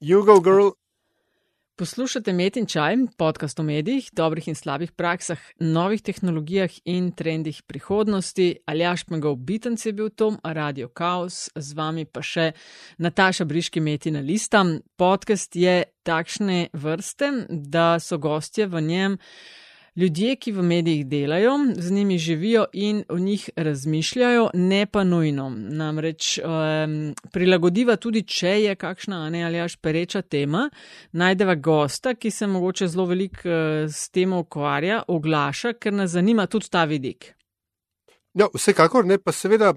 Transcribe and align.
Jugo 0.00 0.40
Girl. 0.40 0.68
Poslušate 1.76 2.32
Met 2.32 2.56
in 2.56 2.66
Čaj, 2.66 2.96
podcast 3.18 3.58
o 3.58 3.62
medijih, 3.62 4.10
dobrih 4.12 4.48
in 4.48 4.54
slabih 4.54 4.92
praksah, 4.92 5.38
novih 5.58 6.02
tehnologijah 6.02 6.70
in 6.84 7.10
trendih 7.12 7.62
prihodnosti. 7.66 8.56
Aljaš 8.66 9.04
Pmegov 9.04 9.36
Bitens 9.36 9.86
je 9.86 9.92
bil 9.92 10.10
Tom, 10.10 10.38
Radio 10.44 10.88
Chaos, 10.98 11.50
z 11.54 11.74
vami 11.74 12.04
pa 12.06 12.22
še 12.22 12.52
Nataša 12.98 13.44
Briški 13.44 13.80
Meti 13.82 14.14
na 14.14 14.22
listam. 14.22 14.78
Podcast 14.96 15.56
je 15.58 15.82
takšne 16.06 16.68
vrste, 16.72 17.32
da 17.50 17.98
so 17.98 18.18
gostje 18.22 18.70
v 18.70 18.80
njem 18.80 19.18
ljudje, 19.98 20.36
ki 20.36 20.52
v 20.52 20.62
medijih 20.62 21.06
delajo, 21.06 21.56
z 21.76 21.90
njimi 21.90 22.18
živijo 22.18 22.66
in 22.72 23.04
o 23.08 23.18
njih 23.18 23.50
razmišljajo, 23.56 24.50
ne 24.54 24.86
pa 24.86 25.04
nujno. 25.04 25.50
Namreč 25.50 26.38
um, 26.38 27.14
prilagodiva 27.32 27.96
tudi, 27.96 28.22
če 28.22 28.54
je 28.62 28.76
kakšna 28.78 29.24
ne 29.30 29.42
ali 29.44 29.60
až 29.60 29.76
pereča 29.76 30.22
tema, 30.22 30.68
najdeva 31.12 31.54
gosta, 31.54 32.14
ki 32.14 32.30
se 32.30 32.46
mogoče 32.46 32.88
zelo 32.88 33.08
veliko 33.10 33.48
uh, 33.48 33.90
s 33.90 34.10
tem 34.14 34.32
ukvarja, 34.32 35.02
oglaša, 35.08 35.74
ker 35.80 35.92
nas 35.92 36.14
zanima 36.14 36.46
tudi 36.46 36.70
ta 36.70 36.84
vidik. 36.84 37.32
Ja, 38.34 38.46
vsekakor 38.54 39.06
ne, 39.06 39.18
pa 39.18 39.32
seveda. 39.32 39.74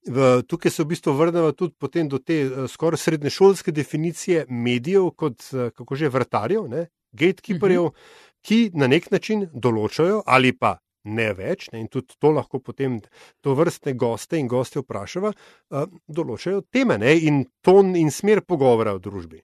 V, 0.00 0.40
tukaj 0.48 0.72
se 0.72 0.80
v 0.80 0.94
bistvu 0.94 1.12
vrnemo 1.12 1.50
tudi 1.52 2.06
do 2.08 2.18
te 2.18 2.38
uh, 2.46 2.64
skoraj 2.68 2.98
srednješolske 2.98 3.72
definicije 3.72 4.46
medijev, 4.48 5.10
kot 5.16 5.44
uh, 5.52 5.68
kako 5.76 5.94
že 5.94 6.08
vrtarjev, 6.08 6.68
ne, 6.68 6.86
gatekeeperjev, 7.12 7.82
uh 7.82 7.92
mhm. 7.92 7.96
-huh 7.96 8.29
ki 8.46 8.70
na 8.74 8.88
nek 8.90 9.10
način 9.10 9.48
določajo, 9.52 10.22
ali 10.26 10.52
pa 10.52 10.78
ne 11.08 11.30
več, 11.36 11.68
ne, 11.72 11.80
in 11.80 11.88
tudi 11.88 12.16
to 12.20 12.32
lahko 12.36 12.60
potem 12.60 12.98
to 13.40 13.54
vrstne 13.56 13.94
goste 13.98 14.38
in 14.40 14.48
goste 14.50 14.82
vprašava, 14.82 15.32
uh, 15.32 15.86
določajo 16.08 16.64
teme 16.72 16.98
ne, 17.00 17.14
in 17.16 17.44
ton 17.64 17.94
in 17.96 18.12
smer 18.12 18.44
pogovora 18.44 18.94
v 18.98 19.04
družbi. 19.06 19.42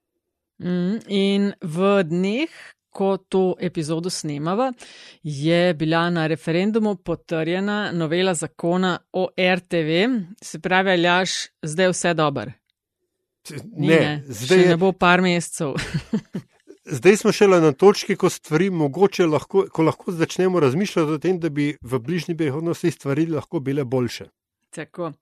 Mm, 0.62 1.04
in 1.08 1.52
v 1.60 1.92
dneh. 2.08 2.64
Ko 2.96 3.18
to 3.20 3.58
epizodo 3.60 4.08
snemava, 4.08 4.70
je 5.20 5.74
bila 5.76 6.06
na 6.08 6.22
referendumu 6.32 6.94
potrjena 7.04 7.90
novela 7.92 8.32
zakona 8.32 8.94
o 9.12 9.26
RTV, 9.36 9.98
se 10.40 10.62
pravi, 10.64 10.94
Aljaš, 10.94 11.34
zdaj 11.60 11.92
vse 11.92 12.14
dobro. 12.16 12.54
Ne, 13.76 14.00
ne, 14.00 14.22
zdaj 14.24 14.62
je... 14.62 14.68
ne 14.72 14.80
bo 14.80 14.94
par 14.96 15.20
mesecev. 15.20 15.76
Zdaj 16.88 17.16
smo 17.16 17.32
šele 17.32 17.60
na 17.60 17.72
točki, 17.72 18.16
ko 18.16 18.30
stvari 18.30 18.70
mogoče 18.70 19.26
lahko, 19.26 19.64
ko 19.72 19.82
lahko 19.82 20.12
začnemo 20.12 20.60
razmišljati 20.60 21.12
o 21.12 21.18
tem, 21.18 21.40
da 21.40 21.48
bi 21.50 21.76
v 21.82 21.98
bližnji 21.98 22.36
prihodnosti 22.36 22.90
stvari 22.90 23.26
lahko 23.26 23.60
bile 23.60 23.84
boljše. 23.84 24.24
Tako, 24.70 25.12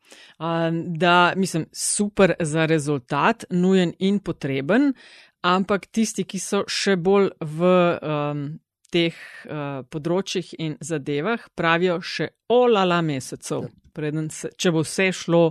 da, 0.99 1.33
mislim, 1.37 1.67
super 1.73 2.35
za 2.41 2.67
rezultat, 2.67 3.45
nujen 3.51 3.93
in 3.99 4.19
potreben, 4.19 4.93
ampak 5.41 5.87
tisti, 5.87 6.25
ki 6.25 6.41
so 6.43 6.65
še 6.69 6.97
bolj 6.97 7.31
v 7.41 7.71
um, 8.03 8.45
teh 8.93 9.15
uh, 9.15 9.85
področjih 9.89 10.55
in 10.59 10.77
zadevah, 10.81 11.49
pravijo 11.55 12.01
še 12.03 12.33
olala 12.53 13.01
mesecev, 13.03 13.69
ja. 13.69 13.73
preden 13.95 14.29
se, 14.35 14.51
če 14.59 14.75
bo 14.75 14.83
vse 14.85 15.13
šlo 15.15 15.45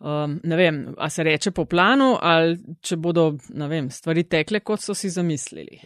um, 0.00 0.40
ne 0.44 0.56
vem, 0.56 0.82
a 0.98 1.10
se 1.10 1.24
reče 1.24 1.50
po 1.56 1.64
planu, 1.64 2.16
ali 2.20 2.58
če 2.80 2.96
bodo 2.96 3.30
vem, 3.48 3.90
stvari 3.90 4.24
tekle, 4.24 4.60
kot 4.60 4.82
so 4.82 4.94
si 4.94 5.10
zamislili. 5.10 5.80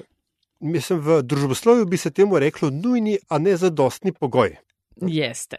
Mislim, 0.65 1.01
v 1.05 1.23
družboslovju 1.23 1.87
bi 1.87 1.99
se 2.01 2.11
temu 2.11 2.39
reklo 2.39 2.71
nujni, 2.71 3.19
a 3.29 3.39
ne 3.39 3.57
zadostni 3.57 4.13
pogoj. 4.13 4.57
Jeste. 5.03 5.57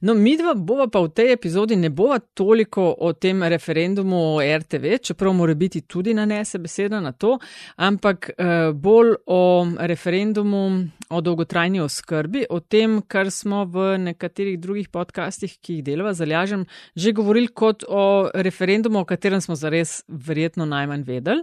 No, 0.00 0.14
mi 0.14 0.36
dva 0.38 0.54
bova 0.54 0.86
pa 0.88 1.00
v 1.02 1.10
tej 1.10 1.32
epizodi 1.34 1.76
ne 1.76 1.90
bova 1.90 2.18
toliko 2.18 2.94
o 2.98 3.12
tem 3.12 3.42
referendumu 3.42 4.16
o 4.36 4.42
RTV, 4.42 4.98
čeprav 5.02 5.34
mora 5.34 5.54
biti 5.54 5.80
tudi 5.80 6.14
nanese 6.14 6.58
beseda 6.62 7.00
na 7.00 7.12
to, 7.12 7.38
ampak 7.76 8.30
eh, 8.30 8.70
bolj 8.72 9.16
o 9.26 9.66
referendumu 9.78 10.62
o 11.10 11.20
dolgotrajni 11.20 11.80
oskrbi, 11.82 12.46
o 12.50 12.60
tem, 12.60 13.00
kar 13.02 13.30
smo 13.30 13.64
v 13.64 13.96
nekaterih 14.06 14.58
drugih 14.60 14.88
podcastih, 14.88 15.58
ki 15.58 15.80
jih 15.80 15.84
delava, 15.90 16.14
zalažem, 16.14 16.66
že 16.94 17.14
govorili 17.14 17.50
kot 17.50 17.84
o 17.88 18.30
referendumu, 18.34 19.02
o 19.02 19.08
katerem 19.08 19.42
smo 19.42 19.58
zares 19.58 20.02
verjetno 20.08 20.66
najmanj 20.66 21.06
vedeli. 21.06 21.42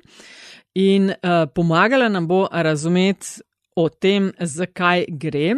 In 0.80 1.12
eh, 1.12 1.46
pomagala 1.56 2.08
nam 2.10 2.28
bo 2.28 2.46
razumeti 2.52 3.44
o 3.76 3.90
tem, 3.90 4.32
zakaj 4.40 5.06
gre, 5.10 5.54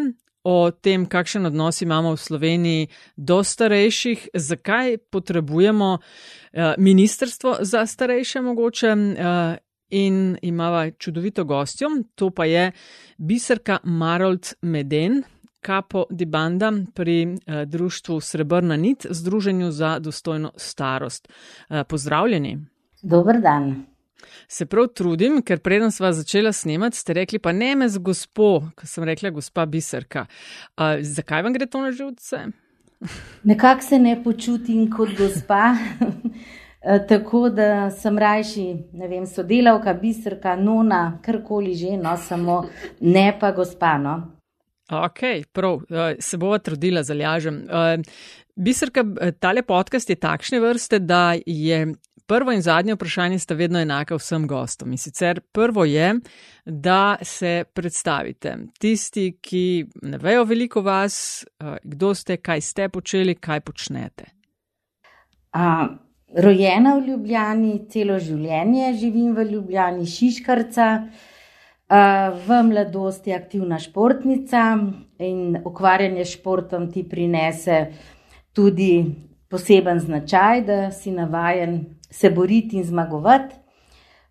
o 0.46 0.72
tem, 0.72 1.06
kakšen 1.10 1.50
odnos 1.50 1.82
imamo 1.82 2.14
v 2.14 2.22
Sloveniji 2.22 2.88
do 3.18 3.42
starejših, 3.44 4.30
zakaj 4.34 4.98
potrebujemo 5.10 5.98
uh, 5.98 6.74
ministrstvo 6.78 7.58
za 7.62 7.86
starejše 7.86 8.42
mogoče. 8.42 8.92
Uh, 8.94 9.58
In 9.90 10.38
imamo 10.42 10.92
čudovito 10.98 11.44
gostjo, 11.44 11.88
to 12.16 12.30
pa 12.30 12.46
je 12.46 12.72
biserka 13.18 13.78
Marold 13.84 14.54
Meden, 14.62 15.24
kapo 15.62 16.06
di 16.10 16.26
banda 16.26 16.72
pri 16.94 17.24
eh, 17.24 17.66
društvu 17.66 18.20
Srebrna 18.22 18.76
nit, 18.76 19.06
Združenju 19.10 19.72
za 19.72 20.00
dostojno 20.00 20.52
starost. 20.56 21.30
Eh, 21.70 21.84
pozdravljeni. 21.84 22.66
Dober 23.02 23.42
dan. 23.42 23.86
Se 24.48 24.66
prav 24.66 24.92
trudim, 24.96 25.42
ker 25.46 25.60
preden 25.64 25.92
sva 25.92 26.12
začela 26.14 26.54
snemati, 26.54 26.98
ste 26.98 27.16
rekli, 27.22 27.40
pa 27.40 27.52
ne 27.52 27.74
me 27.76 27.90
z 27.90 28.02
gospo, 28.02 28.52
ko 28.76 28.90
sem 28.90 29.04
rekla 29.08 29.34
gospa 29.36 29.66
Biserka. 29.66 30.26
Uh, 30.78 31.00
zakaj 31.02 31.46
vam 31.46 31.56
gre 31.56 31.68
to 31.70 31.82
na 31.82 31.92
živce? 31.96 32.46
Nekako 33.44 33.82
se 33.82 34.00
ne 34.00 34.24
počutim 34.24 34.90
kot 34.92 35.10
gospa, 35.18 35.76
tako 37.10 37.50
da 37.50 37.90
sem 37.92 38.18
rajši, 38.18 38.66
ne 38.94 39.08
vem, 39.08 39.26
sodelavka, 39.28 39.94
biserka, 39.94 40.56
nona, 40.56 41.20
karkoli 41.26 41.76
že, 41.76 41.98
no, 41.98 42.18
samo 42.18 42.64
ne 43.02 43.28
pa 43.40 43.52
gospa. 43.52 43.98
No. 43.98 44.16
Ok, 44.92 45.20
prav, 45.52 45.82
se 46.20 46.38
bova 46.38 46.60
trudila, 46.60 47.04
zalažem. 47.04 47.64
Biserka, 48.56 49.04
tale 49.40 49.64
podcast 49.66 50.10
je 50.10 50.16
takšne 50.16 50.60
vrste, 50.64 51.00
da 51.00 51.34
je 51.46 51.96
prvo 52.28 52.52
in 52.52 52.62
zadnje 52.62 52.94
vprašanje 52.94 53.40
sta 53.40 53.54
vedno 53.54 53.80
enaka 53.80 54.16
vsem 54.16 54.48
gostom. 54.48 54.92
In 54.92 54.98
sicer 54.98 55.42
prvo 55.52 55.86
je, 55.86 56.14
da 56.66 57.18
se 57.22 57.64
predstavite. 57.74 58.58
Tisti, 58.80 59.38
ki 59.42 59.86
ne 60.02 60.18
vejo 60.18 60.44
veliko 60.44 60.82
vas, 60.82 61.46
eh, 61.46 61.78
kdo 61.84 62.14
ste, 62.14 62.38
kaj 62.38 62.62
ste 62.62 62.90
počeli, 62.90 63.36
kaj 63.36 63.62
počnete. 63.62 64.26
A, 65.54 65.88
rojena 66.36 66.98
v 66.98 67.08
Ljubljani, 67.08 67.86
celo 67.90 68.20
življenje 68.20 68.94
živim 69.00 69.36
v 69.36 69.46
Ljubljani, 69.52 70.06
Šiškarca. 70.06 71.08
V 72.48 72.64
mladosti 72.66 73.30
je 73.30 73.36
aktivna 73.36 73.78
športnica 73.80 74.78
in 75.22 75.58
ukvarjanje 75.66 76.26
s 76.26 76.32
športom 76.40 76.88
ti 76.92 77.04
prinese 77.10 77.92
tudi 78.54 79.06
poseben 79.50 80.00
značaj, 80.00 80.62
da 80.66 80.92
si 80.92 81.12
navajen 81.12 81.95
se 82.12 82.30
boriti 82.30 82.78
in 82.78 82.84
zmagovati. 82.84 83.56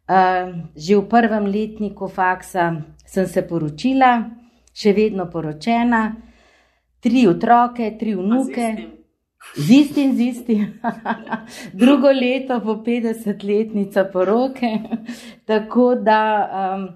Uh, 0.04 0.68
že 0.76 0.96
v 1.00 1.08
prvem 1.08 1.48
letniku 1.48 2.08
faksa 2.12 2.84
sem 3.08 3.24
se 3.24 3.40
poročila, 3.40 4.36
še 4.76 4.92
vedno 4.92 5.24
poročena, 5.32 6.12
tri 7.00 7.24
otroke, 7.24 7.88
tri 7.96 8.12
vnuke, 8.12 8.66
z 9.56 9.70
istim, 9.70 10.12
z 10.16 10.20
istim. 10.20 10.80
Drugo 11.80 12.12
leto 12.12 12.60
po 12.60 12.84
50-letnica 12.84 14.04
poroke. 14.12 14.80
Tako 15.44 15.94
da 15.94 16.20
um, 16.44 16.88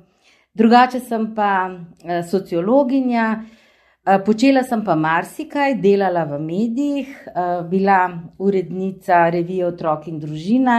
drugače 0.54 1.00
sem 1.00 1.34
pa 1.34 1.70
uh, 1.70 2.24
sociologinja. 2.28 3.44
Počela 4.08 4.62
sem 4.64 4.80
pa 4.80 4.94
marsikaj, 4.96 5.74
delala 5.82 6.22
v 6.24 6.38
medijih, 6.40 7.08
bila 7.68 8.06
urednica 8.40 9.26
revije 9.28 9.66
Otrok 9.66 10.06
in 10.08 10.16
družina. 10.22 10.76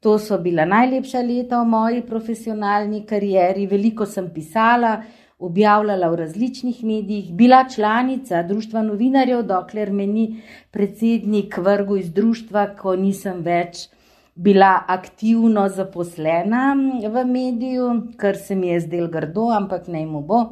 To 0.00 0.14
so 0.18 0.38
bila 0.40 0.64
najlepša 0.64 1.20
leta 1.20 1.58
v 1.60 1.68
moji 1.68 2.00
profesionalni 2.06 3.02
karieri. 3.04 3.66
Veliko 3.68 4.06
sem 4.08 4.30
pisala, 4.32 5.02
objavljala 5.38 6.08
v 6.14 6.20
različnih 6.22 6.80
medijih, 6.84 7.34
bila 7.36 7.66
članica 7.68 8.42
Društva 8.42 8.82
novinarjev, 8.88 9.42
dokler 9.42 9.92
me 9.92 10.06
ni 10.06 10.26
predsednik 10.70 11.58
vrgu 11.58 12.00
iz 12.00 12.08
društva, 12.12 12.66
ko 12.80 12.96
nisem 12.96 13.44
več 13.44 13.90
bila 14.34 14.78
aktivno 14.88 15.68
zaposlena 15.68 16.72
v 17.04 17.28
mediju, 17.28 17.92
kar 18.16 18.36
se 18.36 18.56
mi 18.56 18.72
je 18.72 18.80
zdelo 18.80 19.12
grdo, 19.12 19.50
ampak 19.52 19.92
naj 19.92 20.06
mu 20.06 20.24
bo. 20.24 20.44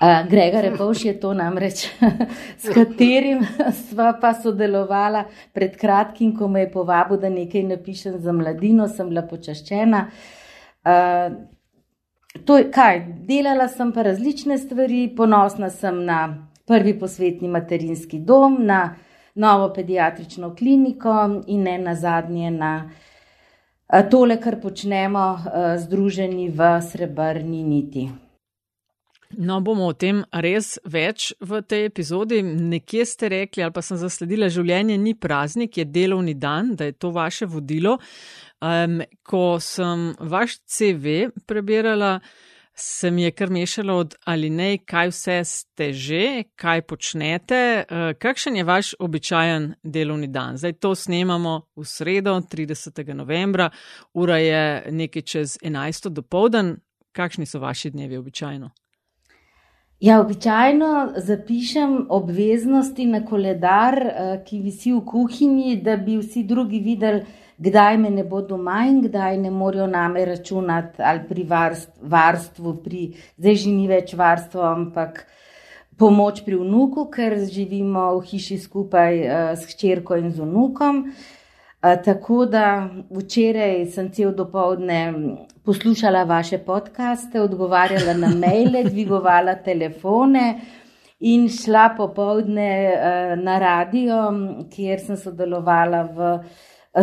Uh, 0.00 0.30
Gregor 0.30 0.62
Repovš 0.62 1.04
je 1.04 1.20
to 1.20 1.34
namreč, 1.34 1.82
s 2.62 2.72
katerim 2.74 3.42
sva 3.88 4.14
pa 4.20 4.30
sodelovala 4.34 5.26
pred 5.52 5.74
kratkim, 5.76 6.30
ko 6.36 6.48
me 6.48 6.62
je 6.62 6.70
povabil, 6.72 7.18
da 7.20 7.28
nekaj 7.28 7.66
napišem 7.68 8.14
za 8.18 8.32
mladino, 8.32 8.86
sem 8.88 9.10
bila 9.12 9.26
počaščena. 9.28 10.00
Uh, 10.88 11.34
to 12.48 12.56
je 12.56 12.70
kaj, 12.72 13.02
delala 13.28 13.66
sem 13.68 13.92
pa 13.92 14.06
različne 14.08 14.56
stvari, 14.58 15.02
ponosna 15.16 15.68
sem 15.70 16.00
na 16.04 16.22
prvi 16.64 16.96
posvetni 16.98 17.52
materinski 17.52 18.22
dom, 18.24 18.56
na 18.64 18.94
novo 19.34 19.68
pediatrično 19.74 20.54
kliniko 20.56 21.42
in 21.46 21.68
ne 21.68 21.76
na 21.78 21.94
zadnje 21.94 22.50
na 22.56 22.72
tole, 24.10 24.40
kar 24.40 24.60
počnemo, 24.62 25.28
združeni 25.84 26.48
v 26.48 26.72
srebrni 26.88 27.62
niti. 27.68 28.08
No, 29.38 29.60
bomo 29.62 29.86
o 29.86 29.94
tem 29.94 30.24
res 30.42 30.74
več 30.82 31.30
v 31.38 31.60
tej 31.62 31.86
epizodi. 31.86 32.40
Nekje 32.42 33.04
ste 33.06 33.28
rekli, 33.30 33.62
ali 33.62 33.74
pa 33.74 33.82
sem 33.82 33.98
zasledila, 34.00 34.50
življenje 34.50 34.96
ni 34.98 35.14
praznik, 35.14 35.78
je 35.78 35.86
delovni 35.86 36.34
dan, 36.34 36.74
da 36.74 36.88
je 36.88 36.96
to 36.98 37.12
vaše 37.14 37.46
vodilo. 37.46 37.98
Um, 38.60 38.98
ko 39.22 39.60
sem 39.62 40.10
vaš 40.18 40.58
CV 40.66 41.30
prebirala, 41.46 42.18
se 42.74 43.10
mi 43.14 43.22
je 43.22 43.30
kar 43.36 43.50
mešalo 43.54 43.96
od 44.02 44.14
ali 44.26 44.50
ne, 44.50 44.68
kaj 44.82 45.12
vse 45.12 45.38
ste 45.46 45.92
že, 45.92 46.24
kaj 46.58 46.82
počnete, 46.90 47.62
uh, 47.86 48.10
kakšen 48.18 48.58
je 48.58 48.66
vaš 48.66 48.92
običajen 48.98 49.74
delovni 49.84 50.26
dan. 50.26 50.58
Zdaj 50.58 50.78
to 50.82 50.94
snemamo 50.98 51.70
v 51.76 51.86
sredo, 51.86 52.34
30. 52.42 53.14
novembra, 53.14 53.70
ura 54.12 54.42
je 54.42 54.90
nekaj 54.90 55.22
čez 55.22 55.58
11. 55.62 56.10
do 56.10 56.26
povdan. 56.26 56.80
Kakšni 57.14 57.46
so 57.46 57.58
vaši 57.62 57.90
dnevi 57.90 58.18
običajno? 58.18 58.70
Ja, 60.00 60.20
običajno 60.20 61.12
zapišem 61.16 62.06
obveznosti 62.08 63.06
na 63.06 63.24
koledar, 63.24 63.94
eh, 64.06 64.44
ki 64.44 64.60
visi 64.60 64.92
v 64.92 65.02
kuhinji, 65.04 65.76
da 65.76 65.96
bi 65.96 66.16
vsi 66.16 66.42
drugi 66.42 66.78
videli, 66.80 67.20
kdaj 67.58 67.98
me 67.98 68.10
ne 68.10 68.24
bo 68.24 68.40
doma 68.40 68.86
in 68.88 69.02
kdaj 69.02 69.36
ne 69.38 69.50
morajo 69.50 69.86
name 69.86 70.24
računati 70.24 71.02
ali 71.02 71.20
pri 71.28 71.44
varstvu, 72.00 72.74
pri 72.84 73.12
zdaj 73.36 73.54
že 73.54 73.70
ni 73.70 73.88
več 73.88 74.14
varstvo, 74.14 74.62
ampak 74.62 75.26
pomoč 75.98 76.44
pri 76.44 76.56
vnuku, 76.56 77.04
ker 77.10 77.36
živimo 77.44 78.16
v 78.16 78.24
hiši 78.24 78.58
skupaj 78.58 79.20
eh, 79.20 79.56
s 79.56 79.68
hčerko 79.68 80.16
in 80.16 80.32
z 80.32 80.40
vnukom. 80.40 81.12
Tako 81.80 82.44
da 82.46 82.88
včeraj 83.10 83.86
sem 83.86 84.10
cel 84.12 84.32
dopoledne 84.36 85.12
poslušala 85.64 86.24
vaše 86.24 86.58
podkaste, 86.58 87.40
odgovarjala 87.40 88.14
na 88.14 88.28
maile, 88.34 88.84
dvigovala 88.84 89.54
telefone 89.54 90.60
in 91.20 91.48
šla 91.48 91.94
popoldne 91.96 92.70
na 93.36 93.58
radio, 93.58 94.22
kjer 94.72 95.00
sem 95.00 95.16
sodelovala 95.16 96.02
v 96.16 96.30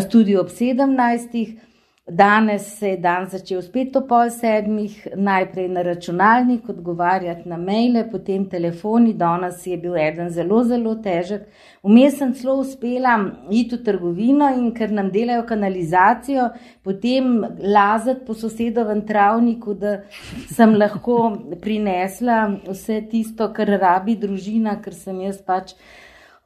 studiu 0.02 0.42
ob 0.42 0.50
17. 0.50 1.67
Danes 2.10 2.80
se 2.80 2.90
je 2.90 2.98
dan 2.98 3.26
začel 3.28 3.60
spet 3.62 3.96
o 4.00 4.02
pol 4.08 4.30
sedmih, 4.32 4.94
najprej 5.16 5.66
na 5.68 5.82
računalnik 5.84 6.70
odgovarjati 6.70 7.50
na 7.50 7.58
maile, 7.60 8.06
potem 8.12 8.46
telefoni, 8.48 9.12
danes 9.14 9.66
je 9.68 9.76
bil 9.78 9.98
eden 10.00 10.30
zelo, 10.32 10.62
zelo 10.64 10.96
težek. 11.04 11.50
Vmes 11.84 12.16
sem 12.16 12.32
celo 12.34 12.56
uspela 12.62 13.18
iti 13.52 13.76
v 13.76 13.84
trgovino 13.84 14.48
in 14.56 14.72
ker 14.72 14.96
nam 14.96 15.12
delajo 15.12 15.44
kanalizacijo, 15.52 16.48
potem 16.88 17.44
lazati 17.60 18.24
po 18.26 18.34
sosedovem 18.34 19.04
travniku, 19.04 19.76
da 19.76 20.00
sem 20.48 20.80
lahko 20.80 21.20
prinesla 21.60 22.40
vse 22.70 23.02
tisto, 23.12 23.52
kar 23.52 23.76
rabi 23.82 24.16
družina, 24.16 24.80
ker 24.80 24.96
sem 24.96 25.26
jaz 25.28 25.44
pač 25.44 25.76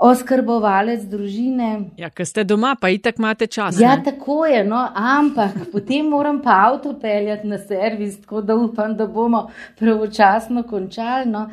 oskrbovalec 0.01 1.03
družine. 1.09 1.69
Ja, 2.01 2.09
ker 2.09 2.25
ste 2.25 2.45
doma, 2.47 2.73
pa 2.79 2.89
itak 2.89 3.19
imate 3.21 3.47
čas. 3.47 3.79
Ja, 3.79 3.95
ne? 3.95 4.03
tako 4.07 4.45
je, 4.49 4.63
no, 4.65 4.81
ampak 4.95 5.69
potem 5.73 6.09
moram 6.09 6.41
pa 6.41 6.57
avto 6.67 6.95
peljati 7.01 7.47
na 7.47 7.59
servis, 7.61 8.17
tako 8.23 8.41
da 8.41 8.57
upam, 8.57 8.97
da 8.97 9.07
bomo 9.07 9.47
pravočasno 9.79 10.63
končali. 10.63 11.29
No. 11.29 11.47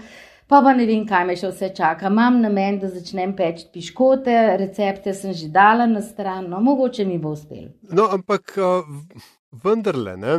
Pa 0.49 0.62
pa 0.65 0.73
ne 0.73 0.87
vem, 0.89 1.03
kaj 1.05 1.27
me 1.29 1.35
še 1.37 1.50
vse 1.53 1.69
čaka. 1.77 2.09
Imam 2.09 2.39
namen, 2.41 2.79
da 2.81 2.89
začnem 2.89 3.35
peči 3.37 3.67
piškote, 3.73 4.37
recepte 4.56 5.12
sem 5.12 5.37
že 5.37 5.50
dala 5.53 5.85
na 5.87 6.00
stran, 6.00 6.49
no, 6.49 6.61
mogoče 6.65 7.05
mi 7.05 7.19
bo 7.21 7.37
uspelo. 7.37 7.75
No, 7.93 8.09
ampak. 8.17 8.56
Uh... 8.56 9.35
Vendarle, 9.53 10.17
ne, 10.21 10.35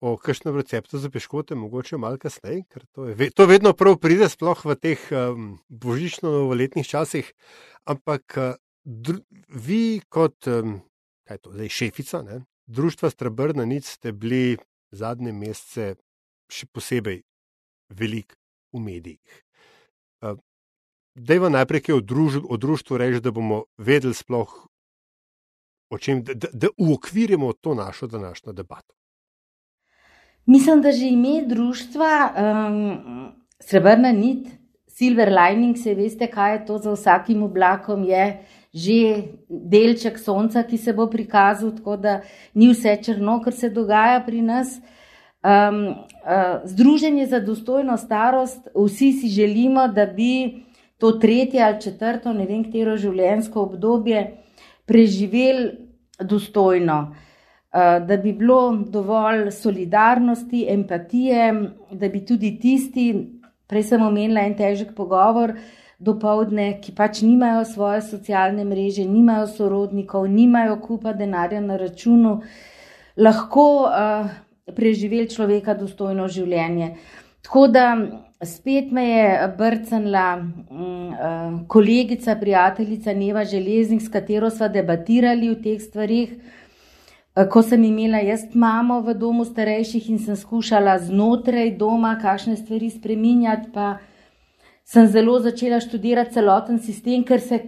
o 0.00 0.16
kakšnem 0.20 0.56
receptu 0.58 0.98
za 1.00 1.08
piškote, 1.10 1.56
mogoče 1.56 1.96
malo 1.96 2.18
kasneje, 2.20 2.66
ker 2.68 2.84
to, 2.92 3.06
je, 3.08 3.30
to 3.32 3.46
vedno 3.48 3.72
prav 3.72 3.96
pride, 3.96 4.28
sploh 4.28 4.60
v 4.60 4.76
teh 4.76 5.06
um, 5.08 5.54
božično-novoletnih 5.72 6.84
časih. 6.84 7.30
Ampak 7.88 8.36
dr, 8.84 9.22
vi, 9.48 10.02
kot 10.12 10.50
um, 10.52 10.82
to, 11.24 11.54
zdaj, 11.54 11.72
šefica 11.72 12.20
ne, 12.28 12.42
društva 12.68 13.10
Strabrna 13.10 13.64
Nic, 13.64 13.88
ste 13.88 14.12
bili 14.12 14.58
zadnje 14.92 15.32
mesece 15.32 15.96
še 16.52 16.68
posebej 16.68 17.22
velik 17.88 18.36
v 18.76 18.84
medijih. 18.84 19.42
Uh, 20.20 20.36
Dejva 21.16 21.48
najprej 21.48 21.94
o, 21.96 22.02
druž, 22.04 22.42
o 22.44 22.60
društvu 22.60 22.98
reči, 23.00 23.24
da 23.24 23.32
bomo 23.32 23.64
vedeli 23.80 24.12
sploh, 24.12 24.52
čem, 25.98 26.22
da, 26.24 26.34
da, 26.34 26.48
da 26.52 26.68
uokvirimo 26.76 27.52
to 27.52 27.74
našo 27.74 28.06
današnjo 28.06 28.52
debato. 28.52 28.94
Mislim, 30.46 30.82
da 30.82 30.92
že 30.92 31.06
ime 31.06 31.46
društva 31.46 32.32
um, 32.36 33.32
Srebrna 33.60 34.12
nit, 34.12 34.48
Silver 34.86 35.28
Lining, 35.28 35.76
se 35.78 35.94
veste, 35.94 36.26
kaj 36.26 36.52
je 36.54 36.66
to 36.66 36.78
za 36.78 36.92
vsakim 36.92 37.42
oblakom, 37.42 38.04
je 38.04 38.44
že 38.76 39.22
delček 39.48 40.18
sonca, 40.18 40.62
ki 40.62 40.78
se 40.78 40.92
bo 40.92 41.06
prikazal, 41.10 41.70
tako 41.76 41.96
da 41.96 42.20
ni 42.54 42.68
vse 42.68 42.98
črno, 43.02 43.38
kar 43.44 43.52
se 43.52 43.70
dogaja 43.70 44.20
pri 44.26 44.42
nas. 44.42 44.76
Um, 45.46 45.80
uh, 45.86 46.60
združenje 46.64 47.26
za 47.26 47.40
dostojno 47.40 47.96
starost, 47.96 48.68
vsi 48.74 49.12
si 49.12 49.28
želimo, 49.28 49.88
da 49.88 50.06
bi 50.06 50.62
to 50.98 51.12
tretje 51.12 51.62
ali 51.62 51.80
četrto, 51.80 52.32
ne 52.32 52.46
vem, 52.46 52.64
katero 52.64 52.96
življenjsko 52.96 53.62
obdobje 53.62 54.45
preživeli 54.86 55.70
dostojno, 56.20 57.14
eh, 57.72 58.00
da 58.00 58.16
bi 58.16 58.32
bilo 58.32 58.76
dovolj 58.88 59.50
solidarnosti, 59.50 60.66
empatije, 60.68 61.54
da 61.90 62.08
bi 62.08 62.24
tudi 62.26 62.58
tisti, 62.60 63.08
prej 63.66 63.82
sem 63.82 64.02
omenila 64.02 64.40
en 64.46 64.54
težek 64.56 64.94
pogovor, 64.94 65.56
dopoledne, 65.98 66.80
ki 66.80 66.92
pač 66.92 67.22
nimajo 67.22 67.64
svoje 67.64 68.02
socialne 68.02 68.64
mreže, 68.64 69.04
nimajo 69.04 69.46
sorodnikov, 69.46 70.28
nimajo 70.28 70.80
kupa 70.80 71.12
denarja 71.12 71.60
na 71.60 71.76
računu, 71.76 72.42
lahko 73.16 73.64
uh, 73.88 74.28
preživeli 74.76 75.30
človeka 75.30 75.74
dostojno 75.74 76.28
življenje. 76.28 76.96
Tako 77.42 77.66
da 77.72 77.86
spet 78.44 78.92
me 78.92 79.08
je 79.08 79.54
brcnila 79.58 80.36
um, 80.36 81.08
uh, 81.08 81.66
kolegica, 81.68 82.36
prijateljica 82.36 83.12
Neva 83.12 83.44
Železnik, 83.44 84.02
s 84.02 84.08
katero 84.08 84.50
sva 84.50 84.68
debatirali 84.68 85.50
o 85.50 85.54
teh 85.54 85.80
stvarih. 85.80 86.36
Uh, 87.36 87.46
ko 87.48 87.62
sem 87.62 87.84
imela 87.84 88.20
jaz 88.24 88.44
mamo 88.54 89.00
v 89.00 89.14
domu 89.14 89.44
starejših 89.44 90.10
in 90.10 90.18
sem 90.18 90.36
skušala 90.36 90.98
znotraj 90.98 91.76
doma 91.78 92.16
kakšne 92.22 92.56
stvari 92.56 92.90
spreminjati, 92.90 93.70
pa 93.72 93.96
sem 94.84 95.06
zelo 95.06 95.38
začela 95.40 95.80
študirati 95.80 96.36
celoten 96.36 96.78
sistem, 96.78 97.24
ker 97.24 97.40
se 97.40 97.62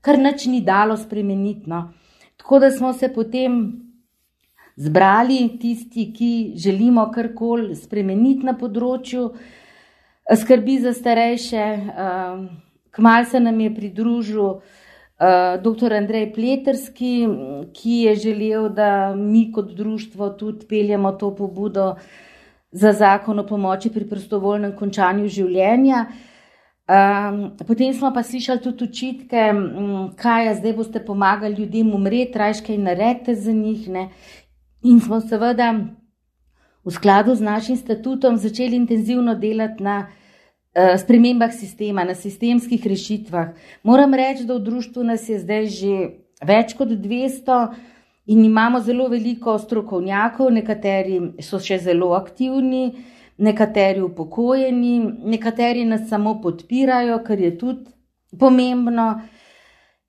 kar 0.00 0.18
nič 0.18 0.46
ni 0.46 0.60
dalo 0.60 0.96
spremeniti. 0.96 1.68
No. 1.70 1.90
Tako 2.36 2.58
da 2.58 2.70
smo 2.70 2.92
se 2.92 3.12
potem 3.12 3.60
zbrali 4.76 5.58
tisti, 5.60 6.10
ki 6.16 6.54
želimo 6.56 7.10
karkoli 7.12 7.76
spremeniti 7.76 8.46
na 8.46 8.56
področju 8.58 9.28
skrbi 10.32 10.78
za 10.78 10.92
starejše. 10.92 11.58
Ehm, 11.58 12.46
Kmal 12.94 13.24
se 13.24 13.40
nam 13.40 13.60
je 13.60 13.74
pridružil 13.74 14.50
eh, 14.50 15.58
dr. 15.62 15.92
Andrej 15.92 16.32
Pleterski, 16.32 17.26
ki 17.74 17.90
je 17.90 18.14
želel, 18.14 18.68
da 18.68 19.14
mi 19.16 19.52
kot 19.52 19.72
društvo 19.74 20.30
tudi 20.30 20.66
peljemo 20.68 21.12
to 21.12 21.34
pobudo 21.34 21.94
za 22.70 22.92
zakon 22.92 23.38
o 23.38 23.46
pomoči 23.46 23.90
pri 23.90 24.06
prostovoljnem 24.08 24.76
končanju 24.76 25.28
življenja. 25.28 26.06
Um, 26.84 27.54
potem 27.66 27.94
smo 27.94 28.10
pa 28.12 28.22
slišali 28.22 28.60
tudi 28.60 28.84
očitke, 28.84 29.44
kaj 30.20 30.46
je 30.46 30.54
zdaj, 30.54 30.72
boste 30.76 31.00
pomagali 31.00 31.54
ljudem 31.62 31.94
umreti, 31.94 32.38
rajške 32.38 32.74
in 32.74 32.82
naredite 32.84 33.34
za 33.34 33.52
njih. 33.52 33.88
Ne? 33.88 34.08
In 34.82 35.00
smo 35.00 35.20
seveda 35.20 35.70
v 36.84 36.92
skladu 36.92 37.34
z 37.34 37.40
našim 37.40 37.76
statutom 37.76 38.36
začeli 38.36 38.76
intenzivno 38.76 39.34
delati 39.34 39.82
na 39.82 40.06
uh, 40.06 41.00
spremembah 41.00 41.52
sistema, 41.52 42.04
na 42.04 42.14
sistemskih 42.14 42.86
rešitvah. 42.86 43.54
Moram 43.82 44.14
reči, 44.14 44.44
da 44.44 44.54
v 44.54 44.64
društvu 44.64 45.04
nas 45.04 45.28
je 45.28 45.38
zdaj 45.38 45.66
že 45.66 45.94
več 46.44 46.76
kot 46.76 46.88
200 46.88 47.74
in 48.26 48.44
imamo 48.44 48.80
zelo 48.80 49.08
veliko 49.08 49.58
strokovnjakov, 49.58 50.52
nekateri 50.52 51.20
so 51.40 51.60
še 51.60 51.78
zelo 51.78 52.12
aktivni, 52.16 52.94
nekateri 53.38 54.00
upokojeni, 54.00 55.24
nekateri 55.24 55.84
nas 55.84 56.08
samo 56.08 56.38
podpirajo, 56.40 57.20
kar 57.24 57.40
je 57.40 57.52
tudi 57.58 57.90
pomembno, 58.38 59.20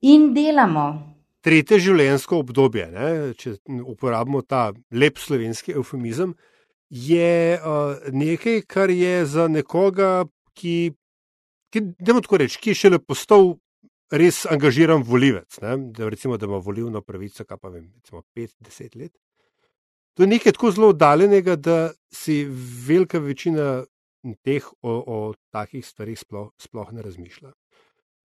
in 0.01 0.34
delamo 0.34 1.15
tretje 1.46 1.79
življenjsko 1.89 2.39
obdobje, 2.41 2.88
ne, 2.89 3.10
če 3.38 3.58
uporabimo 3.86 4.41
ta 4.41 4.72
lep 4.91 5.20
slovenski 5.22 5.75
eufemizem, 5.77 6.34
je 6.95 7.59
uh, 7.59 7.97
nekaj, 8.11 8.61
kar 8.61 8.89
je 8.89 9.25
za 9.25 9.47
nekoga, 9.47 10.25
ki, 10.55 10.93
ki, 11.69 11.81
reč, 12.39 12.55
ki 12.55 12.71
je 12.71 12.79
šele 12.85 12.99
postal 13.03 13.57
res 14.11 14.45
angažiran 14.47 15.03
volivec. 15.03 15.59
Ne, 15.61 15.75
da, 15.91 16.07
recimo, 16.09 16.37
da 16.37 16.47
ima 16.47 16.61
volivno 16.63 17.01
pravico, 17.01 17.43
kaj 17.43 17.59
pa 17.59 17.73
vem, 17.73 17.89
5-10 18.07 18.95
let. 18.95 19.11
to 20.15 20.23
je 20.23 20.27
nekaj 20.27 20.55
tako 20.55 20.71
zelo 20.71 20.89
oddaljenega, 20.93 21.55
da 21.55 21.91
si 22.13 22.45
velika 22.87 23.19
večina 23.19 23.83
teh 24.43 24.63
o, 24.81 24.93
o 25.07 25.33
takih 25.51 25.85
stvarih 25.85 26.19
sploh, 26.19 26.53
sploh 26.57 26.93
ne 26.95 27.01
razmišlja. 27.01 27.51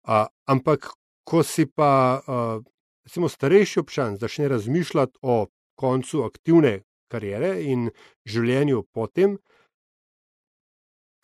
Uh, 0.07 0.29
ampak, 0.47 0.93
ko 1.27 1.43
si 1.43 1.67
pa, 1.67 2.23
uh, 2.23 2.63
recimo, 3.05 3.29
starejši 3.29 3.81
občan, 3.81 4.17
začne 4.17 4.49
razmišljati 4.49 5.19
o 5.23 5.49
koncu 5.75 6.23
aktivne 6.23 6.81
kariere 7.11 7.57
in 7.67 7.91
življenju 8.29 8.85
potem, 8.95 9.37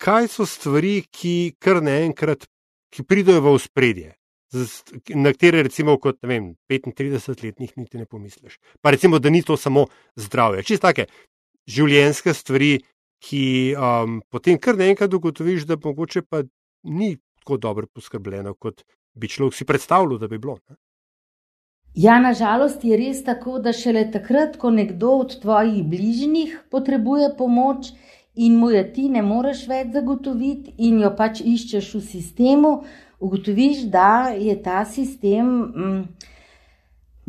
kaj 0.03 0.29
so 0.35 0.47
stvari, 0.49 1.01
ki 1.09 1.57
kar 1.63 1.81
naenkrat 1.85 2.45
pridejo 3.09 3.43
v 3.47 3.59
spredje 3.61 4.15
na 5.15 5.33
katere, 5.35 5.63
recimo, 5.67 5.97
kot 5.99 6.19
vem, 6.23 6.55
35-letnih 6.71 7.73
niti 7.77 7.99
ne 7.99 8.07
pomisliš. 8.07 8.59
Pa 8.81 8.91
recimo, 8.95 9.19
da 9.19 9.31
ni 9.31 9.43
to 9.43 9.57
samo 9.57 9.87
zdravje. 10.17 10.63
Čisto 10.65 10.87
take 10.87 11.09
življenjske 11.69 12.35
stvari, 12.35 12.77
ki 13.27 13.75
um, 13.75 14.21
potem 14.31 14.59
kar 14.63 14.79
naenkrat 14.79 15.13
ugotoviš, 15.13 15.67
da 15.67 15.79
mogoče 15.83 16.23
pa 16.23 16.45
ni 16.85 17.17
tako 17.41 17.57
dobro 17.59 17.89
poskrbljeno, 17.93 18.55
kot 18.55 18.85
bi 19.17 19.29
človek 19.29 19.57
si 19.57 19.67
predstavljal, 19.67 20.19
da 20.21 20.29
bi 20.29 20.39
bilo. 20.39 20.59
Ne? 20.69 20.77
Ja, 21.97 22.19
nažalost 22.21 22.85
je 22.85 22.97
res 22.97 23.23
tako, 23.25 23.57
da 23.59 23.73
šele 23.73 24.03
takrat, 24.13 24.59
ko 24.61 24.69
nekdo 24.71 25.15
od 25.23 25.39
tvojih 25.41 25.81
bližnjih 25.89 26.59
potrebuje 26.71 27.31
pomoč 27.39 27.95
in 28.37 28.59
mu 28.61 28.69
je 28.71 28.83
ti 28.93 29.09
ne 29.09 29.23
moreš 29.25 29.63
več 29.69 29.95
zagotoviti, 29.95 30.75
in 30.77 30.99
jo 31.01 31.09
pač 31.17 31.41
iščeš 31.41 31.89
v 31.95 32.01
sistemu, 32.05 32.73
ugotoviš, 33.21 33.87
da 33.89 34.29
je 34.37 34.59
ta 34.63 34.85
sistem 34.85 35.49
mm, 35.49 36.03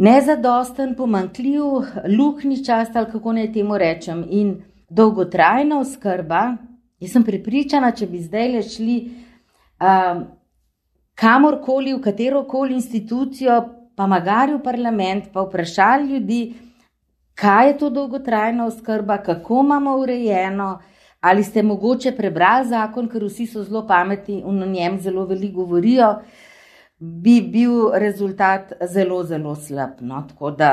nezadosten, 0.03 0.97
pomankljiv, 0.99 1.63
luknjičast 2.17 2.95
ali 2.95 3.11
kako 3.11 3.37
naj 3.39 3.53
temu 3.53 3.79
rečem. 3.79 4.25
In 4.29 4.51
dolgotrajna 4.89 5.79
oskrba, 5.79 6.57
jaz 6.99 7.15
sem 7.15 7.23
prepričana, 7.23 7.95
če 7.95 8.11
bi 8.11 8.19
zdaj 8.19 8.51
le 8.51 8.67
šli 8.67 8.99
uh, 9.79 10.27
kamorkoli, 11.15 11.95
v 11.95 12.03
katero 12.03 12.43
koli 12.51 12.75
institucijo, 12.75 13.61
pa 13.97 14.05
magari 14.07 14.53
v 14.53 14.61
parlament, 14.61 15.31
pa 15.33 15.41
vprašali 15.41 16.11
ljudi, 16.13 16.41
kaj 17.35 17.67
je 17.67 17.77
to 17.77 17.89
dolgotrajna 17.89 18.65
oskrba, 18.65 19.17
kako 19.17 19.63
imamo 19.65 19.97
urejeno. 19.97 20.77
Ali 21.21 21.43
ste 21.43 21.63
mogoče 21.63 22.11
prebrali 22.13 22.67
zakon, 22.69 23.07
ker 23.09 23.25
vsi 23.25 23.47
so 23.49 23.63
zelo 23.65 23.81
pametni 23.87 24.43
in 24.45 24.61
o 24.63 24.65
njem 24.65 24.99
zelo 25.01 25.25
veliko 25.25 25.65
govorijo, 25.65 26.11
bi 26.99 27.41
bil 27.41 27.89
rezultat 27.93 28.73
zelo, 28.93 29.23
zelo 29.23 29.55
slab. 29.55 29.97
No? 30.01 30.21
Tako 30.29 30.51
da 30.51 30.71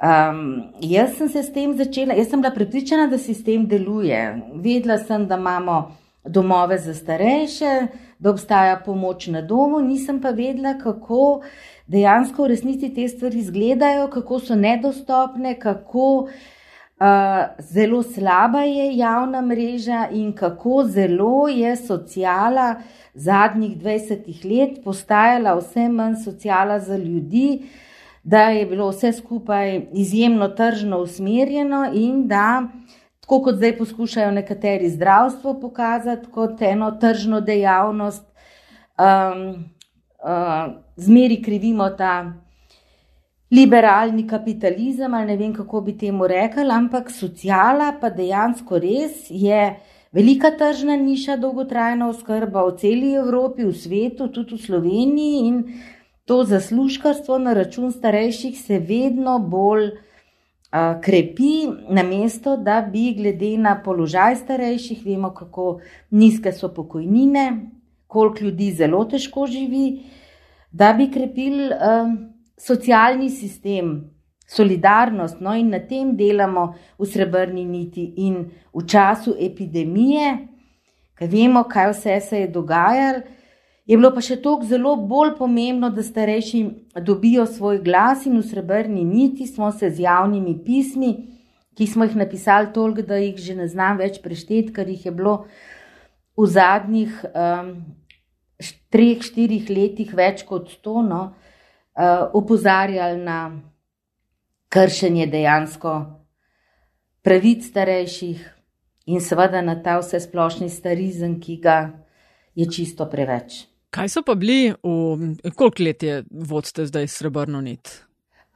um, 0.00 0.72
jaz 0.80 1.18
sem 1.18 1.28
se 1.28 1.42
s 1.42 1.52
tem 1.52 1.76
začela, 1.76 2.16
jaz 2.16 2.30
sem 2.30 2.40
bila 2.40 2.54
prepričana, 2.54 3.06
da 3.06 3.18
sistem 3.18 3.68
deluje. 3.68 4.22
Vedela 4.54 4.98
sem, 4.98 5.26
da 5.28 5.36
imamo 5.36 5.96
domove 6.24 6.78
za 6.78 6.94
starejše, 6.94 7.86
da 8.18 8.30
obstaja 8.30 8.80
pomoč 8.84 9.26
na 9.26 9.42
domu, 9.42 9.80
nisem 9.80 10.20
pa 10.20 10.30
vedela, 10.30 10.78
kako 10.78 11.42
dejansko 11.88 12.44
v 12.44 12.52
resnici 12.54 12.92
te 12.94 13.08
stvari 13.08 13.38
izgledajo, 13.38 14.08
kako 14.12 14.38
so 14.40 14.54
nedostopne, 14.54 15.58
kako 15.58 16.28
zelo 17.58 18.02
slaba 18.02 18.62
je 18.66 18.96
javna 18.96 19.40
mreža 19.42 20.08
in 20.12 20.32
kako 20.32 20.84
zelo 20.84 21.48
je 21.48 21.76
sociala 21.76 22.74
zadnjih 23.14 23.76
20 23.78 24.44
let 24.44 24.84
postajala 24.84 25.54
vse 25.54 25.88
manj 25.88 26.16
sociala 26.24 26.80
za 26.80 26.96
ljudi, 26.96 27.62
da 28.22 28.42
je 28.42 28.66
bilo 28.66 28.88
vse 28.90 29.12
skupaj 29.12 29.86
izjemno 29.92 30.48
tržno 30.48 30.98
usmerjeno 30.98 31.90
in 31.94 32.26
da, 32.28 32.68
tako 33.20 33.42
kot 33.42 33.54
zdaj 33.54 33.78
poskušajo 33.78 34.30
nekateri 34.30 34.90
zdravstvo 34.90 35.60
pokazati 35.60 36.30
kot 36.30 36.62
eno 36.62 36.90
tržno 36.90 37.40
dejavnost, 37.40 38.24
um, 38.98 39.50
uh, 39.50 39.77
zmeri 40.96 41.42
krivimo 41.42 41.90
ta 41.90 42.32
liberalni 43.50 44.26
kapitalizem, 44.26 45.14
ali 45.14 45.26
ne 45.26 45.36
vem, 45.36 45.54
kako 45.54 45.80
bi 45.80 45.96
temu 45.98 46.26
rekli, 46.26 46.68
ampak 46.70 47.10
sociala 47.10 47.94
pa 48.00 48.10
dejansko 48.10 48.78
res 48.78 49.30
je 49.30 49.76
velika 50.12 50.50
tržna 50.50 50.96
niša 50.96 51.36
dolgotrajna 51.36 52.08
oskrba 52.08 52.64
v 52.66 52.76
celi 52.80 53.14
Evropi, 53.14 53.64
v 53.64 53.72
svetu, 53.72 54.28
tudi 54.28 54.56
v 54.56 54.60
Sloveniji 54.66 55.46
in 55.48 55.62
to 56.28 56.44
zaslužkarstvo 56.44 57.38
na 57.38 57.54
račun 57.56 57.92
starejših 57.92 58.60
se 58.60 58.78
vedno 58.78 59.38
bolj 59.38 59.94
a, 60.70 61.00
krepi, 61.00 61.68
namesto 61.88 62.56
da 62.56 62.82
bi 62.92 63.14
glede 63.16 63.56
na 63.56 63.78
položaj 63.84 64.36
starejših, 64.36 65.06
vemo, 65.06 65.32
kako 65.32 65.80
nizke 66.10 66.52
so 66.52 66.68
pokojnine, 66.68 67.77
koliko 68.08 68.48
ljudi 68.48 68.72
zelo 68.72 69.04
težko 69.04 69.46
živi, 69.46 70.02
da 70.72 70.90
bi 70.96 71.06
krepili. 71.12 71.70
A, 71.72 72.02
socialni 72.58 73.30
sistem, 73.30 74.10
solidarnost, 74.48 75.40
no 75.40 75.54
in 75.54 75.70
na 75.70 75.78
tem 75.78 76.14
delamo 76.16 76.74
v 76.98 77.06
srebrni 77.06 77.64
niti 77.64 78.04
in 78.24 78.48
v 78.74 78.84
času 78.86 79.36
epidemije, 79.38 80.48
ker 81.18 81.28
vemo, 81.30 81.64
kaj 81.68 81.92
vse 81.92 82.20
se 82.20 82.40
je 82.44 82.48
dogajalo. 82.48 83.22
Je 83.88 83.96
bilo 83.96 84.10
pa 84.12 84.20
še 84.20 84.36
toliko 84.44 84.68
zelo 84.68 84.96
bolj 85.08 85.32
pomembno, 85.38 85.88
da 85.88 86.04
starejši 86.04 86.58
dobijo 87.04 87.46
svoj 87.48 87.80
glas 87.84 88.26
in 88.28 88.36
v 88.36 88.44
srebrni 88.44 89.04
niti 89.04 89.46
smo 89.48 89.70
se 89.72 89.88
z 89.88 90.04
javnimi 90.04 90.58
pismi, 90.64 91.12
ki 91.78 91.86
smo 91.86 92.04
jih 92.04 92.18
napisali 92.18 92.72
toliko, 92.74 93.06
da 93.06 93.16
jih 93.16 93.38
že 93.40 93.54
ne 93.56 93.68
znam 93.68 93.96
več 94.00 94.18
prešteti, 94.20 94.74
ker 94.76 94.88
jih 94.88 95.06
je 95.08 95.12
bilo 95.14 95.46
v 96.36 96.46
zadnjih 96.46 97.14
um, 97.32 97.72
treh, 98.92 99.22
štirih 99.24 99.68
letih 99.70 100.12
več 100.16 100.44
kot 100.48 100.70
sto. 100.72 101.02
No, 101.04 101.22
uh, 101.98 102.28
opozarjali 102.36 103.20
na 103.22 103.38
kršenje 104.68 105.26
dejansko 105.32 105.94
pravic 107.24 107.64
starejših 107.66 108.44
in 109.08 109.24
seveda 109.24 109.62
na 109.64 109.78
ta 109.82 109.98
vse 110.00 110.20
splošni 110.20 110.68
starizem, 110.72 111.38
ki 111.40 111.56
ga 111.64 111.78
je 112.58 112.68
čisto 112.68 113.08
preveč. 113.08 113.64
Kaj 113.94 114.10
so 114.12 114.22
pa 114.22 114.34
bili, 114.36 114.74
v, 114.84 115.52
koliko 115.56 115.84
let 115.84 116.02
je 116.04 116.22
vodste 116.28 116.84
zdaj 116.86 117.08
srebrno 117.08 117.62
nit? 117.64 117.88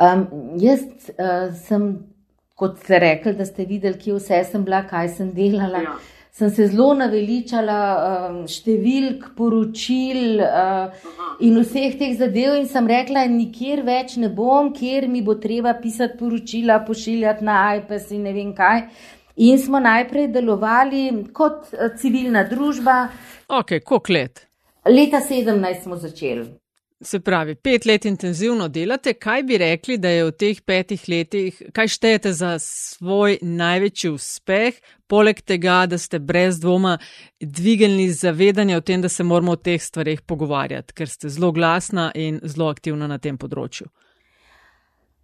Um, 0.02 0.26
jaz 0.60 0.82
uh, 1.14 1.48
sem, 1.56 1.86
kot 2.58 2.82
ste 2.84 3.00
rekli, 3.00 3.32
da 3.38 3.46
ste 3.48 3.64
videli, 3.64 3.96
kje 3.96 4.18
vse 4.18 4.42
sem 4.50 4.64
bila, 4.66 4.82
kaj 4.88 5.14
sem 5.16 5.32
delala. 5.36 5.86
Ja 5.86 5.96
sem 6.32 6.50
se 6.50 6.66
zelo 6.72 6.92
naveličala 6.96 7.78
um, 8.02 8.36
številk, 8.48 9.32
poročil 9.36 10.40
uh, 10.40 10.94
in 11.44 11.58
vseh 11.60 11.98
teh 12.00 12.14
zadev, 12.16 12.56
in 12.56 12.68
sem 12.70 12.88
rekla, 12.88 13.26
nikjer 13.28 13.84
več 13.84 14.16
ne 14.20 14.30
bom, 14.32 14.70
kjer 14.72 15.10
mi 15.12 15.20
bo 15.24 15.36
treba 15.40 15.74
pisati 15.82 16.16
poročila, 16.20 16.80
pošiljati 16.86 17.44
na 17.44 17.58
iPad 17.76 18.14
in 18.16 18.24
ne 18.28 18.32
vem 18.38 18.54
kaj. 18.56 18.86
In 19.44 19.60
smo 19.60 19.80
najprej 19.80 20.30
delovali 20.32 21.04
kot 21.36 21.68
uh, 21.76 21.92
civilna 22.00 22.46
družba. 22.48 22.96
Ok, 23.52 23.78
koliko 23.84 24.16
let? 24.16 24.46
Leta 24.88 25.20
17 25.20 25.84
smo 25.84 26.00
začeli. 26.00 26.48
Se 27.02 27.20
pravi, 27.20 27.54
pet 27.54 27.86
let 27.86 28.04
intenzivno 28.04 28.68
delate. 28.68 29.12
Kaj 29.14 29.42
bi 29.42 29.58
rekli, 29.58 29.96
da 29.98 30.08
je 30.08 30.24
v 30.24 30.32
teh 30.38 30.60
petih 30.62 31.04
letih, 31.08 31.62
kaj 31.74 31.88
štejete 31.88 32.32
za 32.32 32.52
svoj 32.62 33.40
največji 33.42 34.10
uspeh, 34.10 34.78
poleg 35.10 35.40
tega, 35.42 35.80
da 35.90 35.98
ste 35.98 36.20
brez 36.22 36.60
dvoma 36.62 36.98
dvignili 37.40 38.06
zavedanje 38.14 38.76
o 38.76 38.80
tem, 38.80 39.02
da 39.02 39.08
se 39.08 39.24
moramo 39.24 39.52
o 39.52 39.58
teh 39.58 39.82
stvarih 39.82 40.22
pogovarjati, 40.22 40.94
ker 40.94 41.10
ste 41.10 41.28
zelo 41.28 41.50
glasna 41.52 42.12
in 42.14 42.38
zelo 42.44 42.70
aktivna 42.70 43.10
na 43.10 43.18
tem 43.18 43.38
področju? 43.38 43.88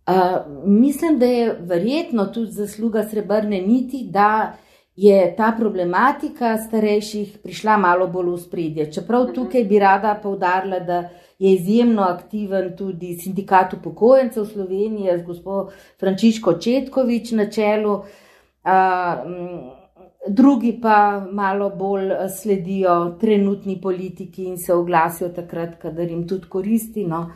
Uh, 0.08 0.40
mislim, 0.66 1.18
da 1.18 1.26
je 1.26 1.54
verjetno 1.68 2.26
tudi 2.34 2.58
zasluga 2.58 3.04
srebrne 3.06 3.60
niti, 3.60 4.02
da 4.10 4.56
je 4.98 5.34
ta 5.36 5.52
problematika 5.54 6.56
starejših 6.58 7.38
prišla 7.42 7.76
malo 7.78 8.08
bolj 8.10 8.32
v 8.32 8.38
spredje. 8.42 8.90
Čeprav 8.92 9.28
mhm. 9.28 9.34
tukaj 9.34 9.64
bi 9.64 9.78
rada 9.78 10.18
povdarila, 10.22 10.80
da 10.80 11.02
je 11.38 11.52
izjemno 11.52 12.02
aktiven 12.02 12.76
tudi 12.76 13.14
sindikat 13.14 13.74
upokojencev 13.74 14.44
Slovenije 14.44 15.18
z 15.18 15.26
gospod 15.26 15.72
Frančiško 16.00 16.52
Četkovič 16.52 17.30
na 17.32 17.50
čelu. 17.50 18.02
Drugi 20.28 20.78
pa 20.82 21.26
malo 21.32 21.70
bolj 21.70 22.10
sledijo 22.42 23.16
trenutni 23.20 23.80
politiki 23.80 24.44
in 24.44 24.58
se 24.58 24.74
oglasijo 24.74 25.28
takrat, 25.28 25.78
kadar 25.78 26.10
jim 26.10 26.28
tudi 26.28 26.48
koristi, 26.48 27.06
no, 27.06 27.30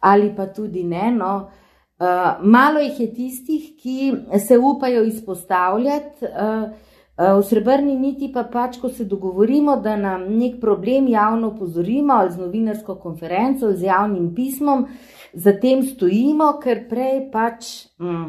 ali 0.00 0.32
pa 0.36 0.46
tudi 0.46 0.84
ne. 0.84 1.10
No. 1.10 1.50
Uh, 1.98 2.06
malo 2.42 2.80
jih 2.80 3.00
je 3.00 3.14
tistih, 3.14 3.62
ki 3.82 4.12
se 4.46 4.58
upajo 4.58 5.02
izpostavljati. 5.04 6.24
Uh, 6.24 6.87
v 7.18 7.42
srebrni 7.42 7.96
niti 7.98 8.28
pa 8.32 8.44
pač, 8.46 8.76
ko 8.78 8.88
se 8.88 9.04
dogovorimo, 9.04 9.76
da 9.82 9.96
nam 9.96 10.28
nek 10.38 10.60
problem 10.60 11.08
javno 11.08 11.48
opozorimo 11.48 12.14
ali 12.14 12.30
z 12.30 12.38
novinarsko 12.38 12.94
konferenco 12.94 13.66
ali 13.66 13.76
z 13.76 13.88
javnim 13.88 14.34
pismom, 14.34 14.86
zatem 15.32 15.82
stojimo, 15.82 16.52
ker 16.62 16.84
prej 16.88 17.24
pač 17.32 17.72
mm, 17.98 18.28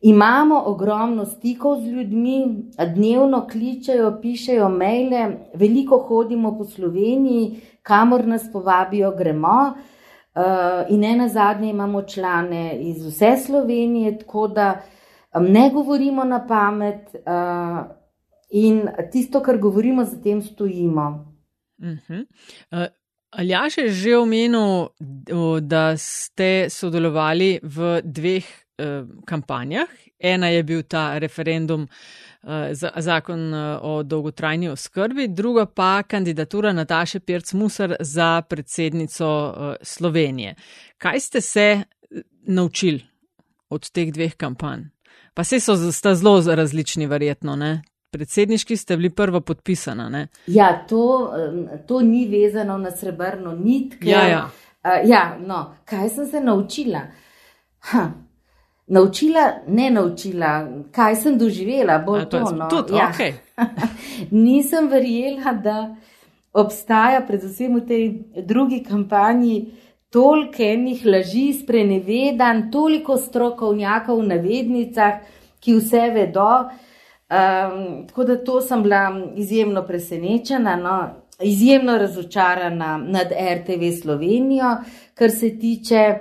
Imamo 0.00 0.62
ogromno 0.66 1.24
stikov 1.24 1.80
z 1.80 1.86
ljudmi, 1.86 2.68
dnevno 2.94 3.46
kličejo, 3.50 4.18
pišejo 4.22 4.68
maile, 4.68 5.48
veliko 5.54 5.98
hodimo 5.98 6.52
po 6.58 6.64
Sloveniji, 6.64 7.60
kamor 7.82 8.26
nas 8.26 8.44
povabijo, 8.52 9.10
gremo. 9.16 9.72
Uh, 10.36 10.42
in 10.88 11.04
ena 11.04 11.28
zadnja 11.28 11.70
imamo 11.70 12.02
člane 12.02 12.78
iz 12.80 13.06
vse 13.06 13.36
Slovenije, 13.46 14.18
tako 14.18 14.48
da 14.48 14.80
um, 15.34 15.44
ne 15.44 15.70
govorimo 15.74 16.24
na 16.24 16.46
pamet 16.46 17.14
uh, 17.14 17.86
in 18.50 18.88
tisto, 19.12 19.42
kar 19.42 19.58
govorimo, 19.58 20.04
za 20.04 20.22
tem 20.22 20.42
stojimo. 20.42 21.34
Uh 21.78 21.86
-huh. 21.86 22.26
uh, 22.70 22.86
Aljaš 23.30 23.78
je 23.78 23.90
že 23.90 24.16
omenil, 24.16 24.88
da 25.60 25.96
ste 25.96 26.66
sodelovali 26.70 27.60
v 27.62 28.00
dveh 28.04 28.44
eh, 28.44 29.04
kampanjah. 29.26 29.88
Ena 30.18 30.48
je 30.48 30.62
bil 30.62 30.82
ta 30.82 31.18
referendum 31.18 31.84
eh, 31.84 32.74
za 32.74 32.92
zakon 32.96 33.54
eh, 33.54 33.78
o 33.82 34.02
dolgotrajni 34.02 34.68
oskrbi, 34.68 35.28
druga 35.28 35.66
pa 35.66 36.02
kandidatura 36.02 36.72
Nataše 36.72 37.20
Pirc-Musar 37.20 37.96
za 38.00 38.42
predsednico 38.42 39.54
Slovenije. 39.82 40.54
Kaj 40.98 41.20
ste 41.20 41.40
se 41.40 41.82
naučili 42.46 43.04
od 43.68 43.90
teh 43.90 44.12
dveh 44.12 44.34
kampanj? 44.34 44.80
Pa 45.34 45.44
se 45.44 45.60
so 45.60 45.76
zelo 46.14 46.40
različni, 46.54 47.06
verjetno, 47.06 47.56
ne? 47.56 47.82
Predsedniški 48.16 48.76
ste 48.76 48.96
bili 48.96 49.10
prva 49.12 49.40
podpisana. 49.44 50.08
Ne? 50.08 50.26
Ja, 50.46 50.72
to, 50.88 51.32
to 51.86 52.00
ni 52.00 52.24
vezano 52.28 52.78
na 52.80 52.90
srebrno 52.90 53.52
nit. 53.52 53.98
Ker, 54.00 54.08
ja, 54.08 54.22
ja. 54.28 54.44
Uh, 54.86 55.00
ja, 55.08 55.24
no, 55.38 55.64
kaj 55.84 56.08
sem 56.14 56.30
se 56.30 56.40
naučila? 56.40 57.04
Ha. 57.92 58.06
Naučila, 58.86 59.46
ne 59.66 59.90
naučila, 59.90 60.50
kaj 60.94 61.16
sem 61.18 61.38
doživela, 61.38 61.98
bolj 61.98 62.28
to. 62.30 62.40
No. 62.54 62.68
Tudi, 62.70 62.94
ja. 62.94 63.10
okay. 63.10 63.32
Nisem 64.46 64.86
verjela, 64.88 65.52
da 65.52 65.96
obstaja, 66.54 67.20
predvsem 67.26 67.74
v 67.76 67.82
tej 67.86 68.04
drugi 68.46 68.84
kampanji, 68.86 69.56
toliko 70.14 70.62
enih 70.62 71.02
laži, 71.06 71.48
sprenevedan, 71.58 72.68
toliko 72.72 73.18
strokovnjakov 73.20 74.22
v 74.22 74.28
navednicah, 74.30 75.18
ki 75.60 75.80
vse 75.80 76.06
vedo. 76.14 76.50
Um, 77.30 78.06
tako 78.06 78.24
da 78.24 78.44
to 78.44 78.60
sem 78.60 78.82
bila 78.82 79.22
izjemno 79.36 79.82
presenečena, 79.82 80.76
no, 80.76 81.08
izjemno 81.40 81.98
razočarana 81.98 82.98
nad 82.98 83.26
RTV 83.54 84.00
Slovenijo, 84.02 84.76
kar 85.14 85.30
se 85.30 85.58
tiče, 85.58 86.14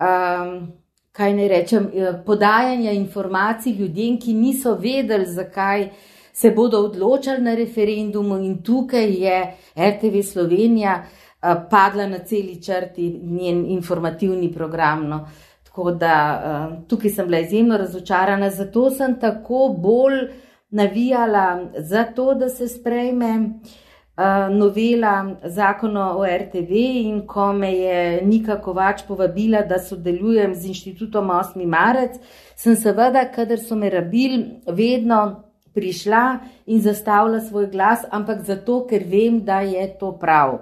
um, 0.00 0.72
kaj 1.12 1.34
naj 1.34 1.48
rečem, 1.48 1.90
eh, 1.94 2.12
podajanja 2.26 2.90
informacij 2.90 3.72
ljudem, 3.72 4.20
ki 4.20 4.34
niso 4.34 4.74
vedeli, 4.74 5.26
zakaj 5.26 5.88
se 6.32 6.50
bodo 6.50 6.78
odločali 6.78 7.42
na 7.42 7.54
referendumu, 7.54 8.36
in 8.36 8.62
tukaj 8.62 9.10
je 9.10 9.56
RTV 9.76 10.22
Slovenija 10.22 11.04
uh, 11.04 11.48
padla 11.70 12.06
na 12.06 12.18
celi 12.18 12.62
črti 12.62 13.20
njen 13.22 13.66
informativni 13.70 14.52
program. 14.52 15.08
No. 15.08 15.28
Tako 15.74 15.90
da 15.90 16.42
uh, 16.70 16.86
tukaj 16.88 17.10
sem 17.10 17.26
bila 17.26 17.38
izjemno 17.38 17.76
razočarana, 17.76 18.50
zato 18.50 18.90
sem 18.90 19.16
tako 19.20 19.74
bolj 19.78 20.28
navijala 20.70 21.66
za 21.78 22.04
to, 22.04 22.34
da 22.34 22.48
se 22.48 22.68
sprejme 22.68 23.30
uh, 23.40 24.54
novela 24.54 25.34
zakona 25.44 26.16
o 26.16 26.22
RTV 26.26 26.70
in 26.78 27.26
ko 27.26 27.52
me 27.52 27.72
je 27.72 28.22
Nika 28.22 28.60
Kovač 28.62 29.02
povabila, 29.08 29.62
da 29.62 29.78
sodelujem 29.78 30.54
z 30.54 30.66
inštitutom 30.66 31.26
8. 31.26 31.66
marec, 31.66 32.22
sem 32.56 32.76
seveda, 32.76 33.24
kadar 33.34 33.58
so 33.58 33.74
me 33.74 33.90
rabili, 33.90 34.60
vedno 34.66 35.42
prišla 35.74 36.38
in 36.66 36.80
zastavila 36.80 37.40
svoj 37.40 37.66
glas, 37.66 38.06
ampak 38.10 38.46
zato, 38.46 38.86
ker 38.86 39.02
vem, 39.10 39.42
da 39.44 39.60
je 39.60 39.98
to 39.98 40.12
prav. 40.18 40.60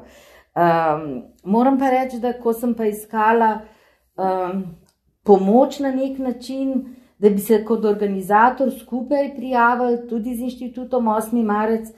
Um, 0.57 1.25
moram 1.45 1.79
pa 1.79 1.91
reči, 1.91 2.17
da 2.21 2.33
ko 2.33 2.57
sem 2.57 2.73
pa 2.75 2.89
iskala 2.89 3.59
um, 4.17 4.65
pomoč 5.23 5.79
na 5.79 5.91
nek 5.91 6.19
način, 6.19 6.97
da 7.19 7.31
bi 7.31 7.39
se 7.39 7.65
kot 7.65 7.85
organizator 7.85 8.73
skupaj 8.81 9.35
prijavili 9.37 10.09
tudi 10.09 10.35
z 10.35 10.41
inštitutom 10.41 11.05
8. 11.05 11.43
marec, 11.45 11.89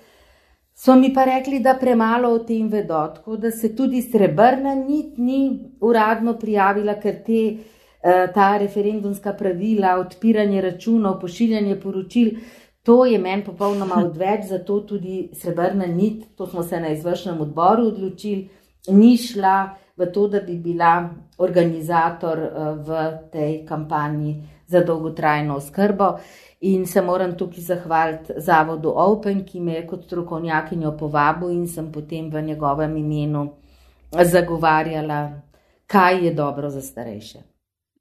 so 0.75 0.97
mi 0.97 1.15
pa 1.15 1.25
rekli, 1.25 1.61
da 1.61 1.77
premalo 1.81 2.29
o 2.35 2.39
tem 2.39 2.69
vedo, 2.69 3.07
tako 3.15 3.37
da 3.37 3.51
se 3.51 3.77
tudi 3.77 4.03
srebrna 4.03 4.75
nit 4.75 5.19
ni 5.19 5.61
uradno 5.81 6.35
prijavila, 6.39 6.99
ker 7.01 7.23
te, 7.27 7.41
eh, 8.03 8.27
ta 8.35 8.57
referendumska 8.59 9.33
pravila, 9.33 9.95
odpiranje 10.01 10.61
računov, 10.61 11.21
pošiljanje 11.21 11.81
poročil, 11.81 12.31
to 12.83 13.05
je 13.07 13.19
meni 13.19 13.45
popolnoma 13.45 14.03
odveč, 14.05 14.45
zato 14.53 14.81
tudi 14.81 15.31
srebrna 15.33 15.87
nit, 15.87 16.37
to 16.37 16.47
smo 16.47 16.63
se 16.63 16.81
na 16.81 16.89
izvršnem 16.89 17.41
odboru 17.41 17.87
odločili, 17.87 18.49
ni 18.89 19.17
šla 19.17 19.84
v 19.97 20.07
to, 20.13 20.29
da 20.29 20.41
bi 20.41 20.57
bila 20.59 21.11
organizator 21.39 22.39
eh, 22.39 22.75
v 22.75 23.19
tej 23.33 23.67
kampanji 23.67 24.43
za 24.67 24.81
dolgotrajno 24.81 25.57
oskrbo. 25.57 26.19
In 26.61 26.87
se 26.87 27.03
moram 27.03 27.37
tukaj 27.39 27.61
zahvaliti 27.61 28.33
zavodu 28.37 28.93
Open, 28.97 29.45
ki 29.45 29.61
me 29.61 29.75
je 29.75 29.87
kot 29.87 30.05
strokovnjakinjo 30.05 30.97
povabil 30.97 31.51
in 31.51 31.67
sem 31.69 31.93
potem 31.93 32.31
v 32.31 32.43
njegovem 32.43 32.97
imenu 32.97 33.49
zagovarjala, 34.23 35.41
kaj 35.87 36.25
je 36.25 36.35
dobro 36.35 36.71
za 36.71 36.83
starejše. 36.83 37.55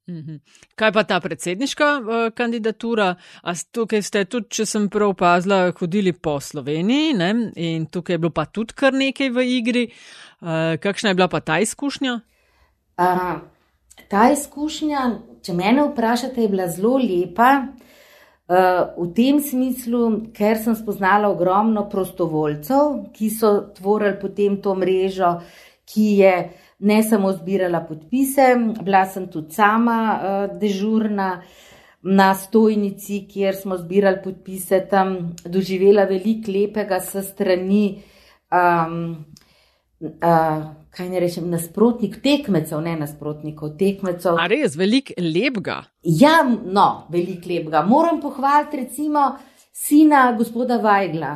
Mhm. 0.10 0.36
Kaj 0.76 0.92
pa 0.92 1.04
ta 1.04 1.20
predsedniška 1.20 1.86
uh, 2.00 2.34
kandidatura? 2.36 3.16
A 3.44 3.54
tukaj 3.72 4.02
ste 4.02 4.26
tudi, 4.26 4.50
če 4.50 4.66
sem 4.66 4.90
prav 4.92 5.14
opazila, 5.14 5.72
hodili 5.80 6.12
po 6.14 6.40
Sloveniji 6.40 7.14
ne? 7.16 7.30
in 7.56 7.86
tukaj 7.86 8.14
je 8.14 8.20
bilo 8.20 8.32
pa 8.36 8.46
tudi 8.46 8.76
kar 8.76 8.94
nekaj 8.94 9.30
v 9.30 9.46
igri. 9.48 9.86
Uh, 10.44 10.76
kakšna 10.80 11.10
je 11.10 11.16
bila 11.16 11.28
pa 11.32 11.40
ta 11.40 11.60
izkušnja? 11.64 12.20
Uh, 13.00 13.40
ta 14.12 14.28
izkušnja, 14.32 15.04
če 15.42 15.54
me 15.56 15.72
vprašate, 15.88 16.42
je 16.44 16.50
bila 16.52 16.68
zelo 16.68 16.98
lepa. 17.00 17.52
Uh, 18.44 18.92
v 19.00 19.08
tem 19.16 19.40
smislu, 19.40 20.34
ker 20.36 20.60
sem 20.60 20.76
spoznala 20.76 21.30
ogromno 21.32 21.86
prostovoljcev, 21.90 23.14
ki 23.16 23.30
so 23.32 23.54
tvorili 23.78 24.20
potem 24.20 24.60
to 24.60 24.76
mrežo, 24.76 25.38
ki 25.88 26.10
je 26.20 26.34
ne 26.84 27.00
samo 27.08 27.32
zbirala 27.32 27.86
podpise, 27.88 28.52
bila 28.84 29.06
sem 29.08 29.30
tudi 29.32 29.56
sama 29.56 30.00
uh, 30.12 30.60
dežurna 30.60 31.38
na 32.04 32.34
stojnici, 32.36 33.24
kjer 33.32 33.56
smo 33.56 33.80
zbirali 33.80 34.20
podpise, 34.24 34.82
tam 34.92 35.32
doživela 35.46 36.04
veliko 36.04 36.52
lepega 36.52 37.00
s 37.00 37.24
strani. 37.32 38.04
Um, 38.52 39.24
uh, 40.04 40.64
kaj 40.94 41.10
ne 41.10 41.20
rečem, 41.20 41.48
nasprotnik 41.50 42.20
tekmecev, 42.24 42.82
ne 42.86 42.96
nasprotnikov 43.00 43.74
tekmecev. 43.80 44.38
A 44.38 44.48
res, 44.52 44.78
velik 44.78 45.14
lepega. 45.18 45.82
Ja, 46.04 46.42
no, 46.46 47.08
velik 47.14 47.48
lepega. 47.50 47.82
Moram 47.88 48.22
pohvaliti 48.22 48.84
recimo 48.84 49.32
sina 49.74 50.32
gospoda 50.38 50.78
Vajgla. 50.84 51.34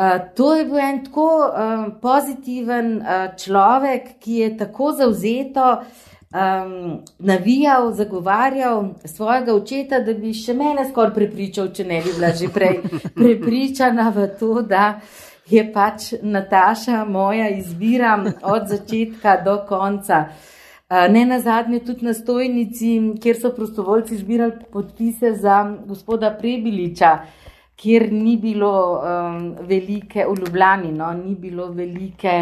Uh, 0.00 0.16
to 0.36 0.54
je 0.56 0.64
bil 0.64 0.78
en 0.78 1.02
tako 1.04 1.26
uh, 1.44 1.88
pozitiven 2.02 3.00
uh, 3.00 3.26
človek, 3.36 4.14
ki 4.22 4.36
je 4.38 4.50
tako 4.56 4.92
zauzeto 4.96 5.66
um, 5.76 7.02
navijal, 7.18 7.90
zagovarjal 7.92 8.94
svojega 9.04 9.54
očeta, 9.54 10.00
da 10.00 10.14
bi 10.14 10.30
še 10.32 10.54
mene 10.56 10.86
skoraj 10.88 11.12
prepričal, 11.18 11.72
če 11.74 11.84
ne 11.90 12.00
bi 12.06 12.14
bila 12.16 12.30
že 12.32 12.48
prej 12.54 12.80
prepričana 13.18 14.08
v 14.14 14.30
to, 14.38 14.62
da 14.62 14.86
uh, 14.94 15.29
je 15.50 15.72
pač 15.72 16.12
Nataša 16.22 17.04
moja 17.04 17.48
izbira 17.48 18.24
od 18.42 18.68
začetka 18.68 19.36
do 19.44 19.58
konca. 19.68 20.24
Ne 20.90 21.24
na 21.26 21.40
zadnje 21.40 21.80
tudi 21.86 22.04
na 22.04 22.14
stojnici, 22.14 23.14
kjer 23.22 23.36
so 23.40 23.52
prostovoljci 23.54 24.16
zbirali 24.16 24.52
podpise 24.72 25.32
za 25.32 25.76
gospoda 25.86 26.30
Prebiliča, 26.38 27.18
kjer 27.76 28.12
ni 28.12 28.36
bilo 28.36 28.72
um, 28.98 29.54
velike 29.60 30.26
v 30.26 30.34
Ljubljani, 30.40 30.92
no, 30.92 31.12
ni 31.14 31.34
bilo 31.34 31.68
velike 31.72 32.40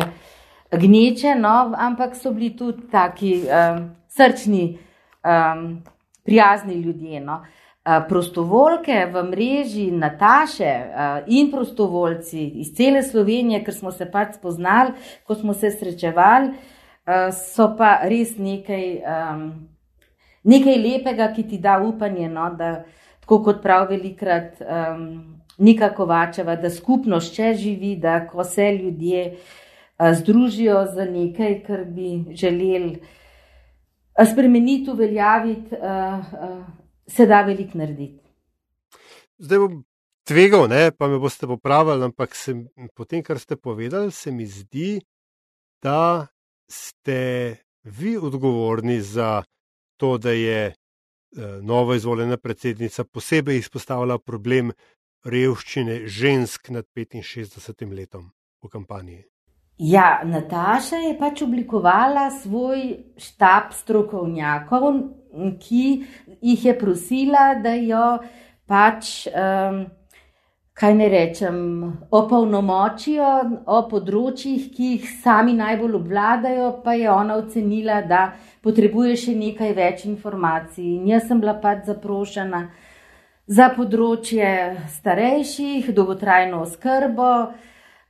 gneče, 0.72 1.34
no, 1.34 1.74
ampak 1.76 2.16
so 2.16 2.32
bili 2.32 2.56
tudi 2.56 2.88
taki 2.90 3.34
um, 3.44 3.90
srčni, 4.08 4.78
um, 5.24 5.82
prijazni 6.24 6.74
ljudje. 6.74 7.20
No. 7.20 7.34
Uh, 7.34 7.67
prostovoljke 8.08 9.06
v 9.12 9.22
mreži 9.30 9.90
Nataše 9.90 10.64
eh, 10.64 11.22
in 11.26 11.50
prostovoljci 11.50 12.44
iz 12.62 12.72
cele 12.76 13.02
Slovenije, 13.02 13.62
ker 13.64 13.74
smo 13.74 13.92
se 13.92 14.10
pač 14.10 14.34
spoznali, 14.36 14.92
ko 15.26 15.34
smo 15.34 15.54
se 15.54 15.70
srečevali, 15.70 16.50
eh, 16.50 17.30
so 17.32 17.70
pa 17.78 17.98
res 18.04 18.36
nekaj, 18.38 18.84
nekaj 20.44 20.76
lepega, 20.82 21.30
ki 21.36 21.46
ti 21.48 21.58
da 21.58 21.78
upanje, 21.84 22.28
no, 22.28 22.50
da 22.58 22.82
tako 23.20 23.42
kot 23.44 23.62
prav 23.62 23.88
velikrat 23.90 24.60
Nika 25.58 25.88
Kovačeva, 25.94 26.56
da 26.56 26.70
skupnost 26.70 27.34
še 27.34 27.54
živi, 27.54 27.96
da 27.96 28.20
ko 28.26 28.44
se 28.44 28.70
ljudje 28.72 29.24
združijo 29.98 30.84
za 30.94 31.04
nekaj, 31.04 31.62
kar 31.66 31.84
bi 31.84 32.34
želeli 32.34 33.00
spremeniti, 34.32 34.90
uveljaviti 34.90 35.76
se 37.08 37.26
da 37.26 37.42
veliko 37.42 37.78
narediti. 37.78 38.24
Zdaj 39.38 39.58
bom 39.58 39.84
tvegal, 40.28 40.68
ne, 40.68 40.90
pa 40.92 41.08
me 41.08 41.18
boste 41.18 41.46
popravili, 41.46 42.04
ampak 42.04 42.34
se, 42.36 42.54
po 42.94 43.04
tem, 43.04 43.22
kar 43.22 43.38
ste 43.38 43.56
povedali, 43.56 44.12
se 44.12 44.32
mi 44.32 44.46
zdi, 44.46 44.98
da 45.82 46.26
ste 46.68 47.56
vi 47.82 48.16
odgovorni 48.16 49.00
za 49.00 49.42
to, 49.96 50.18
da 50.18 50.30
je 50.30 50.66
eh, 50.66 50.74
novo 51.62 51.94
izvoljena 51.94 52.36
predsednica 52.36 53.04
posebej 53.04 53.58
izpostavila 53.58 54.18
problem 54.18 54.72
revščine 55.24 56.06
žensk 56.06 56.68
nad 56.68 56.86
65 56.94 57.94
letom 57.94 58.30
v 58.62 58.68
kampanji. 58.68 59.24
Ja, 59.78 60.20
Nataša 60.24 60.96
je 60.96 61.18
pač 61.18 61.42
oblikovala 61.42 62.30
svoj 62.34 62.96
štab 63.16 63.70
strokovnjakov, 63.72 64.88
ki 65.60 65.84
jih 66.40 66.64
je 66.64 66.74
prosila, 66.78 67.54
da 67.62 67.74
jo 67.74 68.18
pač, 68.68 69.28
um, 69.32 69.86
kaj 70.78 70.94
ne 70.94 71.08
rečem, 71.10 71.56
opolnomočijo 72.14 73.30
o 73.66 73.80
področjih, 73.90 74.68
ki 74.74 74.90
jih 74.94 75.08
sami 75.22 75.56
najbolj 75.58 75.96
obvladajo, 75.98 76.68
pa 76.84 76.94
je 76.94 77.08
ona 77.10 77.38
ocenila, 77.40 78.02
da 78.06 78.28
potrebuje 78.62 79.16
še 79.24 79.34
nekaj 79.38 79.72
več 79.74 80.04
informacij. 80.06 80.84
In 80.98 81.08
jaz 81.10 81.26
sem 81.28 81.40
bila 81.40 81.56
pač 81.58 81.88
zaprošena 81.88 82.68
za 83.48 83.70
področje 83.74 84.52
starejših, 84.98 85.90
dolgotrajno 85.96 86.62
oskrbo. 86.66 87.32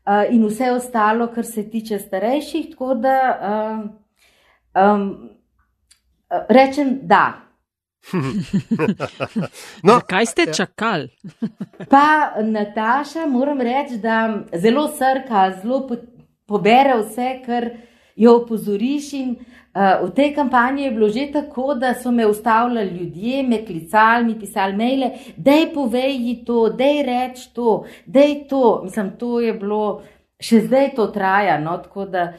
Uh, 0.08 0.24
in 0.32 0.44
vse 0.48 0.70
ostalo, 0.72 1.28
kar 1.28 1.44
se 1.44 1.66
tiče 1.68 1.98
starejših, 2.00 2.70
tako 2.72 2.94
da 2.96 3.16
uh, 3.28 3.82
um, 4.72 5.37
rečem, 6.48 6.98
da. 7.02 7.48
no, 9.86 10.00
kaj 10.06 10.26
ste 10.26 10.42
ja. 10.42 10.52
čakali? 10.52 11.08
pa 11.90 12.30
Nataša, 12.42 13.26
moram 13.26 13.60
reči, 13.60 13.98
da 13.98 14.38
zelo 14.52 14.88
srka, 14.88 15.60
zelo 15.62 15.86
po, 15.88 15.96
pobere 16.46 16.96
vse, 17.02 17.40
kar 17.46 17.70
jo 18.16 18.36
opozoriš. 18.42 19.12
In, 19.12 19.34
uh, 19.74 20.08
v 20.08 20.10
tej 20.14 20.34
kampanji 20.34 20.84
je 20.84 20.90
bilo 20.90 21.08
že 21.08 21.26
tako, 21.32 21.74
da 21.74 21.94
so 21.94 22.10
me 22.10 22.26
ustavljali 22.26 22.90
ljudje, 22.90 23.42
me 23.42 23.64
klicali, 23.66 24.24
mi 24.24 24.38
pisali 24.40 24.76
maile, 24.76 25.10
da 25.36 25.50
je 25.50 25.72
povej 25.74 26.42
to, 26.46 26.68
da 26.68 26.84
je 26.84 27.02
reč 27.02 27.46
to, 27.52 27.84
da 28.06 28.20
je 28.20 28.48
to. 28.48 28.80
Mislim, 28.84 29.10
to 29.18 29.40
je 29.40 29.52
bilo, 29.52 30.02
še 30.40 30.60
zdaj 30.60 30.94
to 30.94 31.06
traja. 31.06 31.58
No, 31.60 31.78
tako 31.78 32.04
da 32.04 32.32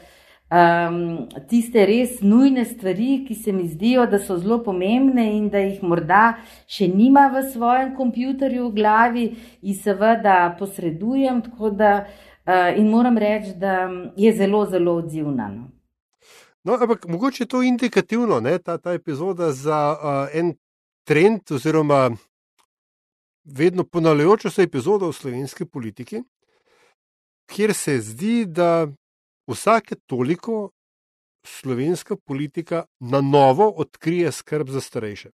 um, 0.50 1.28
tiste 1.48 1.84
res 1.86 2.20
nujne 2.22 2.64
stvari, 2.64 3.24
ki 3.26 3.34
se 3.34 3.52
mi 3.52 3.68
zdijo, 3.68 4.06
da 4.06 4.18
so 4.18 4.38
zelo 4.38 4.60
pomembne 4.64 5.24
in 5.36 5.48
da 5.50 5.62
jih 5.62 5.82
morda 5.82 6.40
še 6.66 6.88
nima 6.90 7.28
v 7.34 7.44
svojem 7.52 7.94
kompjuterju 7.96 8.68
v 8.68 8.74
glavi, 8.74 9.26
in 9.62 9.74
seveda 9.74 10.54
posredujem. 10.58 11.42
Da, 11.76 11.92
uh, 12.46 12.70
in 12.76 12.90
moram 12.90 13.18
reči, 13.18 13.54
da 13.58 13.90
je 14.16 14.32
zelo, 14.36 14.66
zelo 14.66 14.96
odzivna. 15.02 15.48
No. 15.48 15.68
No, 16.64 16.76
ampak 16.76 17.06
mogoče 17.08 17.44
je 17.44 17.48
to 17.48 17.62
indikativno, 17.62 18.40
ne, 18.40 18.58
ta, 18.58 18.76
ta 18.78 18.92
epizoda 18.92 19.52
za 19.52 19.96
uh, 19.96 20.28
en 20.36 20.52
trend, 21.08 21.40
oziroma 21.50 22.10
vedno 23.44 23.84
ponavljajočo 23.84 24.50
se 24.50 24.62
epizodo 24.62 25.08
v 25.08 25.12
slovenski 25.12 25.64
politiki, 25.64 26.20
kjer 27.46 27.74
se 27.74 27.98
zdi, 28.00 28.44
da 28.46 28.88
vsake 29.50 29.96
toliko 30.06 30.70
slovenska 31.46 32.16
politika 32.16 32.84
na 33.00 33.20
novo 33.20 33.68
odkrije 33.68 34.32
skrb 34.32 34.68
za 34.68 34.80
starejše. 34.80 35.30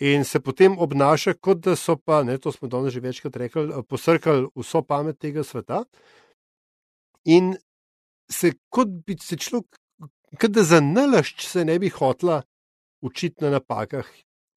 In 0.00 0.24
se 0.24 0.40
potem 0.40 0.78
obnaša, 0.78 1.34
kot 1.34 1.58
da 1.58 1.76
so 1.76 1.96
pa, 1.96 2.22
ne, 2.22 2.38
to 2.38 2.52
smo 2.52 2.68
danes 2.68 2.94
že 2.94 3.00
večkrat 3.00 3.36
rekli, 3.36 3.82
posrkali 3.88 4.46
vso 4.56 4.82
pamet 4.82 5.18
tega 5.18 5.44
sveta. 5.44 5.84
In 7.24 7.56
se 8.30 8.52
kot 8.68 8.88
bi 9.06 9.16
se 9.20 9.36
človek, 9.36 9.76
kot 10.40 10.50
da 10.50 10.62
za 10.62 10.80
nalašč 10.80 11.44
se 11.46 11.64
ne 11.64 11.78
bi 11.78 11.88
hotla 11.88 12.42
učiti 13.02 13.44
na 13.44 13.50
napakah 13.50 14.08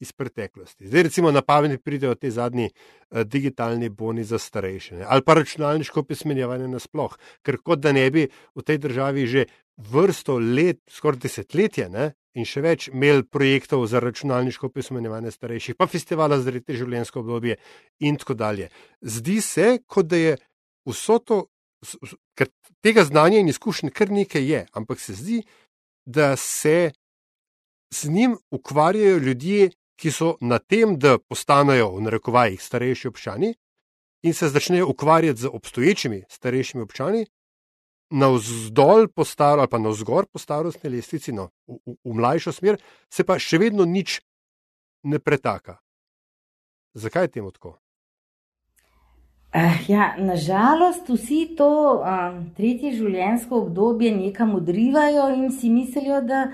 iz 0.03 0.11
preteklosti. 0.11 0.87
Zdaj, 0.87 1.07
recimo, 1.09 1.31
na 1.31 1.41
pamet 1.41 1.83
pridejo 1.83 2.15
te 2.19 2.31
zadnji 2.31 2.69
uh, 2.69 3.23
digitalni 3.23 3.89
boni 3.89 4.23
za 4.23 4.39
starejše 4.39 4.99
ne? 4.99 5.05
ali 5.07 5.23
pa 5.25 5.37
računalniško 5.39 6.03
pismenjevanje 6.03 6.67
nasploh, 6.67 7.15
ker 7.41 7.57
kot 7.63 7.79
da 7.79 7.95
ne 7.95 8.09
bi 8.11 8.27
v 8.27 8.65
tej 8.65 8.81
državi 8.83 9.27
že 9.27 9.45
vrsto 9.77 10.37
let, 10.39 10.83
skoraj 10.89 11.23
desetletje 11.25 11.89
ne? 11.89 12.11
in 12.33 12.47
še 12.49 12.63
več 12.65 12.87
imeli 12.89 13.25
projektov 13.29 13.85
za 13.87 14.01
računalniško 14.01 14.69
pismenjevanje 14.73 15.31
starejših, 15.31 15.77
pa 15.77 15.87
festivala 15.87 16.39
za 16.41 16.53
rete 16.53 16.73
življenjsko 16.77 17.21
obdobje 17.21 17.59
in 18.01 18.17
tako 18.17 18.33
dalje. 18.33 18.69
Zdi 19.01 19.41
se, 19.41 19.67
kot 19.85 20.09
da 20.09 20.17
je 20.17 20.37
vso 20.89 21.19
to, 21.19 21.43
ker 22.37 22.49
tega 22.81 23.05
znanja 23.05 23.39
in 23.39 23.51
izkušenj 23.53 23.93
kar 23.93 24.11
nekaj 24.11 24.49
je, 24.49 24.65
ampak 24.73 24.99
se 24.99 25.13
zdi, 25.13 25.43
da 26.05 26.35
se. 26.35 26.91
Z 27.93 28.09
njim 28.09 28.31
ukvarjajo 28.49 29.17
ljudje, 29.21 29.69
ki 29.95 30.11
so 30.11 30.35
na 30.41 30.59
tem, 30.59 30.97
da 30.99 31.17
postanejo 31.17 31.93
v 31.95 32.07
narekovajih 32.07 32.61
starejši 32.61 33.07
občani 33.07 33.53
in 34.23 34.33
se 34.33 34.49
začnejo 34.49 34.87
ukvarjati 34.89 35.39
z 35.39 35.49
obstoječimi 35.53 36.23
starejšimi 36.29 36.83
občani, 36.83 37.25
na 38.13 38.29
vzdolj 38.29 39.07
po 39.07 39.25
staro 39.25 39.61
ali 39.61 39.69
pa 39.69 39.77
na 39.77 39.89
vzgor 39.89 40.25
po 40.25 40.39
starostni 40.39 40.89
lestvici, 40.89 41.31
no, 41.31 41.49
v, 41.67 41.77
v, 41.85 41.95
v 42.03 42.13
mlajšo 42.13 42.51
smer, 42.51 42.77
se 43.09 43.25
pa 43.25 43.39
še 43.39 43.57
vedno 43.57 43.85
nič 43.89 44.21
ne 45.03 45.19
pretaka. 45.19 45.79
Zakaj 46.93 47.25
je 47.25 47.31
temu 47.39 47.51
tako? 47.51 47.79
Uh, 49.53 49.89
ja, 49.89 50.13
nažalost, 50.17 51.09
vsi 51.09 51.55
to 51.57 51.69
um, 52.01 52.37
tretje 52.57 52.93
življenjsko 52.97 53.65
obdobje 53.65 54.13
nekam 54.13 54.55
odrivajo 54.57 55.27
in 55.33 55.51
si 55.53 55.69
mislijo, 55.69 56.21
da 56.25 56.47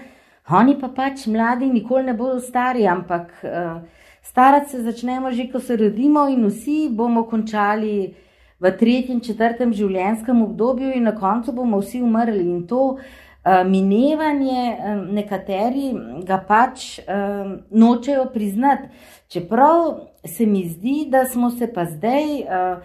Oni 0.51 0.73
pa 0.79 0.87
pač 0.89 1.27
mladi 1.29 1.69
nikoli 1.69 2.03
ne 2.09 2.13
bodo 2.17 2.39
stari, 2.41 2.87
ampak 2.87 3.29
uh, 3.43 3.81
starati 4.21 4.69
se 4.69 4.81
začnemo 4.83 5.31
že, 5.31 5.45
ko 5.51 5.59
se 5.59 5.75
rodimo 5.77 6.27
in 6.27 6.47
vsi 6.47 6.89
bomo 6.89 7.23
končali 7.29 8.15
v 8.59 8.71
tretjem, 8.77 9.21
četrtem 9.21 9.73
življenjskem 9.73 10.41
obdobju 10.41 10.91
in 10.97 11.05
na 11.07 11.13
koncu 11.15 11.53
bomo 11.53 11.79
vsi 11.79 12.01
umrli. 12.01 12.43
In 12.49 12.65
to 12.67 12.97
uh, 12.97 13.61
minevanje 13.69 14.65
um, 14.73 15.05
nekateri 15.15 15.93
ga 16.25 16.41
pač 16.47 16.99
um, 17.05 17.59
nočejo 17.69 18.25
priznati. 18.33 18.89
Čeprav 19.29 20.09
se 20.25 20.45
mi 20.45 20.65
zdi, 20.65 21.05
da 21.09 21.25
smo 21.29 21.51
se 21.53 21.69
pa 21.73 21.85
zdaj 21.85 22.25
uh, 22.41 22.81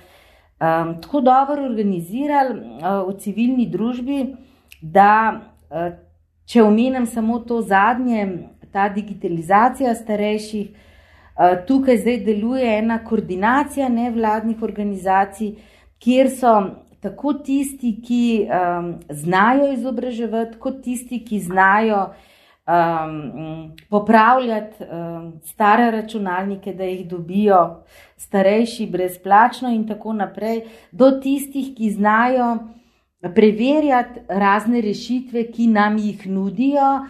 um, 0.60 0.94
tako 1.00 1.24
dobro 1.24 1.64
organizirali 1.64 2.60
uh, 2.60 3.08
v 3.08 3.16
civilni 3.24 3.66
družbi, 3.72 4.34
da 4.80 5.40
uh, 5.72 6.03
Če 6.46 6.62
omenim 6.62 7.06
samo 7.06 7.38
to 7.38 7.60
zadnje, 7.62 8.26
ta 8.72 8.88
digitalizacija 8.88 9.94
starejših, 9.94 10.70
eh, 10.70 11.64
tukaj 11.66 11.98
zdaj 11.98 12.18
deluje 12.24 12.78
ena 12.78 12.98
koordinacija 13.04 13.88
nevladnih 13.88 14.62
organizacij, 14.62 15.54
kjer 15.98 16.30
so 16.30 16.54
tako 17.04 17.34
tisti, 17.44 17.98
ki 18.06 18.46
um, 18.48 18.94
znajo 19.12 19.72
izobraževati, 19.74 20.56
kot 20.58 20.80
tisti, 20.84 21.18
ki 21.24 21.40
znajo 21.44 21.98
um, 22.64 23.74
popravljati 23.92 24.84
um, 24.84 25.26
stare 25.44 25.90
računalnike, 25.90 26.72
da 26.72 26.88
jih 26.88 27.04
dobijo 27.08 27.60
starejši 28.16 28.86
brezplačno, 28.86 29.72
in 29.74 29.84
tako 29.88 30.16
naprej, 30.16 30.62
do 30.92 31.10
tistih, 31.20 31.74
ki 31.76 31.90
znajo 31.92 32.54
preverjati 33.34 34.20
razne 34.28 34.80
rešitve, 34.80 35.46
ki 35.52 35.66
nam 35.66 35.98
jih 35.98 36.26
nudijo, 36.26 37.06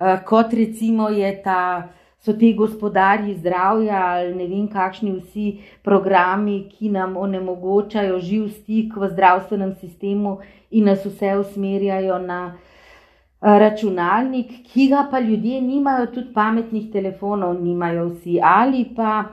eh, 0.00 0.18
kot 0.26 0.52
recimo 0.52 1.08
ta, 1.44 1.88
so 2.18 2.32
ti 2.32 2.54
gospodarji 2.54 3.34
zdravja 3.34 4.00
ali 4.06 4.34
ne 4.34 4.46
vem, 4.46 4.68
kakšni 4.68 5.12
vsi 5.12 5.58
programi, 5.82 6.68
ki 6.70 6.88
nam 6.88 7.16
onemogočajo 7.16 8.18
živ 8.20 8.48
stik 8.48 8.96
v 8.96 9.08
zdravstvenem 9.08 9.74
sistemu 9.80 10.38
in 10.70 10.84
nas 10.84 11.04
vse 11.04 11.36
usmerjajo 11.38 12.18
na 12.18 12.54
eh, 12.54 13.58
računalnik, 13.58 14.52
ki 14.72 14.88
ga 14.88 15.06
pa 15.10 15.20
ljudje 15.20 15.60
nimajo, 15.60 16.06
tudi 16.06 16.32
pametnih 16.34 16.92
telefonov 16.92 17.62
nimajo 17.62 18.08
vsi 18.08 18.40
ali 18.42 18.84
pa. 18.96 19.24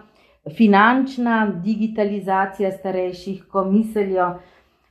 Finančna 0.58 1.52
digitalizacija 1.64 2.72
starejših, 2.72 3.44
ko 3.46 3.62
mislijo, 3.64 4.40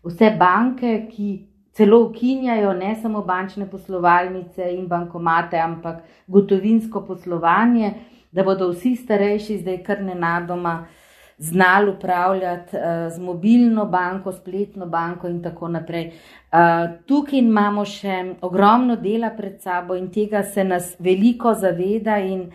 vse 0.04 0.30
banke, 0.38 1.06
ki 1.10 1.30
celo 1.72 2.00
ukinjajo 2.04 2.72
ne 2.72 2.94
samo 3.02 3.22
bančne 3.22 3.66
poslovalnice 3.70 4.70
in 4.74 4.86
bankomate, 4.88 5.58
ampak 5.58 6.02
gotovinsko 6.26 7.04
poslovanje, 7.06 7.92
da 8.32 8.44
bodo 8.46 8.70
vsi 8.72 8.94
starejši 8.96 9.58
zdaj 9.58 9.82
kar 9.84 10.02
nenadoma 10.02 10.84
znali 11.40 11.90
upravljati 11.90 12.76
uh, 12.76 12.82
z 13.14 13.20
mobilno 13.20 13.84
banko, 13.86 14.32
spletno 14.32 14.86
banko 14.86 15.28
in 15.28 15.42
tako 15.42 15.68
naprej. 15.68 16.10
Uh, 16.52 16.90
tukaj 17.06 17.38
imamo 17.38 17.84
še 17.84 18.34
ogromno 18.44 18.96
dela 18.96 19.30
pred 19.36 19.60
sabo 19.62 19.96
in 19.96 20.10
tega 20.12 20.42
se 20.42 20.64
nas 20.64 20.94
veliko 20.98 21.54
zaveda 21.54 22.18
in 22.18 22.50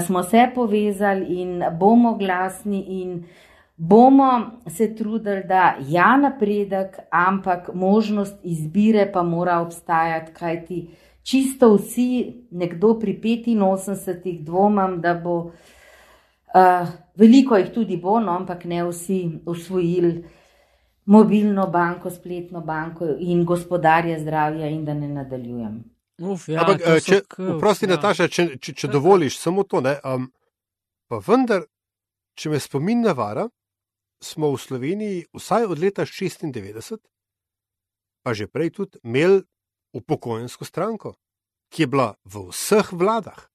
smo 0.00 0.22
se 0.22 0.48
povezali 0.54 1.40
in 1.42 1.64
bomo 1.78 2.14
glasni 2.14 2.80
in 3.02 3.24
bomo 3.82 4.50
se 4.68 4.94
trudili, 4.94 5.44
da 5.44 5.76
ja 5.88 6.16
napredek, 6.16 6.96
ampak 7.10 7.70
možnost 7.74 8.34
izbire 8.42 9.12
pa 9.12 9.22
mora 9.22 9.58
obstajati, 9.60 10.32
kajti 10.32 10.90
čisto 11.22 11.74
vsi, 11.74 12.34
nekdo 12.50 12.98
pri 12.98 13.18
85 13.20 14.44
dvomam, 14.44 15.00
da 15.00 15.14
bo, 15.14 15.34
uh, 15.34 16.88
veliko 17.16 17.56
jih 17.56 17.72
tudi 17.74 17.96
bo, 17.96 18.20
no, 18.20 18.36
ampak 18.36 18.64
ne 18.64 18.84
vsi 18.84 19.40
usvojili 19.46 20.24
mobilno 21.04 21.66
banko, 21.66 22.10
spletno 22.10 22.60
banko 22.60 23.08
in 23.18 23.44
gospodarje 23.44 24.20
zdravja 24.20 24.68
in 24.68 24.84
da 24.84 24.94
ne 24.94 25.08
nadaljujem. 25.08 25.82
Uf, 26.18 26.48
ja, 26.48 26.60
Ampak, 26.60 27.02
če, 27.02 27.20
vprosti, 27.56 27.88
ja. 27.88 27.96
Nataša, 27.96 28.28
če, 28.28 28.46
če, 28.62 28.76
če 28.78 28.88
dovoliš 28.88 29.40
samo 29.40 29.66
to, 29.66 29.80
ne, 29.80 29.96
um, 30.06 30.28
pa 31.10 31.18
vendar, 31.26 31.66
če 32.38 32.52
me 32.54 32.62
spomin 32.62 33.02
navara, 33.02 33.48
smo 34.22 34.52
v 34.54 34.58
Sloveniji 34.58 35.26
vsaj 35.34 35.66
od 35.66 35.78
leta 35.78 36.06
96, 36.06 36.98
pa 38.22 38.34
že 38.34 38.46
prej 38.46 38.70
tudi 38.70 38.98
imeli 39.02 39.42
upokojensko 39.92 40.64
stranko, 40.64 41.14
ki 41.68 41.82
je 41.82 41.86
bila 41.86 42.14
v 42.24 42.48
vseh 42.48 42.92
vladah. 42.92 43.50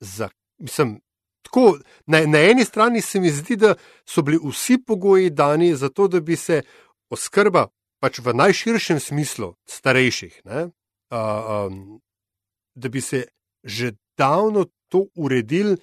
Za, 0.00 0.28
mislim, 0.58 1.00
tako, 1.42 1.78
na, 2.06 2.22
na 2.26 2.38
eni 2.38 2.64
strani 2.64 3.02
se 3.02 3.20
mi 3.20 3.30
zdi, 3.30 3.56
da 3.56 3.74
so 4.06 4.22
bili 4.22 4.38
vsi 4.38 4.78
pogoji 4.86 5.30
dani 5.30 5.74
za 5.74 5.88
to, 5.88 6.08
da 6.08 6.20
bi 6.20 6.36
se 6.36 6.62
oskrba, 7.10 7.68
pač 7.98 8.20
v 8.22 8.34
najširšem 8.34 9.00
smislu, 9.00 9.56
starejših, 9.66 10.42
ne, 10.44 10.70
um, 11.10 11.98
da 12.74 12.88
bi 12.88 13.00
se 13.00 13.26
že 13.64 13.96
davno 14.16 14.68
to 14.88 15.08
uredili, 15.18 15.76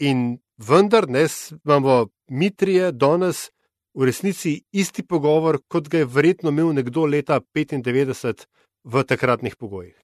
in 0.00 0.38
vendar 0.56 1.08
ne 1.08 1.26
imamo 1.64 2.06
mi 2.30 2.50
trije 2.50 2.92
danes 2.92 3.50
v 3.94 4.06
resnici 4.06 4.62
isti 4.72 5.02
pogovor, 5.02 5.58
kot 5.68 5.88
ga 5.88 5.98
je 5.98 6.06
verjetno 6.06 6.54
imel 6.54 6.72
nekdo 6.74 7.06
leta 7.06 7.40
95 7.54 8.46
v 8.84 9.02
takratnih 9.04 9.56
pogojih. 9.56 9.96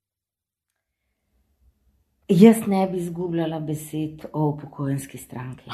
Jaz 2.27 2.57
ne 2.67 2.87
bi 2.91 2.97
izgubljala 2.97 3.59
besed 3.59 4.25
o 4.33 4.47
upokojenski 4.49 5.17
stranki. 5.17 5.69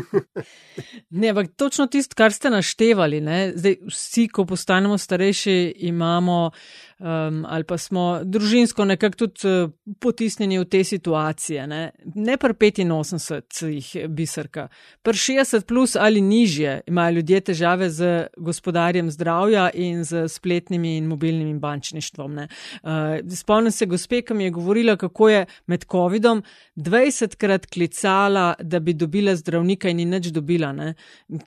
ne, 1.18 1.28
ampak 1.28 1.46
točno 1.56 1.86
tisto, 1.86 2.14
kar 2.14 2.32
ste 2.32 2.50
naštevali, 2.50 3.22
Zdaj, 3.54 3.76
vsi, 3.88 4.28
ko 4.28 4.44
postanemo 4.44 4.98
starejši, 4.98 5.74
imamo 5.88 6.50
um, 6.98 7.44
ali 7.48 7.64
pa 7.64 7.78
smo 7.78 8.20
družinsko 8.24 8.84
nekako 8.84 9.16
tudi 9.16 9.48
uh, 9.48 9.70
potisnjeni 10.00 10.58
v 10.58 10.64
te 10.64 10.84
situacije. 10.84 11.66
Ne, 11.66 11.90
ne 12.14 12.36
pri 12.36 12.54
85 12.54 13.66
jih 13.66 14.08
bisrka, 14.08 14.68
pri 15.02 15.12
60 15.12 15.66
plus 15.66 15.96
ali 15.96 16.20
nižje 16.20 16.80
imajo 16.86 17.14
ljudje 17.14 17.40
težave 17.40 17.90
z 17.90 18.26
gospodarjem 18.36 19.10
zdravja 19.10 19.70
in 19.74 20.04
z 20.04 20.28
spletnimi 20.28 20.96
in 20.96 21.06
mobilnim 21.06 21.60
bančništvom. 21.60 22.36
Uh, 22.36 22.90
spomnim 23.36 23.72
se 23.72 23.86
gospe, 23.86 24.22
ki 24.22 24.34
mi 24.34 24.44
je 24.44 24.50
govorila, 24.50 24.96
kako 24.96 25.28
je 25.28 25.46
med 25.66 25.84
COVID-om 25.90 26.42
20 26.76 27.36
krat 27.36 27.66
klicala, 27.66 28.54
da 28.60 28.80
bi 28.80 28.92
dobila 28.92 29.36
zdravnika 29.36 29.88
in 29.88 29.96
ni 29.96 30.04
nič 30.04 30.26
dobila. 30.32 30.72
Ne. 30.72 30.94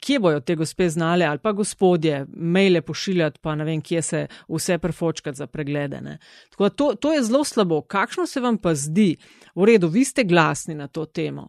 Kje 0.01 0.19
bojo 0.19 0.39
te 0.39 0.55
gospe 0.55 0.89
znale 0.89 1.25
ali 1.25 1.39
pa 1.39 1.51
gospodje, 1.51 2.25
maile 2.33 2.81
pošiljati, 2.81 3.39
pa 3.41 3.55
ne 3.55 3.65
vem, 3.65 3.81
kje 3.81 4.01
se 4.01 4.27
vse 4.49 4.77
prefočkati 4.77 5.38
za 5.39 5.47
preglede. 5.47 6.01
Tako, 6.51 6.69
to, 6.69 6.91
to 6.95 7.13
je 7.15 7.23
zelo 7.23 7.43
slabo. 7.43 7.81
Kakšno 7.81 8.27
se 8.27 8.43
vam 8.43 8.57
pa 8.57 8.75
zdi, 8.75 9.15
v 9.55 9.71
redu, 9.71 9.87
vi 9.87 10.05
ste 10.05 10.27
glasni 10.27 10.75
na 10.75 10.87
to 10.87 11.05
temo? 11.05 11.47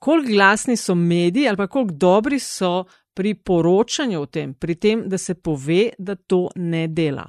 Koliko 0.00 0.32
glasni 0.32 0.76
so 0.76 0.94
mediji 0.94 1.48
ali 1.48 1.56
pa 1.56 1.66
koliko 1.66 1.94
dobri 1.94 2.38
so 2.38 2.84
pri 3.14 3.34
poročanju 3.34 4.20
o 4.20 4.26
tem, 4.26 4.54
pri 4.54 4.74
tem, 4.74 5.02
da 5.08 5.18
se 5.18 5.34
pove, 5.34 5.90
da 5.98 6.14
to 6.14 6.48
ne 6.56 6.86
dela? 6.88 7.26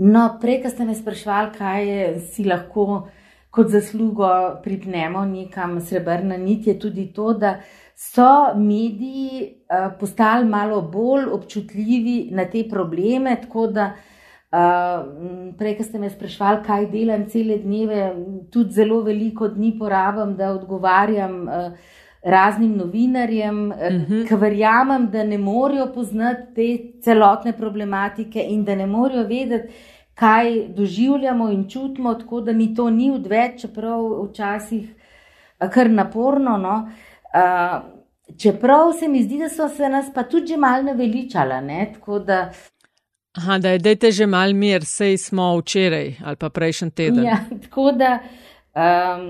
No, 0.00 0.26
prej, 0.40 0.62
ko 0.62 0.72
ste 0.72 0.84
me 0.88 0.96
sprašvali, 0.96 1.52
kaj 1.58 1.88
je, 1.88 2.04
si 2.32 2.44
lahko 2.48 2.84
kot 3.50 3.68
zaslugo 3.68 4.28
pripnemo 4.64 5.24
nekam 5.28 5.78
srebrna 5.80 6.38
nit, 6.40 6.66
je 6.66 6.78
tudi 6.80 7.10
to, 7.12 7.32
da 7.34 7.58
so 8.00 8.54
mediji 8.56 9.42
uh, 9.44 9.90
postali 10.00 10.48
malo 10.48 10.80
bolj 10.82 11.26
občutljivi 11.32 12.30
na 12.32 12.46
te 12.48 12.64
probleme, 12.70 13.36
tako 13.42 13.66
da 13.66 13.90
uh, 14.50 14.50
Uh, 14.50 15.54
prej, 15.54 15.76
ko 15.78 15.84
ste 15.86 15.98
me 16.02 16.08
sprašvali, 16.10 16.64
kaj 16.66 16.88
delam 16.90 17.28
cele 17.30 17.60
dneve, 17.62 17.98
tudi 18.50 18.74
zelo 18.74 18.96
veliko 19.06 19.46
dni 19.46 19.76
porabim, 19.78 20.32
da 20.34 20.48
odgovarjam 20.50 21.36
uh, 21.46 21.92
raznim 22.26 22.72
novinarjem, 22.76 23.60
uh 23.70 23.76
eh, 23.78 23.90
-huh. 23.90 24.00
Mhm. 24.00 24.24
ki 24.26 24.34
verjamem, 24.34 25.06
da 25.10 25.22
ne 25.24 25.38
morejo 25.38 25.86
poznati 25.94 26.54
te 26.54 27.00
celotne 27.02 27.52
problematike 27.52 28.42
in 28.42 28.64
da 28.64 28.74
ne 28.74 28.86
morejo 28.86 29.22
vedeti, 29.28 29.72
kaj 30.14 30.68
doživljamo 30.68 31.50
in 31.50 31.68
čutimo, 31.68 32.14
tako 32.14 32.40
da 32.40 32.52
mi 32.52 32.74
to 32.74 32.90
ni 32.90 33.10
odveč, 33.10 33.60
čeprav 33.60 34.24
včasih 34.24 34.94
kar 35.58 35.90
naporno. 35.90 36.56
No? 36.56 36.90
Uh, 37.34 37.82
čeprav 38.36 38.92
se 38.98 39.08
mi 39.08 39.22
zdi, 39.22 39.38
da 39.38 39.48
so 39.48 39.68
se 39.68 39.88
nas 39.88 40.10
pa 40.14 40.22
tudi 40.22 40.46
že 40.46 40.56
malo 40.56 40.82
naveličala. 40.82 41.60
Ne? 41.60 41.92
Tako 41.94 42.18
da. 42.18 42.50
Aha, 43.38 43.58
da 43.58 43.70
je 43.70 43.78
dejte 43.78 44.10
že 44.10 44.26
mal 44.26 44.54
mir, 44.54 44.82
sej 44.84 45.14
smo 45.18 45.52
včeraj 45.60 46.16
ali 46.24 46.36
pa 46.36 46.48
prejšnji 46.50 46.90
teden. 46.90 47.24
Ja, 47.24 47.38
tako 47.64 47.92
da, 47.94 48.18
um, 48.74 49.26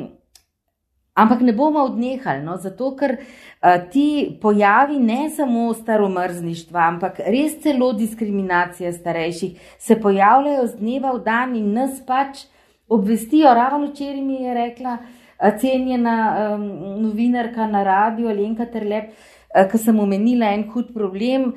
ampak 1.14 1.40
ne 1.44 1.52
bomo 1.52 1.84
odnehali, 1.84 2.40
no, 2.40 2.56
zato 2.56 2.94
ker 2.96 3.18
uh, 3.20 3.76
ti 3.92 4.38
pojavi 4.40 4.96
ne 4.96 5.28
samo 5.36 5.68
staromrzništva, 5.74 6.80
ampak 6.80 7.20
res 7.26 7.58
celo 7.60 7.92
diskriminacija 7.92 8.92
starejših 8.92 9.74
se 9.78 10.00
pojavljajo 10.00 10.66
z 10.66 10.80
dneva 10.80 11.12
v 11.18 11.20
dan 11.24 11.52
in 11.56 11.74
nas 11.76 12.00
pač 12.06 12.46
obvestijo. 12.88 13.52
Ravno 13.54 13.90
včeraj 13.90 14.22
mi 14.22 14.40
je 14.46 14.54
rekla 14.54 14.94
uh, 14.96 15.60
cenjena 15.60 16.16
um, 16.54 16.64
novinarka 17.02 17.68
na 17.68 17.84
radiju 17.84 18.32
Alenka 18.32 18.64
Terlep, 18.64 19.12
uh, 19.12 19.68
ki 19.68 19.82
sem 19.84 20.00
omenila 20.00 20.54
en 20.56 20.64
hud 20.72 20.88
problem. 20.96 21.52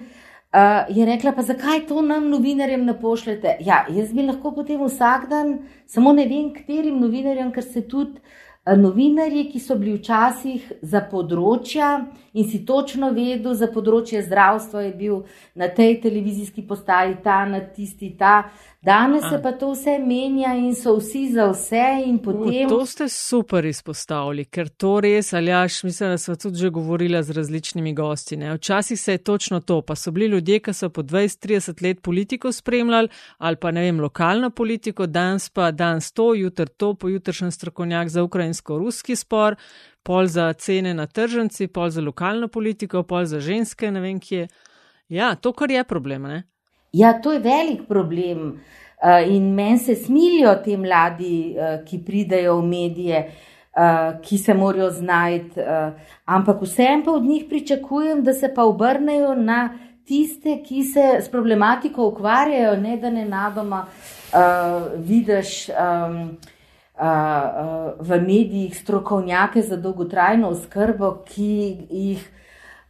Uh, 0.53 0.95
je 0.97 1.05
rekla, 1.05 1.31
pa 1.33 1.41
zakaj 1.41 1.87
to 1.89 2.01
nam, 2.05 2.27
novinarjem, 2.29 2.85
ne 2.85 2.93
pošljete? 3.01 3.55
Ja, 3.65 3.85
jaz 3.89 4.11
bi 4.13 4.21
lahko 4.21 4.51
potem 4.53 4.83
vsak 4.85 5.25
dan, 5.29 5.55
samo 5.89 6.13
ne 6.13 6.27
vem, 6.29 6.51
katerim 6.53 6.99
novinarjem, 7.01 7.49
ker 7.55 7.65
se 7.65 7.81
tudi 7.89 8.21
uh, 8.21 8.75
novinarji, 8.77 9.47
ki 9.49 9.61
so 9.63 9.79
bili 9.81 9.95
včasih 9.97 10.67
za 10.85 11.01
področja 11.09 11.95
in 12.33 12.49
si 12.49 12.65
točno 12.65 13.11
vedel, 13.13 13.53
za 13.53 13.69
področje 13.73 14.23
zdravstva 14.25 14.87
je 14.87 14.93
bil 14.97 15.23
na 15.55 15.69
tej 15.69 15.99
televizijski 16.01 16.65
postaji 16.67 17.19
ta, 17.23 17.43
na 17.45 17.61
tisti 17.61 18.15
ta. 18.17 18.49
Danes 18.83 19.23
se 19.29 19.37
pa 19.39 19.53
to 19.55 19.69
vse 19.71 19.93
menja 19.99 20.57
in 20.59 20.73
so 20.75 20.97
vsi 20.97 21.29
za 21.31 21.45
vse. 21.53 21.83
Potem... 22.23 22.65
U, 22.65 22.69
to 22.69 22.85
ste 22.85 23.05
super 23.09 23.63
izpostavili, 23.65 24.43
ker 24.51 24.67
to 24.67 24.97
res, 25.05 25.31
ali 25.33 25.53
jaš, 25.53 25.77
mislim, 25.87 26.09
da 26.11 26.17
smo 26.19 26.35
tudi 26.35 26.59
že 26.59 26.69
govorili 26.69 27.21
z 27.23 27.31
različnimi 27.37 27.93
gosti. 27.95 28.37
Ne? 28.37 28.57
Včasih 28.57 28.99
se 28.99 29.15
je 29.15 29.23
točno 29.23 29.61
to, 29.61 29.81
pa 29.81 29.95
so 29.95 30.11
bili 30.11 30.27
ljudje, 30.35 30.59
ki 30.59 30.73
so 30.73 30.89
po 30.89 31.01
20-30 31.01 31.83
let 31.83 32.01
politiko 32.01 32.51
spremljali 32.51 33.07
ali 33.37 33.55
pa 33.55 33.71
ne 33.71 33.81
vem, 33.81 34.01
lokalno 34.01 34.49
politiko, 34.49 35.07
danes 35.07 35.49
pa 35.49 35.71
danes 35.71 36.11
to, 36.11 36.33
jutr 36.35 36.67
to, 36.67 36.93
pojutršen 36.93 37.51
strokovnjak 37.51 38.09
za 38.09 38.23
ukrajinsko-ruski 38.23 39.15
spor, 39.15 39.55
pol 40.03 40.27
za 40.27 40.53
cene 40.53 40.93
na 40.93 41.07
tržnici, 41.07 41.67
pol 41.67 41.89
za 41.89 42.01
lokalno 42.01 42.47
politiko, 42.47 43.03
pol 43.03 43.25
za 43.25 43.39
ženske, 43.39 43.91
ne 43.91 44.01
vem 44.01 44.19
kje. 44.19 44.47
Ja, 45.09 45.35
to 45.35 45.53
kar 45.53 45.71
je 45.71 45.83
problem, 45.83 46.27
ne? 46.27 46.43
Ja, 46.93 47.13
to 47.21 47.33
je 47.33 47.39
velik 47.39 47.87
problem. 47.87 48.59
Uh, 49.03 49.19
in 49.27 49.53
meni 49.53 49.79
se 49.79 49.95
smilijo 49.95 50.55
ti 50.63 50.77
mladi, 50.77 51.55
uh, 51.57 51.81
ki 51.85 52.03
pridejo 52.05 52.59
v 52.61 52.67
medije, 52.67 53.23
uh, 53.75 54.21
ki 54.21 54.37
se 54.37 54.53
morajo 54.53 54.91
znajti, 54.91 55.59
ampak 56.25 56.61
vsem 56.61 57.03
pa 57.03 57.11
od 57.11 57.23
njih 57.23 57.45
pričakujem, 57.49 58.23
da 58.23 58.33
se 58.33 58.53
pa 58.55 58.63
obrnejo 58.63 59.35
na 59.35 59.77
tiste, 60.05 60.61
ki 60.63 60.83
se 60.83 61.05
s 61.19 61.29
problematiko 61.31 62.07
ukvarjajo, 62.07 62.75
ne 62.81 62.97
da 62.97 63.09
ne 63.09 63.25
nadoma 63.25 63.85
uh, 63.85 64.39
vidiš 64.97 65.69
um, 65.69 66.37
v 67.03 68.19
medijih 68.21 68.77
strokovnjake 68.77 69.61
za 69.61 69.77
dolgotrajno 69.77 70.49
oskrbo, 70.49 71.23
ki 71.27 71.53
jih 71.89 72.23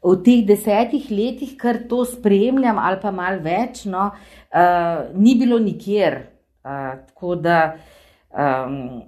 v 0.04 0.18
teh 0.24 0.44
desetih 0.46 1.08
letih, 1.12 1.56
kar 1.58 1.80
to 1.90 2.04
spremljam, 2.06 2.78
ali 2.78 3.00
pa 3.02 3.12
malo 3.12 3.40
več, 3.44 3.86
no, 3.86 4.10
uh, 4.12 5.08
ni 5.16 5.38
bilo 5.40 5.60
nikjer. 5.60 6.20
Uh, 6.64 7.00
tako 7.08 7.36
da 7.36 7.58
um, 8.30 9.02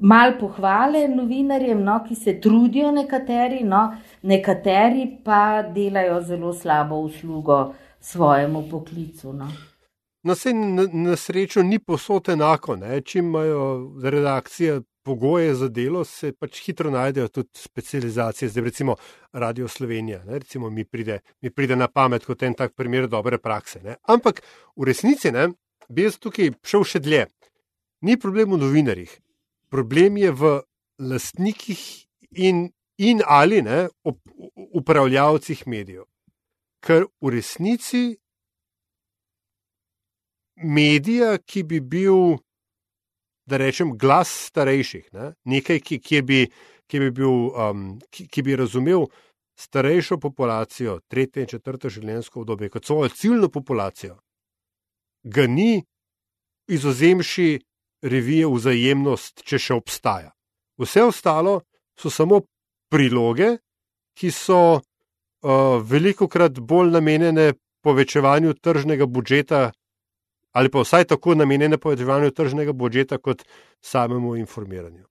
mal 0.00 0.36
pohvale 0.40 1.06
novinarjem, 1.08 1.80
no, 1.84 1.98
ki 2.04 2.14
se 2.14 2.36
trudijo, 2.40 2.92
nekateri, 2.92 3.62
no, 3.64 3.88
nekateri 4.22 5.08
pa 5.24 5.62
delajo 5.62 6.20
zelo 6.28 6.52
slabo 6.52 7.00
uslugo 7.08 7.58
svojemu 8.00 8.66
poklicu. 8.70 9.32
No. 9.32 9.48
No, 10.22 10.34
se 10.34 10.52
na, 10.52 10.86
na 10.92 11.16
srečo 11.16 11.62
ni 11.62 11.78
posod 11.78 12.28
enako. 12.28 12.76
Ne? 12.76 13.00
Če 13.00 13.18
imajo 13.18 13.62
redakcije 14.02 14.80
pogoje 15.08 15.54
za 15.54 15.68
delo, 15.72 16.02
se 16.04 16.32
pač 16.36 16.60
hitro 16.66 16.90
najdejo 16.92 17.28
tudi 17.32 17.48
specializacije, 17.56 18.48
zdaj 18.52 18.64
recimo 18.64 18.96
Radio 19.32 19.68
Slovenija, 19.68 20.20
ne, 20.24 20.38
recimo 20.38 20.70
mi 20.70 20.84
pride, 20.84 21.20
mi 21.40 21.50
pride 21.50 21.76
na 21.76 21.88
pamet 21.88 22.26
kot 22.28 22.42
en 22.42 22.54
tak 22.54 22.74
primer 22.76 23.08
dobre 23.08 23.38
prakse. 23.38 23.80
Ne. 23.84 23.96
Ampak 24.04 24.42
v 24.76 24.88
resnici 24.90 25.32
ne, 25.32 25.46
bi 25.88 26.04
jaz 26.04 26.18
tukaj 26.20 26.52
šel 26.60 26.84
še 26.84 27.00
dlje. 27.00 27.24
Ni 28.04 28.18
problem 28.20 28.52
v 28.52 28.60
novinarjih, 28.66 29.14
problem 29.72 30.20
je 30.20 30.34
v 30.42 30.52
lastnikih 30.98 31.80
in, 32.36 32.68
in 33.00 33.24
ali 33.24 33.62
ne, 33.64 33.86
upravljavcih 34.82 35.64
medijev. 35.66 36.04
Ker 36.84 37.08
v 37.22 37.32
resnici 37.38 38.18
medija, 40.62 41.36
ki 41.38 41.62
bi 41.62 41.80
bil 41.80 42.38
da 43.48 43.56
rečem, 43.56 43.94
glas 43.98 44.28
starejših, 44.50 45.08
ne? 45.12 45.32
nekaj, 45.48 45.80
ki, 45.80 45.98
ki, 46.04 46.22
bi, 46.22 46.40
ki, 46.86 47.00
bi 47.00 47.10
bil, 47.16 47.48
um, 47.56 47.86
ki, 48.12 48.26
ki 48.28 48.44
bi 48.44 48.56
razumel 48.60 49.06
starejšo 49.58 50.18
populacijo, 50.20 50.98
tretje 51.08 51.42
in 51.42 51.48
četrto 51.50 51.90
življenjsko 51.90 52.42
obdobje, 52.42 52.68
kot 52.74 52.86
svojo 52.86 53.08
ciljno 53.08 53.48
populacijo, 53.48 54.18
ga 55.24 55.46
ni 55.48 55.80
izozemši 56.68 57.48
revije 58.04 58.50
vzajemnost, 58.52 59.42
če 59.48 59.58
še 59.58 59.78
obstaja. 59.80 60.30
Vse 60.78 61.02
ostalo 61.08 61.62
so 61.98 62.12
samo 62.12 62.42
priloge, 62.92 63.56
ki 64.18 64.30
so 64.34 64.60
uh, 64.76 65.80
veliko 65.82 66.28
krat 66.28 66.60
bolj 66.60 66.92
namenjene 66.94 67.54
povečevanju 67.82 68.54
tržnega 68.60 69.06
budžeta 69.06 69.70
ali 70.58 70.68
pa 70.68 70.80
vsaj 70.82 71.04
tako 71.04 71.34
namenjene 71.34 71.78
povečevanju 71.78 72.30
tržnega 72.30 72.72
budžeta 72.72 73.18
kot 73.18 73.44
samemu 73.80 74.36
informiranju. 74.36 75.04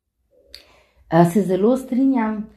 Se 1.34 1.42
zelo 1.42 1.78
strinjam. 1.78 2.50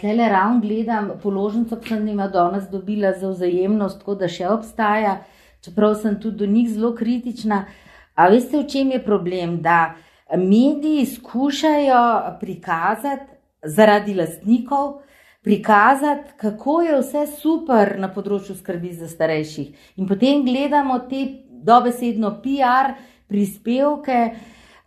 Tlele 0.00 0.28
ravno 0.28 0.60
gledam 0.60 1.10
položnico, 1.22 1.76
ki 1.80 1.88
sem 1.88 2.08
jim 2.08 2.22
danes 2.32 2.64
dobila 2.72 3.12
za 3.12 3.28
vzajemnost, 3.28 4.00
tako 4.00 4.14
da 4.20 4.28
še 4.28 4.48
obstaja, 4.48 5.14
čeprav 5.64 5.94
sem 6.00 6.18
tudi 6.20 6.44
do 6.44 6.48
njih 6.48 6.70
zelo 6.72 6.94
kritična. 6.96 7.64
A 8.14 8.28
veste, 8.32 8.60
v 8.60 8.68
čem 8.68 8.96
je 8.96 9.04
problem? 9.04 9.60
Da 9.64 9.94
mediji 10.36 11.06
skušajo 11.14 12.02
prikazati 12.40 13.32
zaradi 13.62 14.14
lastnikov, 14.14 15.00
prikazati, 15.44 16.36
kako 16.36 16.80
je 16.82 16.98
vse 17.00 17.26
super 17.36 17.96
na 18.00 18.12
področju 18.12 18.56
skrbi 18.56 18.92
za 18.96 19.08
starejših. 19.08 19.96
In 20.00 20.08
potem 20.08 20.44
gledamo 20.48 20.98
te 21.08 21.26
dobesedno 21.62 22.34
PR 22.42 22.92
prispevke, 23.28 24.20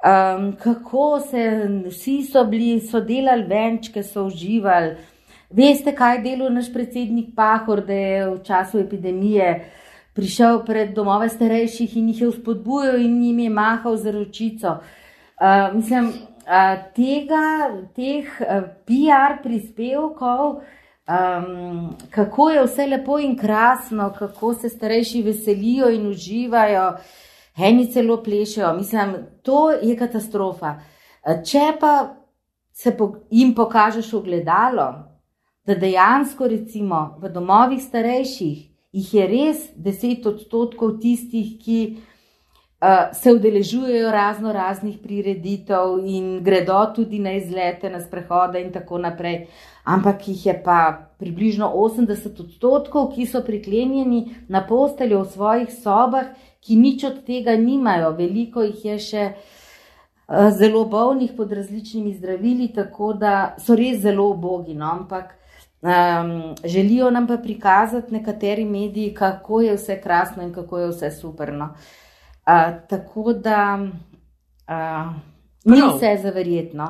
um, 0.05 0.51
kako 0.61 1.19
se 1.19 1.45
vsi 1.87 2.21
so 2.23 2.45
bili, 2.45 2.79
so 2.79 3.01
delali 3.01 3.47
venčke, 3.49 4.03
so 4.03 4.25
uživali. 4.25 4.95
Veste, 5.49 5.95
kaj 5.95 6.17
je 6.17 6.21
delal 6.21 6.53
naš 6.53 6.71
predsednik 6.73 7.33
Pahor, 7.35 7.81
da 7.85 7.93
je 7.93 8.29
v 8.29 8.37
času 8.43 8.79
epidemije 8.79 9.49
prišel 10.15 10.61
pred 10.65 10.93
domove 10.95 11.27
starejših 11.29 11.97
in 11.99 12.07
jih 12.09 12.21
je 12.21 12.29
vzpodbujal 12.31 13.01
in 13.03 13.19
jim 13.23 13.39
je 13.39 13.49
mahal 13.49 13.97
za 13.97 14.11
ročico. 14.11 14.77
Uh, 15.35 15.75
mislim, 15.75 16.07
uh, 16.07 16.77
tega, 16.95 17.71
teh 17.95 18.29
uh, 18.39 18.63
PR 18.87 19.41
prispevkov. 19.43 20.61
Um, 21.05 21.95
kako 22.09 22.49
je 22.49 22.63
vse 22.65 22.87
lepo 22.87 23.19
in 23.19 23.37
krasno, 23.37 24.13
kako 24.19 24.53
se 24.53 24.69
starejši 24.69 25.21
veselijo 25.21 25.89
in 25.89 26.07
uživajo, 26.07 26.93
eni 27.57 27.91
celo 27.91 28.23
plešejo. 28.23 28.73
Mislim, 28.73 29.15
to 29.41 29.71
je 29.71 29.97
katastrofa. 29.97 30.75
Če 31.45 31.73
pa 31.79 32.15
se 32.73 32.97
jim 33.31 33.53
pokažeš 33.55 34.13
v 34.13 34.21
gledalo, 34.21 34.93
da 35.65 35.75
dejansko 35.75 36.47
recimo 36.47 37.17
v 37.21 37.29
domovih 37.29 37.81
starejših 37.81 38.57
jih 38.95 39.13
je 39.13 39.27
res 39.27 39.63
deset 39.75 40.25
odstotkov 40.25 40.99
tistih, 41.03 41.55
ki 41.59 41.79
se 43.13 43.31
udeležujejo 43.33 44.11
razno 44.11 44.53
raznih 44.53 44.97
prireditev 45.03 45.99
in 46.05 46.43
gredo 46.43 46.85
tudi 46.95 47.19
na 47.19 47.31
izlete, 47.33 47.89
na 47.89 48.01
sprehode 48.01 48.61
in 48.61 48.71
tako 48.73 48.97
naprej 48.97 49.47
ampak 49.85 50.27
jih 50.27 50.45
je 50.45 50.63
pa 50.63 51.09
približno 51.17 51.69
80 51.69 52.41
odstotkov, 52.41 53.13
ki 53.13 53.25
so 53.25 53.43
priklenjeni 53.45 54.35
na 54.49 54.65
posteljo 54.67 55.21
v 55.23 55.31
svojih 55.31 55.69
sobah, 55.71 56.33
ki 56.65 56.75
nič 56.75 57.05
od 57.05 57.21
tega 57.25 57.53
nimajo. 57.55 58.15
Veliko 58.17 58.65
jih 58.65 58.85
je 58.85 58.97
še 58.99 59.25
uh, 59.31 60.49
zelo 60.49 60.85
bolnih 60.89 61.35
pod 61.37 61.53
različnimi 61.53 62.15
zdravili, 62.17 62.73
tako 62.73 63.13
da 63.13 63.55
so 63.61 63.77
res 63.77 64.01
zelo 64.01 64.31
ubogi. 64.33 64.73
No? 64.73 64.89
Ampak 64.89 65.37
um, 65.85 66.55
želijo 66.65 67.11
nam 67.13 67.27
pa 67.27 67.37
prikazati 67.37 68.13
nekateri 68.13 68.65
mediji, 68.65 69.13
kako 69.13 69.61
je 69.61 69.77
vse 69.77 70.01
krasno 70.01 70.43
in 70.43 70.53
kako 70.53 70.79
je 70.79 70.89
vse 70.89 71.11
superno. 71.13 71.69
Uh, 71.75 72.04
tako 72.89 73.33
da 73.33 73.79
uh, 73.79 75.13
ni 75.65 75.81
vse 75.81 76.17
zaverjetno. 76.21 76.87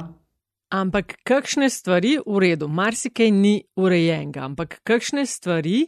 Ampak 0.76 1.14
kakšne 1.24 1.70
stvari 1.70 2.18
v 2.26 2.40
redu, 2.40 2.68
marsikaj 2.68 3.32
ni 3.32 3.62
urejenega, 3.80 4.44
ampak 4.50 4.80
kakšne 4.84 5.26
stvari 5.26 5.86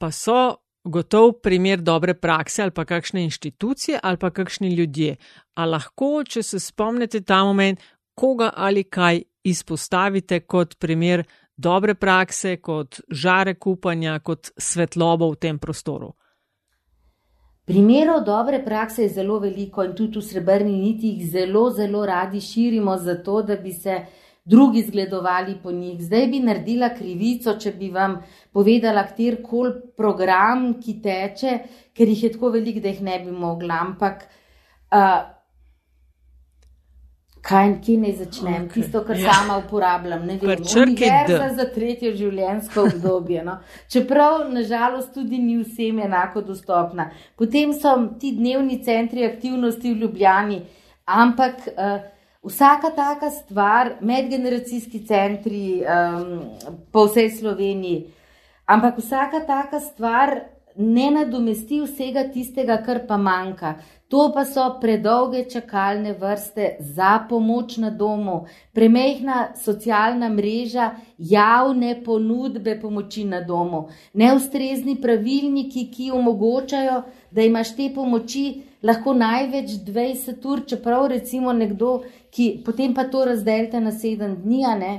pa 0.00 0.08
so 0.10 0.56
gotov 0.84 1.42
primer 1.44 1.82
dobre 1.82 2.14
prakse 2.14 2.62
ali 2.62 2.72
pa 2.72 2.84
kakšne 2.84 3.24
inštitucije 3.24 4.00
ali 4.02 4.16
pa 4.16 4.30
kakšni 4.30 4.74
ljudje. 4.74 5.16
A 5.54 5.66
lahko, 5.66 6.24
če 6.24 6.42
se 6.42 6.60
spomnite 6.60 7.20
ta 7.20 7.44
moment, 7.44 7.80
koga 8.14 8.52
ali 8.56 8.84
kaj 8.84 9.22
izpostavite 9.44 10.40
kot 10.40 10.78
primer 10.78 11.24
dobre 11.56 11.94
prakse, 11.94 12.56
kot 12.56 13.00
žare 13.10 13.54
kupanja, 13.54 14.18
kot 14.24 14.52
svetlobo 14.56 15.30
v 15.32 15.36
tem 15.36 15.58
prostoru. 15.58 16.14
Primerov 17.70 18.24
dobre 18.26 18.58
prakse 18.64 19.02
je 19.02 19.08
zelo 19.14 19.36
veliko 19.38 19.84
in 19.86 19.92
tudi 19.94 20.18
v 20.18 20.24
srebrni 20.26 20.72
niti 20.74 21.12
jih 21.12 21.28
zelo, 21.30 21.68
zelo 21.70 22.00
radi 22.06 22.40
širimo, 22.42 22.96
zato 22.98 23.42
da 23.46 23.56
bi 23.56 23.70
se 23.72 24.00
drugi 24.44 24.82
zgledovali 24.82 25.54
po 25.62 25.70
njih. 25.70 26.00
Zdaj 26.02 26.26
bi 26.26 26.40
naredila 26.42 26.88
krivico, 26.96 27.54
če 27.54 27.70
bi 27.78 27.92
vam 27.94 28.16
povedala, 28.52 29.04
kjer 29.14 29.38
koli 29.46 29.74
program, 29.96 30.72
ki 30.82 30.96
teče, 31.04 31.52
ker 31.94 32.10
jih 32.10 32.24
je 32.24 32.32
tako 32.34 32.50
velik, 32.56 32.82
da 32.82 32.90
jih 32.90 33.04
ne 33.06 33.20
bi 33.22 33.30
mogla. 33.30 33.78
Ampak, 33.86 34.26
uh, 34.90 35.20
kaj 37.42 37.72
kje 37.84 37.96
naj 37.98 38.12
začnem? 38.18 38.66
Okay. 38.66 38.82
Tisto, 38.82 39.02
kar 39.06 39.18
ja. 39.18 39.32
sama 39.32 39.58
uporabljam, 39.62 40.26
ne 40.26 40.36
vem, 40.42 40.62
univerza 40.82 41.48
za 41.56 41.66
tretje 41.74 42.12
življenjsko 42.16 42.84
obdobje. 42.90 43.44
No? 43.44 43.58
Čeprav, 43.92 44.44
nažalost, 44.52 45.14
tudi 45.14 45.38
ni 45.38 45.58
vsem 45.62 45.98
enako 46.04 46.44
dostopna. 46.52 47.10
Potem 47.38 47.72
so 47.72 47.96
ti 48.20 48.34
dnevni 48.36 48.80
centri 48.84 49.26
aktivnosti 49.28 49.92
v 49.92 50.06
Ljubljani, 50.06 50.62
ampak. 51.04 51.68
Uh, 51.76 52.00
Vsaka 52.40 52.88
taka 52.96 53.28
stvar, 53.30 53.90
medgeneracijski 54.00 55.02
centri 55.04 55.82
um, 55.84 56.38
po 56.88 57.02
vsej 57.04 57.28
Sloveniji, 57.36 57.98
ampak 58.64 58.96
vsaka 58.96 59.42
taka 59.44 59.80
stvar 59.84 60.32
ne 60.76 61.10
nadomesti 61.10 61.82
vsega 61.84 62.24
tistega, 62.32 62.78
kar 62.86 63.02
pa 63.08 63.18
manjka. 63.20 63.74
To 64.10 64.32
pa 64.34 64.42
so 64.44 64.64
predolge 64.82 65.44
čakalne 65.46 66.16
vrste 66.18 66.76
za 66.80 67.10
pomoč 67.28 67.76
na 67.76 67.90
domu, 67.90 68.40
premehna 68.74 69.52
socialna 69.54 70.28
mreža, 70.28 70.88
javne 71.18 71.92
ponudbe 72.04 72.74
pomoči 72.80 73.22
na 73.24 73.40
domu, 73.40 73.84
neustrezni 74.14 74.96
pravilniki, 75.02 75.86
ki 75.94 76.10
omogočajo, 76.10 77.02
da 77.30 77.46
imaš 77.46 77.76
te 77.76 77.86
pomoči 77.94 78.44
lahko 78.82 79.14
največ 79.14 79.78
20 79.86 80.50
ur, 80.52 80.66
čeprav 80.66 81.06
recimo 81.14 81.52
nekdo, 81.52 82.00
ki 82.34 82.50
potem 82.66 82.94
pa 82.94 83.06
to 83.14 83.24
razdelite 83.30 83.78
na 83.80 83.94
7 83.94 84.36
dni, 84.42 84.66
ne, 84.82 84.92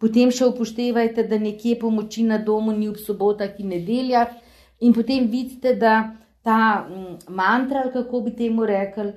potem 0.00 0.32
še 0.32 0.48
upoštevajte, 0.48 1.28
da 1.28 1.36
nekje 1.36 1.76
pomoči 1.84 2.24
na 2.24 2.40
domu 2.40 2.72
ni 2.72 2.88
ob 2.88 2.96
sobotah 2.96 3.60
in 3.60 3.76
nedeljah, 3.76 4.32
in 4.80 4.96
potem 4.96 5.28
vidite, 5.28 5.76
da 5.76 6.14
ta 6.44 6.86
mm, 6.88 7.32
mantra, 7.34 7.88
kako 7.92 8.20
bi 8.20 8.36
temu 8.36 8.66
rekli. 8.66 9.12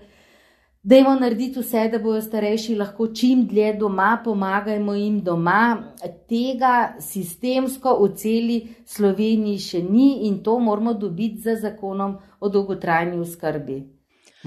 Dajmo 0.87 1.17
narediti 1.19 1.59
vse, 1.59 1.89
da 1.91 1.99
bodo 1.99 2.21
starejši 2.21 2.75
lahko 2.79 3.09
čim 3.11 3.41
dlje 3.47 3.73
doma, 3.81 4.21
pomagajmo 4.23 4.93
jim 4.95 5.19
doma. 5.23 5.83
Tega 6.29 6.95
sistemsko 7.03 7.97
v 7.99 8.07
celi 8.15 8.57
Sloveniji 8.87 9.59
še 9.59 9.81
ni 9.83 10.27
in 10.29 10.39
to 10.43 10.55
moramo 10.63 10.93
dobiti 10.93 11.43
za 11.43 11.57
zakonom 11.59 12.15
o 12.39 12.49
dolgotrajni 12.49 13.19
oskrbi. 13.19 13.81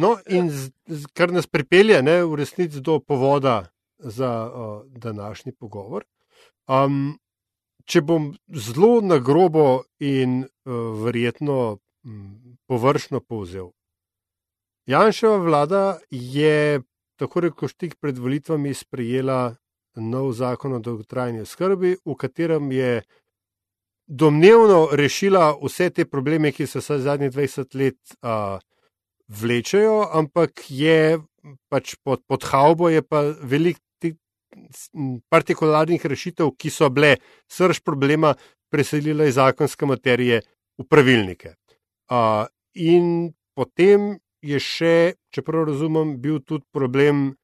No, 0.00 0.14
in 0.32 0.48
z, 0.48 0.70
z, 0.88 1.10
kar 1.12 1.32
nas 1.32 1.46
pripelje 1.46 2.00
ne, 2.02 2.22
v 2.24 2.40
resnici 2.40 2.80
do 2.80 3.00
povoda 3.04 3.66
za 3.98 4.32
uh, 4.48 4.80
današnji 4.96 5.52
pogovor. 5.52 6.08
Um, 6.68 7.18
če 7.84 8.00
bom 8.00 8.30
zelo 8.48 9.00
na 9.04 9.18
grobo 9.18 9.82
in 10.00 10.40
uh, 10.40 11.04
verjetno 11.04 11.58
um, 11.76 12.39
površno 12.70 13.20
povzel. 13.20 13.72
Janševa 14.86 15.36
vlada 15.42 15.98
je 16.10 16.80
tako 17.18 17.42
rekoč 17.46 17.74
tik 17.74 17.96
pred 18.00 18.18
volitvami 18.18 18.74
sprejela 18.74 19.56
nov 19.98 20.30
zakon 20.38 20.78
o 20.78 20.78
dolgotrajni 20.78 21.42
skrbi, 21.46 21.96
v 22.06 22.14
katerem 22.14 22.70
je 22.72 23.02
domnevno 24.06 24.88
rešila 24.92 25.56
vse 25.58 25.90
te 25.90 26.06
probleme, 26.06 26.52
ki 26.54 26.66
se 26.66 26.80
zadnjih 26.80 27.32
20 27.34 27.76
let 27.78 27.98
uh, 28.22 28.62
vlečejo, 29.28 30.06
ampak 30.14 30.64
je 30.70 31.18
pač 31.68 31.94
pod, 32.04 32.22
pod 32.26 32.46
haubo 32.50 32.88
je 32.88 33.02
pa 33.02 33.22
velik 33.42 33.78
partikularnih 35.30 36.06
rešitev, 36.06 36.54
ki 36.58 36.70
so 36.70 36.90
bile 36.90 37.16
srž 37.50 37.82
problema, 37.86 38.34
preselila 38.70 39.26
iz 39.26 39.38
zakonske 39.38 39.86
materije 39.86 40.40
v 40.78 40.86
pravilnike. 40.90 41.54
Uh, 42.10 42.46
in 42.74 43.32
potem 43.54 44.18
je 44.42 44.60
še, 44.60 45.14
če 45.30 45.42
prav 45.44 45.64
razumem, 45.68 46.20
bil 46.20 46.40
tudi 46.40 46.64
problem 46.72 47.36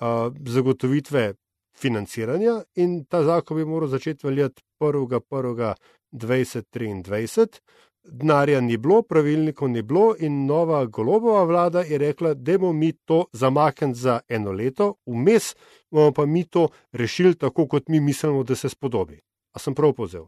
uh, 0.00 0.30
zagotovitve 0.46 1.34
financiranja, 1.74 2.62
in 2.78 3.04
ta 3.10 3.24
zakon 3.26 3.56
bi 3.58 3.64
moral 3.66 3.88
začeti 3.90 4.26
veljati 4.26 4.62
1.1.2023. 4.80 7.58
Denarja 8.04 8.60
ni 8.60 8.76
bilo, 8.76 9.02
pravilnikov 9.02 9.68
ni 9.72 9.82
bilo, 9.82 10.14
in 10.20 10.46
nova 10.46 10.86
golobova 10.86 11.44
vlada 11.48 11.80
je 11.88 11.98
rekla, 11.98 12.34
da 12.34 12.58
bomo 12.58 12.72
mi 12.72 12.92
to 12.92 13.24
zamaknili 13.32 13.94
za 13.94 14.20
eno 14.28 14.52
leto, 14.52 14.94
vmes 15.06 15.54
bomo 15.90 16.12
pa 16.12 16.26
mi 16.26 16.44
to 16.44 16.68
rešili 16.92 17.34
tako, 17.34 17.66
kot 17.66 17.88
mi 17.88 18.00
mislimo, 18.00 18.44
da 18.44 18.54
se 18.54 18.68
spodobi. 18.68 19.20
A 19.54 19.58
sem 19.58 19.74
prav 19.74 19.92
povzel? 19.96 20.26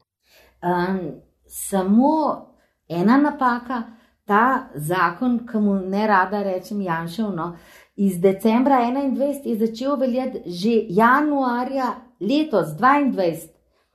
Um, 0.62 0.98
samo 1.46 2.46
ena 2.88 3.18
napaka, 3.18 3.82
ta 4.26 4.68
zakon, 4.74 5.38
ki 5.46 5.58
mu 5.62 5.74
ne 5.88 6.06
rada 6.06 6.42
rečem 6.42 6.80
Janšev, 6.82 7.30
no, 7.34 7.56
iz 7.96 8.18
decembra 8.20 8.80
2021 8.82 9.46
je 9.48 9.56
začel 9.56 9.96
veljati 9.96 10.42
že 10.46 10.74
januarja 10.88 11.94
letos 12.20 12.74
2022, 12.78 13.48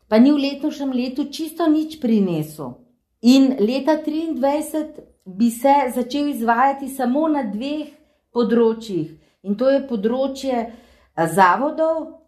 pa 0.07 0.19
ni 0.19 0.31
v 0.31 0.37
letošnjem 0.37 0.91
letu 0.91 1.25
čisto 1.31 1.67
nič 1.67 1.99
prinesel. 1.99 2.73
In 3.21 3.55
leta 3.59 3.99
2023 4.05 5.11
bi 5.25 5.51
se 5.51 5.73
začel 5.95 6.27
izvajati 6.27 6.87
samo 6.89 7.27
na 7.27 7.43
dveh 7.43 7.91
področjih, 8.33 9.11
in 9.43 9.55
to 9.55 9.69
je 9.69 9.83
področje 9.87 10.63
zavodov, 11.35 12.21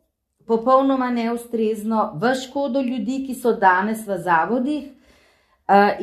popolnoma 0.46 1.10
neustrezno, 1.10 2.12
v 2.20 2.34
škodo 2.36 2.82
ljudi, 2.84 3.24
ki 3.26 3.36
so 3.36 3.56
danes 3.58 4.04
v 4.08 4.20
zavodih, 4.22 4.92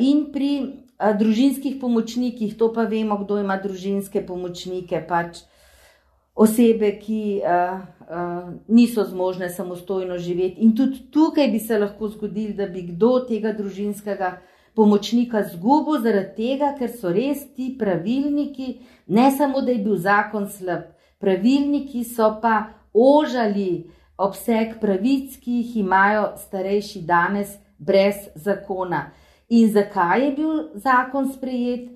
in 0.01 0.25
pri 0.33 0.80
družinskih 1.17 1.79
pomočnikih, 1.81 2.53
to 2.57 2.69
pa 2.73 2.85
vemo, 2.89 3.17
kdo 3.23 3.39
ima 3.41 3.57
družinske 3.57 4.21
pomočnike, 4.27 5.01
pač 5.07 5.41
osebe, 6.35 6.93
ki 7.01 7.41
uh, 7.41 7.81
uh, 8.07 8.53
niso 8.67 9.03
zmožne 9.03 9.49
samostojno 9.49 10.17
živeti. 10.17 10.61
In 10.61 10.75
tudi 10.75 11.03
tukaj 11.11 11.47
bi 11.51 11.59
se 11.59 11.79
lahko 11.79 12.09
zgodilo, 12.13 12.55
da 12.57 12.67
bi 12.67 12.85
kdo 12.91 13.19
tega 13.27 13.53
družinskega 13.57 14.37
pomočnika 14.75 15.43
zgubil, 15.51 15.99
zaradi 16.01 16.35
tega, 16.37 16.73
ker 16.79 16.91
so 16.93 17.11
res 17.11 17.43
ti 17.55 17.73
pravilniki, 17.79 18.77
ne 19.07 19.31
samo 19.31 19.61
da 19.61 19.73
je 19.73 19.83
bil 19.83 19.97
zakon 19.99 20.47
slab, 20.49 20.93
pravilniki 21.19 22.05
so 22.07 22.29
pa 22.41 22.71
ožali 22.93 23.89
obseg 24.21 24.77
pravic, 24.81 25.35
ki 25.41 25.61
jih 25.61 25.75
imajo 25.83 26.31
starejši 26.37 27.01
danes 27.07 27.57
brez 27.77 28.29
zakona. 28.35 29.09
In 29.51 29.67
zakaj 29.71 30.21
je 30.25 30.31
bil 30.31 30.51
zakon 30.79 31.27
sprejet? 31.33 31.89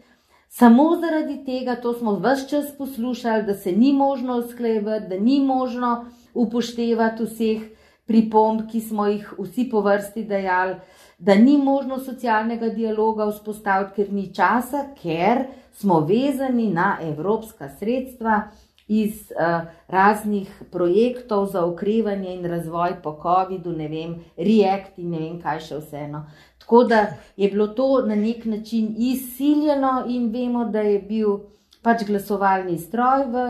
Samo 0.52 0.90
zaradi 1.00 1.38
tega, 1.46 1.76
to 1.80 1.94
smo 1.94 2.18
vse 2.20 2.50
čas 2.50 2.74
poslušali, 2.78 3.44
da 3.44 3.54
se 3.54 3.72
ni 3.72 3.94
možno 3.94 4.38
usklejevati, 4.38 5.08
da 5.10 5.20
ni 5.20 5.40
možno 5.40 6.06
upoštevati 6.34 7.24
vseh 7.24 7.62
pripomb, 8.06 8.68
ki 8.72 8.82
smo 8.82 9.08
jih 9.08 9.34
vsi 9.40 9.70
po 9.72 9.82
vrsti 9.82 10.24
dajali, 10.24 10.76
da 11.18 11.36
ni 11.36 11.58
možno 11.58 12.00
socialnega 12.00 12.70
dialoga 12.70 13.30
vzpostaviti, 13.32 13.96
ker 13.96 14.14
ni 14.14 14.28
časa, 14.34 14.86
ker 15.02 15.46
smo 15.74 16.00
vezani 16.00 16.68
na 16.74 16.98
evropska 17.02 17.70
sredstva 17.80 18.42
iz 18.88 19.32
uh, 19.32 19.62
raznih 19.88 20.52
projektov 20.72 21.46
za 21.46 21.66
okrevanje 21.66 22.36
in 22.36 22.46
razvoj 22.46 23.00
po 23.04 23.18
COVID-u, 23.22 23.72
ne 23.72 23.88
vem, 23.88 24.16
React 24.38 25.00
in 25.00 25.10
ne 25.10 25.20
vem, 25.20 25.40
kaj 25.42 25.60
še 25.60 25.80
vseeno. 25.80 26.26
Tako 26.66 26.84
da 26.84 27.14
je 27.38 27.50
bilo 27.50 27.68
to 27.68 28.02
na 28.02 28.16
nek 28.16 28.46
način 28.46 28.96
izsiljeno, 28.98 30.04
in 30.08 30.32
vemo, 30.32 30.66
da 30.66 30.80
je 30.80 31.00
bil 31.00 31.38
pač 31.82 32.02
glasovalni 32.08 32.78
stroj 32.78 33.26
v 33.30 33.44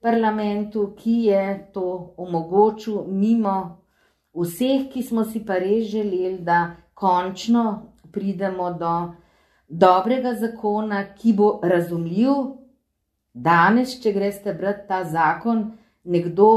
parlamentu, 0.00 0.88
ki 0.98 1.12
je 1.28 1.70
to 1.74 2.14
omogočil, 2.16 3.04
mimo 3.06 3.54
vseh, 4.34 4.88
ki 4.90 5.02
smo 5.02 5.24
si 5.24 5.44
pa 5.46 5.60
res 5.62 5.86
želeli, 5.92 6.38
da 6.42 6.74
končno 6.94 7.92
pridemo 8.12 8.72
do 8.74 9.12
dobrega 9.68 10.34
zakona, 10.34 11.04
ki 11.14 11.32
bo 11.38 11.60
razumljiv. 11.62 12.34
Danes, 13.32 13.94
če 14.02 14.12
greste 14.12 14.54
brati 14.58 14.88
ta 14.88 15.04
zakon, 15.04 15.68
nekdo, 16.02 16.50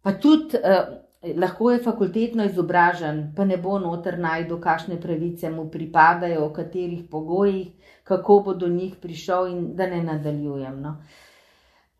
pa 0.00 0.16
tudi. 0.16 0.56
Uh, 0.56 1.02
lahko 1.36 1.70
je 1.70 1.82
fakultetno 1.82 2.44
izobražen, 2.44 3.32
pa 3.36 3.44
ne 3.44 3.56
bo 3.56 3.78
noter 3.78 4.18
najdel, 4.18 4.58
kakšne 4.60 5.00
pravice 5.00 5.50
mu 5.50 5.68
pripadajo, 5.70 6.48
v 6.48 6.52
katerih 6.52 7.04
pogojih, 7.10 7.68
kako 8.04 8.40
bo 8.44 8.54
do 8.54 8.68
njih 8.68 8.96
prišel, 9.02 9.46
in 9.46 9.76
da 9.76 9.86
ne 9.86 10.02
nadaljujem. 10.02 10.80
No. 10.82 10.96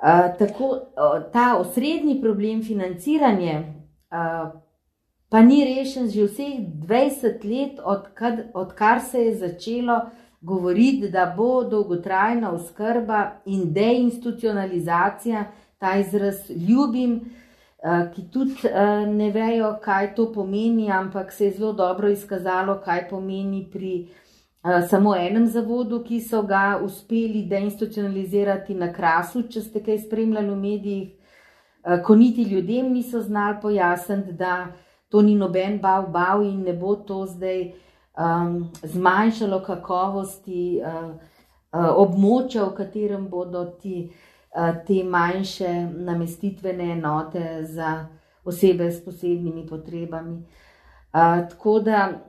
Uh, 0.03 0.35
tako, 0.39 0.79
ta 1.33 1.57
osrednji 1.59 2.21
problem 2.21 2.63
financiranja 2.63 3.61
uh, 3.61 4.51
pa 5.31 5.43
ni 5.43 5.63
rešen 5.65 6.09
že 6.11 6.27
vseh 6.27 6.59
20 6.89 7.45
let, 7.47 7.79
odkar, 7.85 8.51
odkar 8.55 9.01
se 9.01 9.23
je 9.23 9.35
začelo 9.35 10.01
govoriti, 10.41 11.09
da 11.11 11.35
bo 11.37 11.63
dolgotrajna 11.65 12.51
oskrba 12.51 13.31
in 13.47 13.73
deinstitucionalizacija, 13.73 15.45
ta 15.79 15.95
izraz 15.97 16.51
ljubim, 16.51 17.15
uh, 17.15 17.42
ki 17.83 18.23
tudi 18.31 18.69
eh, 18.69 19.07
ne 19.07 19.31
vejo, 19.31 19.77
kaj 19.83 20.15
to 20.15 20.33
pomeni, 20.33 20.91
ampak 20.91 21.33
se 21.33 21.45
je 21.45 21.51
zelo 21.51 21.73
dobro 21.73 22.09
izkazalo, 22.09 22.79
kaj 22.85 23.09
pomeni 23.09 23.69
pri 23.73 23.95
eh, 24.65 24.87
samo 24.91 25.17
enem 25.17 25.47
zavodu, 25.47 26.05
ki 26.05 26.21
so 26.21 26.43
ga 26.43 26.79
uspeli 26.85 27.43
deinstitucionalizirati 27.51 28.75
na 28.75 28.93
krasu, 28.93 29.43
če 29.51 29.65
ste 29.67 29.83
kaj 29.83 29.99
spremljali 30.07 30.51
v 30.51 30.61
medijih, 30.61 31.11
ko 32.07 32.15
niti 32.15 32.45
ljudem 32.47 32.93
niso 32.95 33.21
znali 33.21 33.57
pojasniti, 33.63 34.33
da 34.39 34.69
to 35.11 35.23
ni 35.23 35.35
noben 35.35 35.81
bav, 35.83 36.13
bav 36.15 36.45
in 36.47 36.61
ne 36.63 36.73
bo 36.79 36.95
to 36.95 37.25
zdaj 37.27 37.73
um, 38.15 38.71
zmanjšalo 38.87 39.59
kakovosti 39.67 40.79
uh, 40.79 41.09
uh, 41.11 41.89
območja, 42.05 42.69
v 42.69 42.77
katerem 42.77 43.27
bodo 43.27 43.65
ti 43.83 43.97
uh, 44.05 44.15
Eh, 44.15 44.32
te 44.87 45.05
manjše 45.05 45.71
namestitvene 45.85 46.93
enote 46.93 47.65
za 47.65 48.07
osebe 48.45 48.91
s 48.91 49.05
posebnimi 49.05 49.67
potrebami. 49.67 50.37
Uh, 51.13 51.49
tako 51.49 51.81
da 51.81 52.09
uh, 52.11 52.23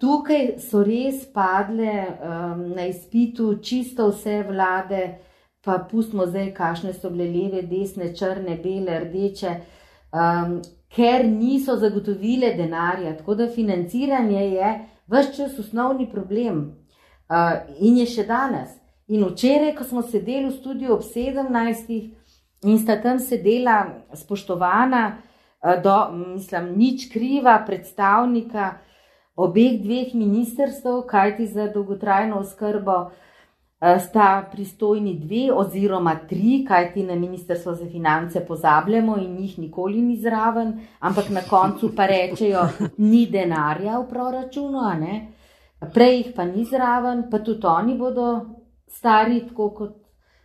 tukaj 0.00 0.58
so 0.58 0.82
res 0.84 1.24
padle 1.32 1.94
na 2.74 2.86
izpitu 2.86 3.56
čisto 3.62 4.08
vse 4.10 4.42
vlade, 4.48 5.18
pa 5.64 5.78
pustimo 5.90 6.26
zdaj, 6.26 6.52
kakšne 6.54 6.92
so 6.94 7.10
bile 7.10 7.26
leve, 7.26 7.62
desne, 7.66 8.12
črne, 8.14 8.54
bele, 8.62 9.00
rdeče, 9.02 9.54
ker 10.94 11.26
niso 11.26 11.74
zagotovile 11.76 12.52
denarja. 12.54 13.16
Tako 13.18 13.34
da 13.34 13.48
financiranje 13.50 14.44
je 14.52 14.68
vse 15.10 15.36
čas 15.36 15.58
osnovni 15.58 16.06
problem 16.10 16.62
in 17.80 17.98
je 17.98 18.06
še 18.06 18.24
danes. 18.30 18.78
In 19.08 19.22
včeraj, 19.24 19.76
ko 19.78 19.84
smo 19.84 20.02
sedeli 20.02 20.48
v 20.48 20.56
studiu 20.56 20.96
ob 20.96 21.02
17. 21.02 22.10
in 22.66 22.78
sta 22.78 22.96
tam 22.98 23.20
sedela 23.22 24.02
spoštovana, 24.14 25.18
eh, 25.62 25.78
do, 25.82 25.94
mislim, 26.34 26.74
nič 26.74 27.06
kriva 27.12 27.62
predstavnika 27.66 28.78
obeh 29.36 29.78
dveh 29.82 30.14
ministrstv, 30.14 31.06
kajti 31.06 31.46
za 31.46 31.68
dolgotrajno 31.70 32.40
oskrbo 32.42 32.96
eh, 33.06 34.00
sta 34.00 34.42
pristojni 34.52 35.14
dve 35.14 35.54
oziroma 35.54 36.16
tri, 36.26 36.64
kajti 36.68 37.06
na 37.06 37.14
ministrstvo 37.14 37.74
za 37.74 37.86
finance 37.86 38.42
pozabljamo 38.46 39.16
in 39.22 39.38
jih 39.38 39.58
nikoli 39.58 40.02
ni 40.02 40.16
zraven, 40.16 40.80
ampak 40.98 41.30
na 41.30 41.46
koncu 41.46 41.94
pa 41.94 42.06
rečejo, 42.06 42.68
ni 42.98 43.26
denarja 43.30 44.00
v 44.00 44.08
proračunu, 44.10 44.82
prej 45.94 46.16
jih 46.16 46.34
pa 46.36 46.44
ni 46.44 46.64
zraven, 46.64 47.28
pa 47.30 47.38
tudi 47.38 47.66
oni 47.66 47.94
bodo 47.94 48.55
stari, 48.88 49.42
tako 49.48 49.70
kot 49.74 49.96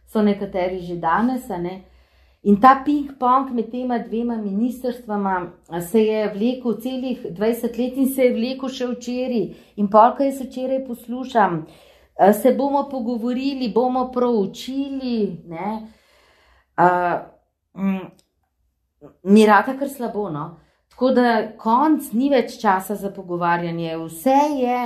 so 0.08 0.22
nekateri 0.22 0.82
že 0.82 0.96
danes. 0.96 1.48
Ne? 1.50 1.82
In 2.44 2.58
ta 2.62 2.82
ping-pong 2.86 3.52
med 3.54 3.72
tema 3.72 4.00
dvema 4.00 4.38
ministrstvama 4.38 5.52
se 5.92 6.04
je 6.04 6.28
vlekel 6.34 6.80
celih 6.82 7.26
20 7.26 7.78
let 7.78 7.98
in 7.98 8.10
se 8.10 8.26
je 8.26 8.34
vlekel 8.34 8.70
še 8.70 8.88
včeraj. 8.96 9.44
In 9.78 9.90
polka 9.94 10.26
jaz 10.26 10.42
včeraj 10.42 10.86
poslušam, 10.88 11.66
se 12.42 12.54
bomo 12.58 12.88
pogovorili, 12.90 13.70
bomo 13.70 14.10
proučili. 14.12 15.38
Uh, 16.82 17.22
mi 19.24 19.46
rata 19.46 19.78
kar 19.78 19.90
slabo. 19.90 20.30
No? 20.30 20.58
Tako 20.90 21.12
da 21.12 21.52
konc 21.58 22.12
ni 22.14 22.30
več 22.30 22.58
časa 22.62 22.96
za 22.96 23.14
pogovarjanje, 23.14 23.96
vse 23.98 24.40
je 24.58 24.82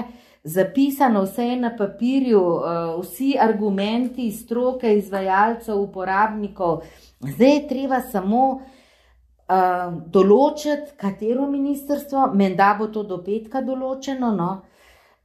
zapisano, 0.45 1.21
vse 1.21 1.43
je 1.43 1.55
na 1.57 1.71
papirju, 1.77 2.41
uh, 2.41 3.01
vsi 3.01 3.33
argumenti 3.41 4.31
stroke, 4.31 4.97
izvajalcev, 4.97 5.79
uporabnikov. 5.81 6.81
Zdaj 7.19 7.53
je 7.53 7.67
treba 7.67 7.99
samo 8.01 8.41
uh, 8.53 9.95
določiti, 10.05 10.93
katero 11.01 11.47
ministrstvo, 11.49 12.27
menda 12.37 12.75
bo 12.77 12.91
to 12.93 13.03
do 13.03 13.17
petka 13.25 13.63
določeno, 13.65 14.29
no? 14.37 14.51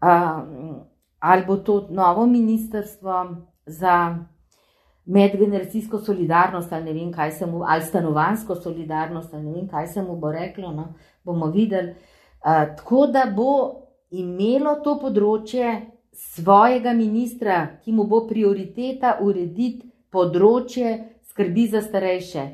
uh, 0.00 0.40
ali 1.20 1.44
bo 1.44 1.58
to 1.60 1.82
novo 1.92 2.24
ministrstvo 2.26 3.20
za 3.66 3.96
medgeneracijsko 5.04 6.00
solidarnost, 6.00 6.72
ali 6.72 6.88
ne 6.88 6.96
vem, 6.96 7.12
kaj 7.12 7.36
se 7.42 7.46
mu, 7.46 7.60
ali 7.68 7.84
stanovansko 7.84 8.56
solidarnost, 8.56 9.34
ali 9.34 9.44
ne 9.44 9.52
vem, 9.58 9.68
kaj 9.68 9.92
se 9.92 10.02
mu 10.02 10.16
bo 10.16 10.32
reklo, 10.32 10.72
no? 10.72 10.94
bomo 11.24 11.52
videli. 11.52 11.92
Uh, 12.40 12.72
tako 12.80 13.04
da 13.12 13.28
bo 13.36 13.50
imelo 14.10 14.74
to 14.84 14.96
področje 15.00 15.74
svojega 16.12 16.92
ministra, 16.92 17.80
ki 17.84 17.92
mu 17.92 18.04
bo 18.04 18.24
prioriteta 18.28 19.18
urediti 19.22 19.88
področje 20.10 20.96
skrbi 21.30 21.66
za 21.70 21.82
starejše. 21.84 22.46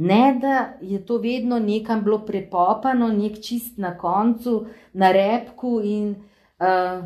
Ne, 0.00 0.38
da 0.40 0.78
je 0.80 1.00
to 1.04 1.18
vedno 1.20 1.58
nekam 1.60 2.00
bilo 2.04 2.22
prepopano, 2.24 3.10
nek 3.12 3.40
čist 3.44 3.76
na 3.78 3.96
koncu, 3.98 4.62
na 4.96 5.10
repku 5.12 5.80
in 5.84 6.14
uh, 6.14 7.02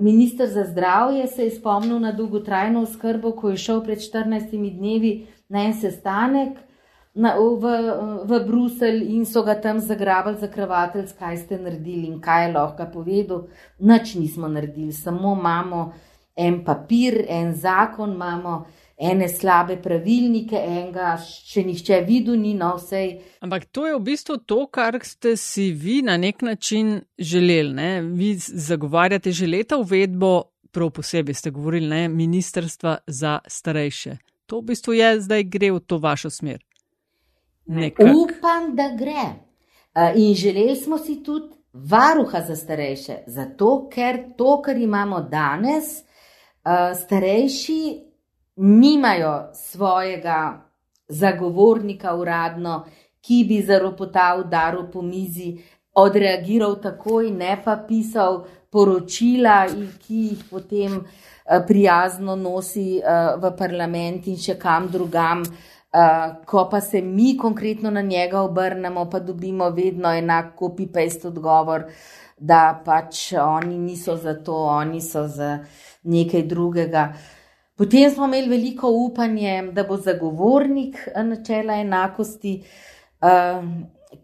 minister 0.00 0.48
za 0.50 0.64
zdravje 0.64 1.26
se 1.26 1.44
je 1.44 1.50
spomnil 1.50 2.00
na 2.00 2.12
dolgotrajno 2.12 2.82
oskrbo, 2.82 3.36
ko 3.36 3.52
je 3.52 3.60
šel 3.62 3.84
pred 3.84 4.02
14 4.02 4.56
dnevi 4.78 5.12
na 5.48 5.68
en 5.68 5.74
sestanek 5.74 6.58
na, 7.14 7.34
v, 7.36 7.64
v 8.24 8.40
Bruselj 8.46 9.02
in 9.02 9.26
so 9.26 9.42
ga 9.42 9.54
tam 9.60 9.80
zagrabili 9.80 10.38
za 10.38 10.48
kravatelj, 10.48 11.10
kaj 11.18 11.36
ste 11.36 11.58
naredili 11.58 12.06
in 12.06 12.20
kaj 12.20 12.46
je 12.46 12.52
lahko 12.52 12.86
povedal. 12.92 13.48
Nič 13.78 14.14
nismo 14.14 14.48
naredili, 14.48 14.92
samo 14.92 15.34
imamo 15.38 15.92
en 16.36 16.64
papir, 16.64 17.24
en 17.28 17.54
zakon, 17.54 18.14
imamo 18.14 18.66
ene 19.00 19.28
slabe 19.28 19.78
pravilnike, 19.82 20.56
enega 20.56 21.14
še 21.24 21.64
nihče 21.64 22.02
videl, 22.04 22.36
ni 22.36 22.52
na 22.54 22.74
vsej. 22.76 23.14
Ampak 23.40 23.66
to 23.72 23.86
je 23.88 23.96
v 23.96 24.02
bistvu 24.04 24.36
to, 24.44 24.66
kar 24.68 24.98
ste 25.04 25.34
si 25.40 25.70
vi 25.72 26.00
na 26.04 26.18
nek 26.20 26.44
način 26.44 27.00
želeli. 27.18 27.74
Ne? 27.74 27.90
Vi 28.02 28.34
zagovarjate 28.38 29.32
že 29.32 29.48
leta 29.48 29.80
uvedbo, 29.80 30.52
prav 30.70 30.92
posebej 31.00 31.34
ste 31.34 31.50
govorili, 31.50 31.88
ne? 31.88 32.08
ministrstva 32.08 32.98
za 33.06 33.38
starejše. 33.48 34.18
To 34.46 34.60
v 34.60 34.72
bistvu 34.72 34.98
je 34.98 35.14
zdaj 35.24 35.48
gre 35.48 35.72
v 35.72 35.80
to 35.80 35.98
vašo 35.98 36.30
smer. 36.30 36.60
Nekak. 37.66 38.06
Upam, 38.06 38.76
da 38.76 38.88
gre. 38.98 39.26
In 40.14 40.34
želeli 40.34 40.76
smo 40.76 40.98
si 40.98 41.22
tudi 41.22 41.54
varuha 41.72 42.40
za 42.40 42.56
starejše, 42.56 43.16
zato 43.26 43.88
ker 43.92 44.18
to, 44.36 44.62
kar 44.62 44.76
imamo 44.76 45.20
danes, 45.20 45.84
starejši 47.02 48.00
nimajo 48.56 49.50
svojega 49.54 50.70
zagovornika 51.08 52.14
uradno, 52.16 52.86
ki 53.20 53.44
bi 53.48 53.62
zaropotal 53.62 54.44
daru 54.48 54.90
po 54.92 55.02
mizi, 55.02 55.58
odreagiral 55.94 56.80
takoj, 56.82 57.30
ne 57.30 57.62
pa 57.64 57.76
pisal 57.88 58.44
poročila, 58.70 59.66
ki 60.06 60.14
jih 60.14 60.44
potem 60.50 61.00
prijazno 61.66 62.36
nosi 62.36 63.00
v 63.42 63.52
parlament 63.58 64.26
in 64.26 64.38
še 64.38 64.58
kam 64.58 64.88
drugam. 64.88 65.42
Uh, 65.90 66.44
ko 66.46 66.68
pa 66.70 66.80
se 66.80 67.00
mi 67.02 67.36
konkretno 67.36 67.90
na 67.90 68.00
njega 68.00 68.40
obrnemo, 68.40 69.10
pa 69.10 69.18
dobimo 69.18 69.70
vedno 69.70 70.12
enak 70.14 70.52
copy-paste 70.58 71.26
odgovor, 71.26 71.84
da 72.38 72.82
pač 72.84 73.32
oni 73.32 73.78
niso 73.78 74.14
za 74.16 74.34
to, 74.44 74.54
oni 74.54 75.00
so 75.00 75.26
za 75.26 75.64
nekaj 76.02 76.42
drugega. 76.42 77.08
Potem 77.74 78.10
smo 78.10 78.24
imeli 78.24 78.48
veliko 78.48 78.90
upanje, 78.90 79.72
da 79.72 79.82
bo 79.84 79.96
zagovornik 79.96 81.08
načela 81.24 81.74
enakosti 81.82 82.52
uh, 82.62 83.64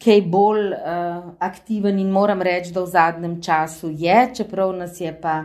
kaj 0.04 0.22
bolj 0.22 0.68
uh, 0.70 1.32
aktiven 1.38 1.98
in 1.98 2.12
moram 2.14 2.42
reči, 2.42 2.70
da 2.72 2.84
v 2.84 2.92
zadnjem 2.92 3.40
času 3.42 3.90
je, 3.90 4.28
čeprav 4.36 4.70
nas 4.76 5.00
je 5.00 5.10
pa 5.20 5.40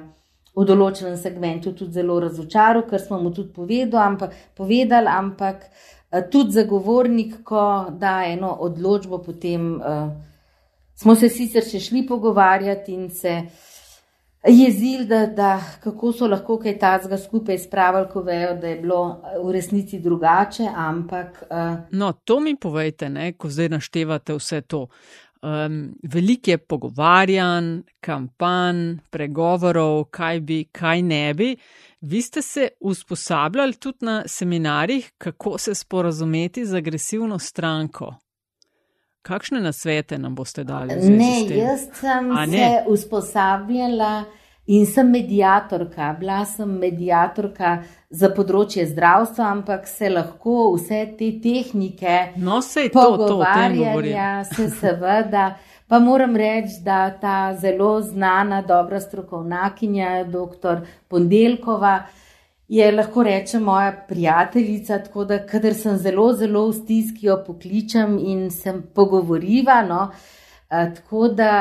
v 0.54 0.68
določenem 0.68 1.18
segmentu 1.18 1.74
tudi 1.74 1.98
zelo 1.98 2.20
razočaral, 2.20 2.86
ker 2.86 3.02
smo 3.02 3.18
mu 3.24 3.34
tudi 3.34 3.50
povedali, 3.56 4.04
ampak, 4.06 4.38
povedali, 4.54 5.10
ampak 5.10 5.66
Eh, 5.66 6.01
tudi 6.32 6.52
zagovornik, 6.52 7.44
ko 7.44 7.86
da 7.90 8.24
eno 8.28 8.52
odločbo, 8.60 9.18
potem 9.24 9.76
uh, 9.76 10.12
smo 10.96 11.16
se 11.16 11.30
sicer 11.30 11.64
še 11.64 11.80
šli 11.80 12.06
pogovarjati 12.08 12.94
in 12.94 13.10
se 13.10 13.36
jezili, 14.48 15.06
da, 15.06 15.26
da 15.26 15.52
kako 15.84 16.12
so 16.12 16.28
lahko 16.28 16.58
kaj 16.60 16.78
tazga 16.80 17.18
skupaj 17.18 17.58
spravili, 17.58 18.10
ko 18.14 18.22
vejo, 18.22 18.56
da 18.58 18.68
je 18.68 18.78
bilo 18.82 19.02
eh, 19.24 19.40
v 19.44 19.52
resnici 19.52 20.00
drugače, 20.00 20.68
ampak. 20.76 21.44
Uh, 21.50 21.80
no, 21.92 22.14
to 22.24 22.40
mi 22.40 22.56
povejte, 22.56 23.10
ne, 23.10 23.34
ko 23.34 23.50
zdaj 23.50 23.70
naštevate 23.78 24.38
vse 24.38 24.62
to. 24.62 24.88
Um, 25.42 25.96
veliko 26.04 26.52
je 26.52 26.58
pogovarjanj, 26.58 27.70
kampanj, 28.00 29.00
pregovorov, 29.10 30.04
kaj 30.14 30.40
bi, 30.40 30.64
kaj 30.72 31.02
ne 31.02 31.34
bi. 31.34 31.56
Vi 32.02 32.22
ste 32.22 32.42
se 32.42 32.68
usposabljali 32.80 33.74
tudi 33.74 33.98
na 34.02 34.24
seminarjih, 34.26 35.12
kako 35.18 35.58
se 35.58 35.76
sporazumeti 35.76 36.66
z 36.66 36.76
agresivno 36.76 37.40
stranko. 37.40 38.16
Kakšne 39.22 39.60
nasvete 39.62 40.18
nam 40.18 40.36
boste 40.36 40.64
dali? 40.64 40.96
Ne, 40.96 41.46
jaz 41.50 41.80
sem 42.00 42.32
A, 42.32 42.48
se 42.48 42.84
usposabljala 42.88 44.24
in 44.66 44.86
sem 44.86 45.12
medijatorka. 45.12 46.16
Bila 46.20 46.46
sem 46.46 46.70
medijatorka 46.70 47.84
za 48.10 48.32
področje 48.34 48.88
zdravstva, 48.90 49.52
ampak 49.52 49.86
se 49.88 50.10
lahko 50.10 50.72
vse 50.74 51.04
te 51.20 51.30
tehnike 51.44 52.18
no, 52.42 52.64
pogovarjanja, 52.94 54.44
se 54.56 54.70
seveda. 54.80 55.52
Pa 55.92 56.00
moram 56.00 56.36
reči, 56.36 56.78
da 56.86 57.10
ta 57.20 57.54
zelo 57.60 58.02
znana, 58.02 58.62
dobra 58.62 59.00
strokovnjakinja, 59.00 60.24
dr. 60.24 60.86
Pondelkova, 61.08 62.04
je 62.68 62.92
lahko 62.92 63.24
reče 63.24 63.60
moja 63.60 64.06
prijateljica, 64.08 65.02
tako 65.04 65.26
da, 65.26 65.42
kadar 65.48 65.74
sem 65.76 65.98
zelo, 65.98 66.30
zelo 66.34 66.62
v 66.70 66.78
stiski, 66.78 67.26
jo 67.26 67.36
pokličem 67.48 68.14
in 68.24 68.46
sem 68.56 68.80
pogovoriva. 68.96 69.82
No, 69.90 70.06
tako 70.70 71.28
da 71.28 71.52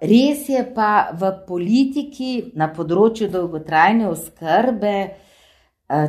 res 0.00 0.48
je 0.48 0.62
pa 0.74 1.10
v 1.12 1.34
politiki 1.44 2.30
na 2.56 2.70
področju 2.72 3.28
dolgotrajne 3.28 4.08
oskrbe 4.08 4.94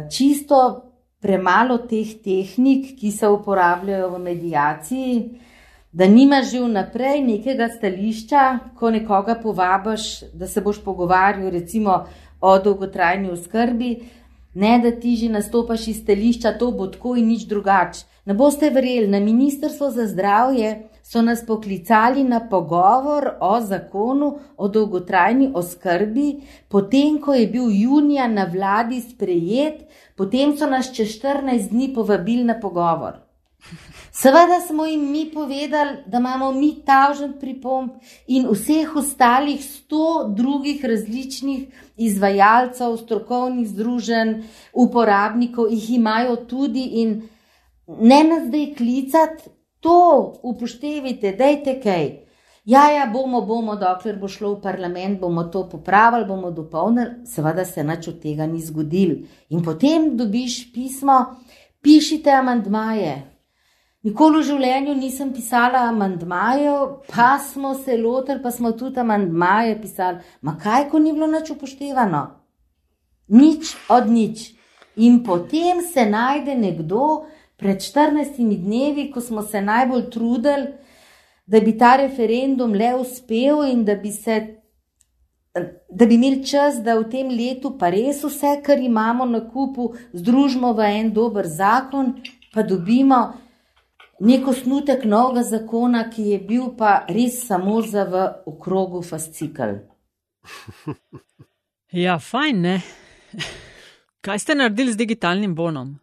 čisto 0.07 0.61
premalo 1.19 1.81
teh 1.83 2.15
tehnik, 2.23 2.93
ki 2.95 3.11
se 3.11 3.27
uporabljajo 3.27 4.07
v 4.15 4.23
medijaciji 4.29 5.19
da 5.97 6.05
nimaš 6.07 6.51
že 6.51 6.59
vnaprej 6.61 7.23
nekega 7.25 7.67
stališča, 7.73 8.41
ko 8.77 8.91
nekoga 8.93 9.35
povabiš, 9.41 10.03
da 10.33 10.47
se 10.47 10.61
boš 10.61 10.83
pogovarjal 10.85 11.49
recimo 11.49 12.03
o 12.41 12.51
dolgotrajni 12.59 13.31
oskrbi, 13.33 13.89
ne 14.53 14.77
da 14.83 14.91
ti 14.91 15.15
že 15.15 15.29
nastopaš 15.29 15.87
iz 15.87 16.03
stališča, 16.03 16.53
to 16.59 16.69
bo 16.71 16.87
tako 16.93 17.15
in 17.17 17.27
nič 17.27 17.47
drugače. 17.49 18.05
Ne 18.25 18.33
boste 18.33 18.69
verjeli, 18.69 19.07
na 19.07 19.19
Ministrstvo 19.19 19.89
za 19.91 20.05
zdravje 20.05 20.89
so 21.03 21.21
nas 21.21 21.45
poklicali 21.45 22.23
na 22.23 22.43
pogovor 22.49 23.31
o 23.41 23.61
zakonu 23.61 24.39
o 24.57 24.67
dolgotrajni 24.67 25.51
oskrbi, 25.53 26.41
potem 26.69 27.21
ko 27.21 27.33
je 27.33 27.47
bil 27.47 27.71
junija 27.73 28.27
na 28.27 28.45
vladi 28.53 29.01
sprejet, 29.01 29.87
potem 30.15 30.57
so 30.57 30.69
nas 30.69 30.93
čez 30.93 31.17
14 31.17 31.69
dni 31.69 31.93
povabili 31.95 32.43
na 32.43 32.59
pogovor. 32.61 33.26
Seveda 34.11 34.59
smo 34.67 34.85
jim 34.85 35.11
mi 35.11 35.31
povedali, 35.33 35.97
da 36.05 36.17
imamo 36.17 36.51
mi 36.51 36.71
tažen 36.85 37.33
pripomp 37.39 37.93
in 38.27 38.47
vseh 38.49 38.95
ostalih 38.95 39.61
sto 39.63 40.33
drugih 40.37 40.85
različnih 40.85 41.67
izvajalcev, 41.97 42.97
strokovnih 42.97 43.67
združenj, 43.67 44.33
uporabnikov, 44.73 45.69
jih 45.69 45.91
imajo 45.99 46.35
tudi 46.35 46.83
in 47.03 47.21
ne 47.87 48.23
nas 48.23 48.47
zdaj 48.47 48.73
klicati, 48.77 49.49
to 49.79 50.33
upoštevite, 50.43 51.31
dajte 51.31 51.79
kaj. 51.83 52.09
Ja, 52.65 52.89
ja, 52.91 53.05
bomo, 53.13 53.45
bomo, 53.45 53.75
dokler 53.79 54.17
bo 54.19 54.27
šlo 54.27 54.55
v 54.57 54.61
parlament, 54.61 55.21
bomo 55.21 55.43
to 55.43 55.69
popravili, 55.69 56.25
bomo 56.27 56.51
dopolnili, 56.51 57.23
seveda 57.25 57.65
se 57.65 57.83
nič 57.83 58.07
od 58.07 58.19
tega 58.19 58.49
ni 58.49 58.59
zgodil. 58.59 59.15
In 59.49 59.63
potem 59.63 60.15
dobiš 60.17 60.73
pismo, 60.73 61.21
pišite 61.81 62.33
amandmaje. 62.33 63.36
Nikoli 64.07 64.39
v 64.39 64.45
življenju 64.47 64.93
nisem 64.95 65.33
pisala 65.35 65.81
amandmajev, 65.89 66.83
pa 67.11 67.33
smo 67.43 67.73
se 67.75 67.97
lotili, 67.99 68.39
pa 68.39 68.51
smo 68.55 68.71
tudi 68.77 69.01
amandmaje 69.01 69.73
pisali. 69.81 70.21
Ma 70.47 70.53
kaj, 70.61 70.85
ko 70.91 71.01
ni 71.03 71.11
bilo 71.11 71.27
nič 71.27 71.49
upoštevano? 71.51 72.21
Nič 73.35 73.73
od 73.91 74.07
nič. 74.07 74.53
In 75.03 75.19
potem 75.25 75.81
se 75.83 76.05
najde 76.07 76.55
nekdo, 76.55 77.25
pred 77.59 77.81
14 77.83 78.37
dnevi, 78.37 79.09
ko 79.11 79.21
smo 79.21 79.43
se 79.43 79.59
najbolj 79.61 80.05
trudili, 80.13 80.69
da 81.47 81.59
bi 81.59 81.73
ta 81.77 81.97
referendum 81.99 82.77
le 82.79 82.93
uspel 83.01 83.65
in 83.67 83.83
da 83.83 83.95
bi 83.95 84.11
se. 84.13 84.37
Da 85.89 86.05
bi 86.05 86.15
imeli 86.15 86.45
čas, 86.45 86.77
da 86.85 86.95
v 86.99 87.09
tem 87.09 87.33
letu 87.33 87.73
pa 87.79 87.89
res 87.89 88.21
vse, 88.23 88.59
kar 88.63 88.79
imamo 88.79 89.25
na 89.25 89.41
kupu, 89.41 89.89
združimo 90.13 90.71
v 90.77 90.87
en 90.99 91.11
dober 91.11 91.47
zakon, 91.49 92.13
pa 92.53 92.63
dobimo 92.63 93.46
neko 94.19 94.53
snutek 94.53 95.05
novega 95.05 95.43
zakona, 95.43 96.09
ki 96.09 96.29
je 96.31 96.39
bil 96.39 96.71
pa 96.77 97.05
res 97.09 97.43
samo 97.47 97.81
za 97.81 98.03
v 98.03 98.25
okrogu 98.45 99.01
fascikl. 99.01 99.77
Ja, 101.91 102.17
fajn, 102.19 102.61
ne? 102.61 102.81
Kaj 104.25 104.39
ste 104.39 104.55
naredili 104.55 104.91
z 104.91 104.99
digitalnim 104.99 105.55
bonom? 105.55 105.93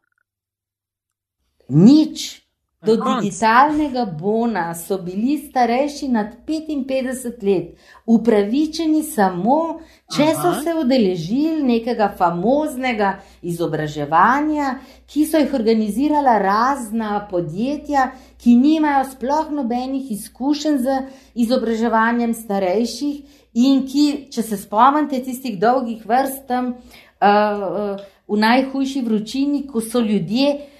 Nič. 1.68 2.43
Do 2.86 2.96
digitalnega 2.96 4.04
bona 4.04 4.74
so 4.74 4.98
bili 4.98 5.38
starejši 5.38 6.08
nad 6.08 6.26
55 6.46 7.42
let 7.42 7.76
upravičeni 8.06 9.02
samo, 9.02 9.80
če 10.16 10.26
so 10.34 10.48
Aha. 10.48 10.60
se 10.64 10.74
udeležili 10.80 11.62
nekega 11.62 12.10
famoznega 12.18 13.14
izobraževanja, 13.42 14.74
ki 15.06 15.24
so 15.26 15.40
jih 15.40 15.54
organizirala 15.54 16.36
razna 16.38 17.22
podjetja, 17.30 18.10
ki 18.42 18.56
nimajo 18.56 19.06
sploh 19.14 19.48
nobenih 19.50 20.10
izkušenj 20.12 20.78
z 20.84 20.98
izobraževanjem 21.46 22.34
starejših 22.34 23.40
in 23.54 23.86
ki, 23.88 24.06
če 24.30 24.42
se 24.42 24.60
spomnite 24.60 25.22
tistih 25.24 25.56
dolgih 25.60 26.04
vrst 26.06 26.44
tam 26.48 26.74
uh, 26.74 26.76
uh, 27.24 28.06
v 28.28 28.40
najhujši 28.40 29.02
vročini, 29.08 29.66
ko 29.66 29.80
so 29.80 30.00
ljudje. 30.04 30.73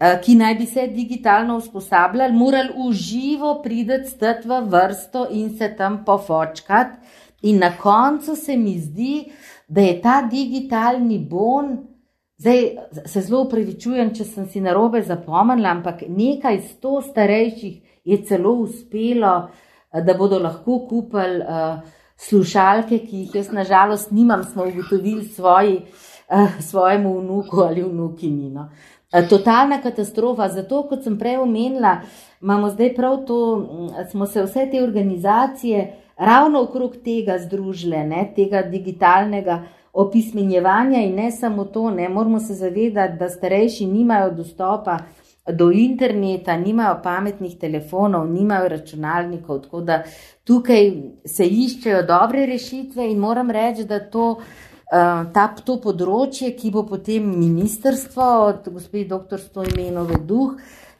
Eh, 0.00 0.20
ki 0.22 0.36
naj 0.38 0.54
bi 0.54 0.66
se 0.66 0.86
digitalno 0.86 1.56
usposabljali, 1.58 2.32
morali 2.32 2.70
v 2.70 2.92
živo 2.94 3.56
priti 3.62 4.04
stati 4.06 4.48
v 4.48 4.60
vrsto 4.70 5.26
in 5.30 5.56
se 5.58 5.74
tam 5.76 6.04
pofočkati. 6.04 6.98
In 7.42 7.58
na 7.58 7.72
koncu 7.76 8.36
se 8.36 8.56
mi 8.56 8.78
zdi, 8.78 9.32
da 9.68 9.80
je 9.80 10.00
ta 10.02 10.22
digitalni 10.22 11.18
bon, 11.18 11.78
zdaj 12.38 12.62
se 13.06 13.20
zelo 13.20 13.42
upravičujem, 13.42 14.14
če 14.14 14.24
sem 14.24 14.46
si 14.46 14.60
narobe 14.60 15.02
zapomnila, 15.02 15.74
ampak 15.74 16.04
nekaj 16.08 16.60
sto 16.68 17.00
starejših 17.02 18.02
je 18.04 18.22
celo 18.24 18.52
uspelo, 18.62 19.48
eh, 19.92 20.02
da 20.02 20.14
bodo 20.14 20.38
lahko 20.38 20.78
kupili 20.88 21.42
uh, 21.42 21.82
slušalke, 22.16 22.98
ki 22.98 23.24
jih 23.24 23.34
jaz 23.34 23.50
nažalost 23.52 24.10
nimam, 24.10 24.44
smo 24.44 24.62
ugotovili 24.62 25.24
svoji, 25.24 25.82
uh, 26.30 26.60
svojemu 26.70 27.18
vnuku 27.18 27.60
ali 27.66 27.82
vnukinino. 27.82 28.70
Eh, 29.12 29.28
totalna 29.28 29.80
katastrofa. 29.80 30.48
Zato, 30.48 30.82
kot 30.88 31.04
sem 31.04 31.16
prej 31.18 31.38
omenila, 31.40 31.94
imamo 32.42 32.68
zdaj 32.70 32.94
prav 32.94 33.22
to, 33.26 33.56
mm, 33.56 34.10
smo 34.10 34.26
se 34.26 34.42
vse 34.42 34.66
te 34.70 34.82
organizacije 34.82 35.94
ravno 36.16 36.60
okrog 36.62 36.96
tega 37.04 37.38
združile, 37.38 38.04
ne, 38.04 38.32
tega 38.36 38.62
digitalnega 38.62 39.62
opismenjevanja 39.92 41.00
in 41.00 41.14
ne 41.14 41.30
samo 41.30 41.64
to, 41.64 41.90
ne 41.90 42.08
moramo 42.08 42.40
se 42.40 42.54
zavedati, 42.54 43.16
da 43.18 43.28
starejši 43.28 43.86
nimajo 43.86 44.30
dostopa 44.30 44.98
do 45.52 45.70
interneta, 45.70 46.56
nimajo 46.56 47.00
pametnih 47.02 47.58
telefonov, 47.58 48.28
nimajo 48.30 48.68
računalnikov, 48.68 49.62
tako 49.62 49.80
da 49.80 50.02
tukaj 50.44 50.92
se 51.24 51.46
iščejo 51.46 52.02
dobre 52.02 52.46
rešitve 52.46 53.10
in 53.10 53.18
moram 53.18 53.50
reči, 53.50 53.84
da 53.84 54.10
to. 54.10 54.36
Eh, 54.88 55.24
ta, 55.36 55.42
to 55.52 55.74
področje, 55.84 56.54
ki 56.56 56.70
bo 56.72 56.86
potem 56.88 57.26
ministrstvo 57.28 58.26
od 58.46 58.68
gospe 58.72 59.02
dr. 59.04 59.36
Stojmenove 59.42 60.16
duh, 60.24 60.54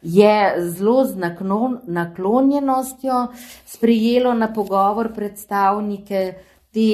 je 0.05 0.35
zelo 0.69 1.07
z 1.09 1.17
naklonjenostjo 1.89 3.23
sprejelo 3.65 4.35
na 4.37 4.51
pogovor 4.53 5.09
predstavnike 5.15 6.21
te 6.69 6.85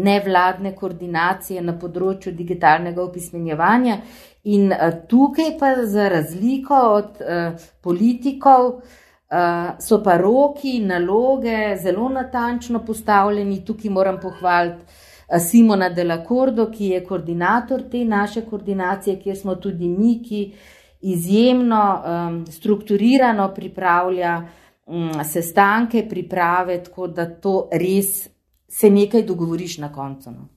nevladne 0.00 0.72
koordinacije 0.74 1.60
na 1.60 1.76
področju 1.76 2.32
digitalnega 2.32 3.04
opismenjevanja. 3.04 4.00
In 4.48 4.72
uh, 4.72 4.96
tukaj 5.12 5.52
pa 5.60 5.74
za 5.84 6.08
razliko 6.08 6.80
od 6.96 7.20
uh, 7.20 7.68
politikov 7.84 8.66
uh, 8.80 9.76
so 9.76 10.00
pa 10.00 10.16
roki, 10.16 10.78
naloge 10.80 11.76
zelo 11.84 12.08
natančno 12.08 12.80
postavljeni. 12.80 13.60
Tukaj 13.68 13.92
moram 13.92 14.16
pohvaliti 14.24 14.99
Simona 15.38 15.88
Delacordo, 15.88 16.70
ki 16.70 16.86
je 16.94 17.04
koordinator 17.04 17.82
te 17.90 18.04
naše 18.04 18.42
koordinacije, 18.42 19.20
kjer 19.22 19.36
smo 19.36 19.54
tudi 19.54 19.88
mi, 19.88 20.22
ki 20.22 20.52
izjemno 21.00 21.82
um, 22.04 22.46
strukturirano 22.46 23.54
pripravlja 23.54 24.48
um, 24.86 25.12
sestanke, 25.24 26.06
priprave, 26.08 26.82
tako 26.84 27.06
da 27.06 27.28
to 27.40 27.68
res 27.72 28.28
se 28.68 28.90
nekaj 28.90 29.22
dogovoriš 29.22 29.78
na 29.78 29.92
koncu. 29.92 30.30
No. 30.30 30.48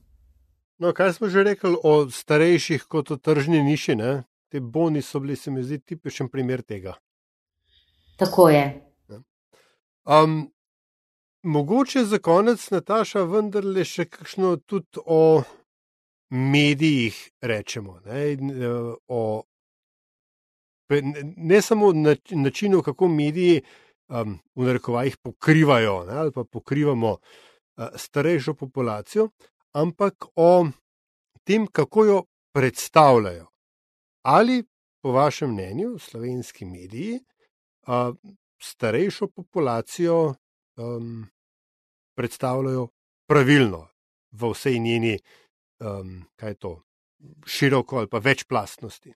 No, 0.78 0.92
kaj 0.92 1.12
smo 1.12 1.28
že 1.28 1.42
rekli 1.42 1.76
o 1.82 2.10
starejših 2.10 2.84
kot 2.88 3.10
o 3.10 3.16
tržni 3.16 3.62
niši? 3.62 3.94
Ne? 3.94 4.22
Te 4.50 4.60
boni 4.60 5.02
so 5.02 5.20
bili, 5.20 5.36
se 5.36 5.50
mi 5.50 5.62
zdi, 5.62 5.78
tipičen 5.78 6.28
primer 6.28 6.62
tega. 6.62 6.94
Tako 8.16 8.48
je. 8.48 8.64
Um, 10.04 10.53
Mogoče 11.44 12.04
za 12.04 12.18
konec, 12.18 12.62
Nataša, 12.72 13.22
vendarle 13.28 13.82
še 13.84 14.06
kakšno 14.08 14.54
tudi 14.64 15.02
o 15.04 15.42
medijih 16.32 17.18
rečemo. 17.44 17.98
Ne, 18.06 18.20
e, 18.32 18.70
o, 19.12 19.42
ne 21.36 21.60
samo 21.62 21.90
načinu, 22.30 22.80
kako 22.82 23.08
mediji 23.08 23.58
um, 24.08 24.38
v 24.54 24.68
narekovajih 24.70 25.18
pokrivajo 25.20 25.98
ne, 26.08 26.16
ali 26.22 26.32
pa 26.32 26.44
pokrivamo 26.44 27.10
uh, 27.12 27.92
starejšo 27.96 28.54
populacijo, 28.54 29.28
ampak 29.76 30.30
o 30.36 30.66
tem, 31.44 31.66
kako 31.66 32.04
jo 32.04 32.22
predstavljajo. 32.56 33.46
Ali, 34.24 34.62
po 35.02 35.12
vašem 35.12 35.52
mnenju, 35.52 35.98
slovenski 35.98 36.64
mediji 36.64 37.20
uh, 37.20 38.16
starejšo 38.56 39.28
populacijo 39.28 40.34
um, 40.76 41.26
predstavljajo 42.14 42.88
pravilno 43.26 43.86
v 44.32 44.50
vsej 44.50 44.78
njeni, 44.78 45.18
um, 45.80 46.24
kaj 46.36 46.50
je 46.50 46.54
to, 46.54 46.72
široko 47.46 47.96
ali 47.96 48.08
pa 48.08 48.18
večplastnosti. 48.18 49.14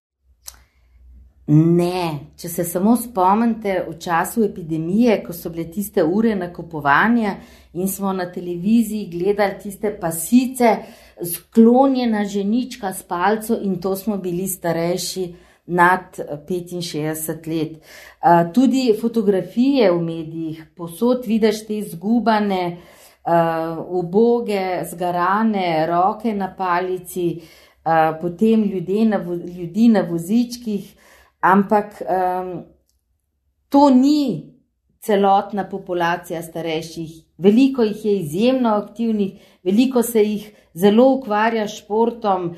Ne, 1.48 2.28
če 2.36 2.48
se 2.52 2.64
samo 2.68 2.92
spomnite 3.00 3.78
v 3.86 3.94
času 4.04 4.42
epidemije, 4.44 5.22
ko 5.24 5.32
so 5.32 5.48
bile 5.48 5.64
tiste 5.72 6.04
ure 6.04 6.34
nakupovanja 6.36 7.38
in 7.72 7.88
smo 7.88 8.12
na 8.12 8.26
televiziji 8.32 9.08
gledali 9.08 9.56
tiste 9.62 9.94
pasice, 10.00 10.74
sklonjena 11.24 12.26
ženička 12.28 12.92
s 12.92 13.02
palco 13.02 13.56
in 13.62 13.80
to 13.80 13.96
smo 13.96 14.18
bili 14.18 14.46
starejši 14.48 15.24
nad 15.68 16.18
65 16.48 17.46
let. 17.46 17.82
Tudi 18.54 18.94
fotografije 19.00 19.92
v 19.92 20.00
medijih, 20.02 20.64
posod 20.76 21.26
vidiš 21.26 21.66
te 21.66 21.82
zgubane, 21.82 22.76
uboge, 23.88 24.84
zgarane 24.90 25.86
roke 25.86 26.34
na 26.34 26.54
palici, 26.58 27.40
potem 28.20 28.64
na, 29.08 29.20
ljudi 29.58 29.88
na 29.88 30.00
vozičkih, 30.00 30.94
ampak 31.40 32.02
to 33.68 33.90
ni 33.90 34.54
celotna 35.00 35.68
populacija 35.68 36.42
starejših. 36.42 37.10
Veliko 37.38 37.82
jih 37.82 38.04
je 38.04 38.16
izjemno 38.18 38.68
aktivnih, 38.68 39.32
veliko 39.62 40.02
se 40.02 40.24
jih 40.24 40.50
zelo 40.74 41.12
ukvarja 41.12 41.68
s 41.68 41.78
športom, 41.78 42.54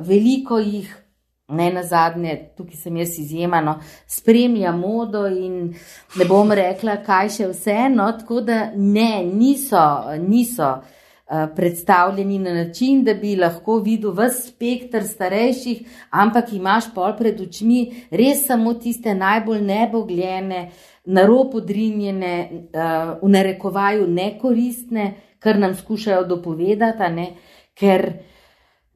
veliko 0.00 0.58
jih 0.58 1.04
ne 1.48 1.70
na 1.72 1.82
zadnje, 1.82 2.50
tukaj 2.56 2.76
sem 2.76 2.96
jaz 2.96 3.18
izjemno, 3.18 3.78
spremlja 4.06 4.72
modo 4.76 5.26
in 5.26 5.74
ne 6.16 6.24
bom 6.28 6.52
rekla, 6.52 6.98
kaj 7.06 7.30
še 7.38 7.48
vseeno, 7.54 8.10
tako 8.20 8.42
da 8.44 8.58
ne, 8.76 9.24
niso, 9.24 9.80
niso 10.20 10.68
uh, 10.68 11.46
predstavljeni 11.56 12.38
na 12.38 12.52
način, 12.54 13.00
da 13.04 13.14
bi 13.14 13.32
lahko 13.36 13.78
videl 13.80 14.12
vse 14.18 14.50
spektr 14.50 15.08
starejših, 15.08 15.82
ampak 16.10 16.52
imaš 16.52 16.92
pol 16.94 17.16
pred 17.16 17.40
očmi 17.40 17.80
res 18.10 18.44
samo 18.46 18.76
tiste 18.76 19.16
najbolj 19.16 19.64
nebogljene, 19.72 20.68
na 21.08 21.24
robu 21.24 21.62
drinjene, 21.64 22.34
uh, 22.68 23.14
v 23.22 23.32
narekovaju 23.32 24.04
nekoristne, 24.06 25.14
kar 25.40 25.56
nam 25.56 25.72
skušajo 25.74 26.26
dopovedati, 26.28 27.14
ne, 27.14 27.30
ker 27.72 28.10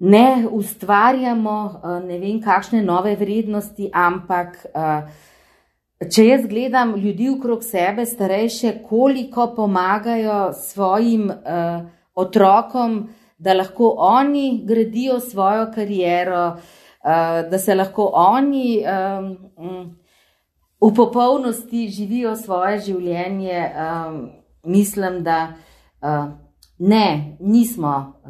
ne 0.02 0.48
ustvarjamo 0.50 1.80
eh, 1.84 2.06
ne 2.06 2.18
vem, 2.18 2.40
kakšne 2.42 2.82
nove 2.82 3.14
vrednosti, 3.16 3.86
ampak 3.94 4.56
eh, 4.74 6.08
če 6.10 6.24
jaz 6.26 6.46
gledam 6.50 6.96
ljudi 6.98 7.28
okrog 7.30 7.62
sebe, 7.62 8.06
starejše, 8.06 8.80
koliko 8.88 9.52
pomagajo 9.56 10.52
svojim 10.58 11.30
eh, 11.30 11.84
otrokom, 12.14 13.04
da 13.38 13.54
lahko 13.54 13.94
oni 13.98 14.62
gradijo 14.66 15.20
svojo 15.20 15.70
kariero. 15.74 16.56
da 17.50 17.58
se 17.58 17.74
lahko 17.74 18.04
oni 18.14 18.84
v 20.80 20.90
popolnosti 20.96 21.88
živijo 21.88 22.36
svoje 22.36 22.78
življenje, 22.78 23.72
mislim, 24.64 25.24
da 25.24 25.48
ne, 26.78 27.36
nismo 27.40 28.22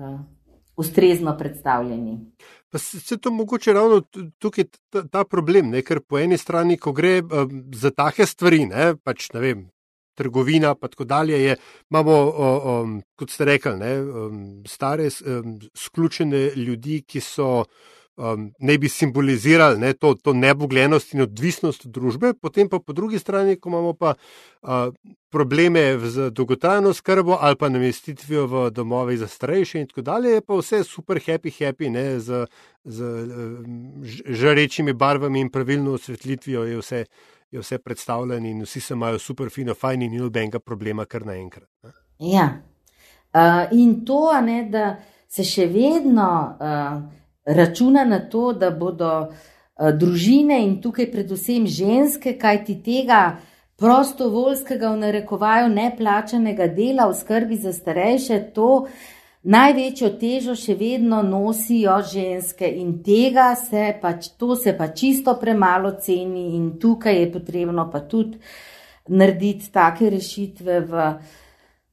ustrezno 0.83 1.37
predstavljeni. 1.39 2.19
Pa 2.73 2.79
se 2.79 3.19
to 3.19 3.31
mogoče 3.31 3.73
ravno 3.73 4.01
tukaj 4.39 4.65
ta, 4.91 5.05
ta 5.09 5.25
problem, 5.25 5.71
ne? 5.71 5.83
ker 5.85 6.01
po 6.01 6.19
eni 6.19 6.39
strani, 6.41 6.79
ko 6.81 6.93
gre 6.97 7.21
um, 7.23 7.63
za 7.75 7.93
take 7.93 8.27
stvari, 8.27 8.65
ne, 8.67 8.95
pač, 8.97 9.29
ne 9.35 9.43
vem, 9.45 9.67
trgovina, 10.17 10.75
pa 10.75 10.89
tako 10.89 11.05
dalje, 11.05 11.41
je, 11.43 11.57
imamo, 11.91 12.17
um, 12.83 12.97
kot 13.17 13.31
ste 13.33 13.49
rekli, 13.49 13.77
ne, 13.81 13.93
um, 14.01 14.41
stare, 14.69 15.11
um, 15.27 15.59
sključene 15.77 16.51
ljudi, 16.57 17.03
ki 17.07 17.21
so 17.21 17.51
um, 18.17 18.53
ne 18.59 18.79
bi 18.79 18.89
simbolizirali 18.89 19.79
ne, 19.79 19.93
to, 19.93 20.15
to 20.15 20.33
nebogljenost 20.33 21.15
in 21.15 21.23
odvisnost 21.23 21.87
od 21.87 21.93
družbe, 21.93 22.35
potem 22.35 22.69
pa 22.69 22.79
po 22.79 22.93
drugi 22.93 23.19
strani, 23.19 23.57
ko 23.57 23.69
imamo 23.69 23.93
pa 23.95 24.15
uh, 24.63 24.95
probleme 25.31 25.99
z 25.99 26.31
dolgotrajno 26.31 26.93
skrbo 26.93 27.39
ali 27.41 27.57
pa 27.57 27.69
namestitvijo 27.69 28.47
v 28.47 28.71
domove 28.71 29.17
za 29.17 29.29
starejše 29.29 29.81
in 29.81 29.87
tako 29.87 30.03
dalje, 30.03 30.31
je 30.31 30.41
pa 30.41 30.55
vse 30.55 30.85
super 30.85 31.21
happy, 31.27 31.53
happy, 31.59 31.91
ne, 31.91 32.21
z, 32.21 32.47
z 32.85 33.05
žarečimi 34.27 34.93
barvami 34.93 35.41
in 35.41 35.51
pravilno 35.51 35.93
osvetlitvijo 35.93 36.65
je 36.65 36.79
vse. 36.79 37.05
Je 37.53 37.61
vse 37.61 37.77
predstavljeno, 37.79 38.49
in 38.49 38.63
vsi 38.65 38.81
se 38.81 38.95
imajo 38.95 39.19
super, 39.19 39.51
fino, 39.53 39.75
fajn, 39.75 40.03
in 40.03 40.11
ni 40.11 40.19
nobenega 40.19 40.57
problema, 40.59 41.05
kar 41.05 41.27
naenkrat. 41.27 41.69
Ja, 42.19 42.47
uh, 43.35 43.69
in 43.77 44.07
to, 44.09 44.41
ne, 44.41 44.63
da 44.73 44.87
se 45.29 45.45
še 45.45 45.67
vedno 45.69 46.29
uh, 46.57 47.22
računa 47.45 48.05
na 48.05 48.19
to, 48.19 48.53
da 48.53 48.71
bodo 48.71 49.13
uh, 49.29 49.91
družine 49.91 50.61
in 50.65 50.81
tukaj 50.83 51.11
predvsem 51.11 51.67
ženske, 51.67 52.37
kaj 52.39 52.65
ti 52.65 52.79
tega 52.83 53.37
prostovoljskega 53.83 54.93
v 54.93 55.01
narekovaju 55.01 55.69
neplačanega 55.69 56.69
dela 56.71 57.09
v 57.11 57.17
skrbi 57.19 57.57
za 57.57 57.73
starejše, 57.73 58.39
to 58.55 58.87
največjo 59.43 60.11
težo 60.21 60.55
še 60.55 60.77
vedno 60.79 61.23
nosijo 61.27 61.97
ženske 62.07 62.69
in 62.79 63.01
tega 63.03 63.55
se 63.59 63.89
pač, 64.03 64.31
to 64.39 64.55
se 64.57 64.77
pa 64.79 64.93
čisto 64.95 65.35
premalo 65.41 65.97
ceni 65.99 66.53
in 66.57 66.77
tukaj 66.79 67.19
je 67.19 67.33
potrebno 67.33 67.89
pa 67.91 68.05
tudi 68.07 68.39
narediti 69.09 69.73
take 69.73 70.11
rešitve 70.11 70.81
v 70.87 71.09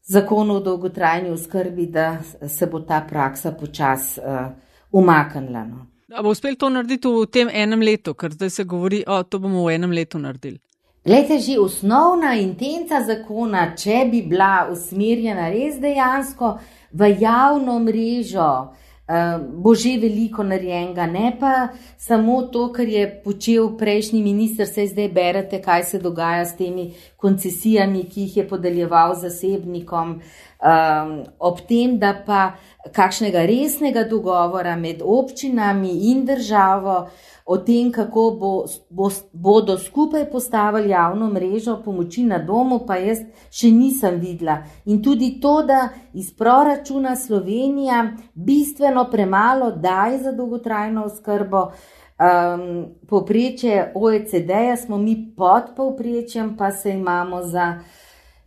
zakonu 0.09 0.59
o 0.59 0.59
dolgotrajni 0.59 1.29
oskrbi, 1.33 1.87
da 1.87 2.19
se 2.47 2.65
bo 2.65 2.79
ta 2.85 3.01
praksa 3.09 3.51
počas 3.51 4.17
uh, 4.17 4.53
umaknila. 4.91 5.65
No. 5.65 5.85
A 6.15 6.23
bo 6.23 6.29
uspel 6.29 6.55
to 6.55 6.69
narediti 6.69 7.07
v 7.07 7.27
tem 7.29 7.49
enem 7.53 7.81
letu, 7.85 8.15
ker 8.17 8.33
zdaj 8.33 8.49
se 8.49 8.63
govori, 8.63 9.03
da 9.05 9.21
to 9.23 9.39
bomo 9.39 9.67
v 9.67 9.75
enem 9.77 9.91
letu 9.93 10.19
naredili. 10.19 10.59
Glede, 11.05 11.39
že 11.39 11.59
osnovna 11.59 12.33
intenca 12.35 12.99
zakona, 13.07 13.69
če 13.77 14.03
bi 14.11 14.19
bila 14.27 14.67
usmerjena 14.71 15.47
res 15.49 15.77
dejansko 15.79 16.57
v 16.91 17.07
javno 17.21 17.77
mrežo, 17.79 18.49
uh, 19.09 19.39
bo 19.39 19.73
že 19.73 19.95
veliko 20.01 20.43
narejenega, 20.43 21.05
ne 21.07 21.31
pa 21.39 21.69
samo 21.97 22.41
to, 22.51 22.67
kar 22.75 22.89
je 22.89 23.05
počel 23.23 23.77
prejšnji 23.77 24.21
minister, 24.23 24.67
se 24.67 24.89
zdaj 24.91 25.07
berete, 25.15 25.61
kaj 25.61 25.83
se 25.83 26.01
dogaja 26.03 26.45
s 26.45 26.57
temi 26.57 26.91
koncesijami, 27.17 28.03
ki 28.09 28.27
jih 28.27 28.37
je 28.37 28.47
podeljeval 28.49 29.15
zasebnikom, 29.15 30.19
um, 30.19 31.15
ob 31.39 31.63
tem, 31.69 31.95
da 31.99 32.11
pa 32.25 32.59
kakšnega 32.93 33.45
resnega 33.45 34.03
dogovora 34.03 34.75
med 34.75 35.01
občinami 35.05 35.91
in 36.11 36.25
državo 36.25 37.09
o 37.45 37.57
tem, 37.57 37.91
kako 37.91 38.23
bo, 38.39 38.51
bo, 38.89 39.09
bodo 39.33 39.77
skupaj 39.77 40.27
postavili 40.31 40.89
javno 40.89 41.29
mrežo 41.33 41.81
pomoči 41.85 42.23
na 42.23 42.37
domu, 42.37 42.83
pa 42.87 42.99
jaz 43.01 43.23
še 43.49 43.71
nisem 43.73 44.19
videla. 44.21 44.59
In 44.85 45.01
tudi 45.03 45.39
to, 45.41 45.63
da 45.65 45.87
iz 46.13 46.29
proračuna 46.37 47.15
Slovenija 47.15 48.03
bistveno 48.33 49.07
premalo 49.11 49.71
daje 49.71 50.19
za 50.19 50.31
dolgotrajno 50.31 51.07
oskrbo. 51.09 51.71
Um, 52.19 52.85
Poprečje 53.07 53.91
OECD-ja 53.95 54.77
smo 54.77 54.97
mi 54.97 55.33
pod 55.37 55.73
povprečjem, 55.75 56.57
pa 56.57 56.71
se 56.71 56.91
imamo 56.91 57.41
za 57.43 57.79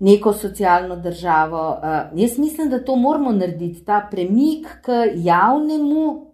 neko 0.02 0.32
socialno 0.32 0.96
državo. 0.96 1.68
Uh, 1.70 2.18
jaz 2.18 2.38
mislim, 2.38 2.70
da 2.70 2.84
to 2.84 2.96
moramo 2.96 3.32
narediti, 3.32 3.84
ta 3.84 4.08
premik 4.10 4.66
k 4.82 4.90
javnemu 5.14 6.32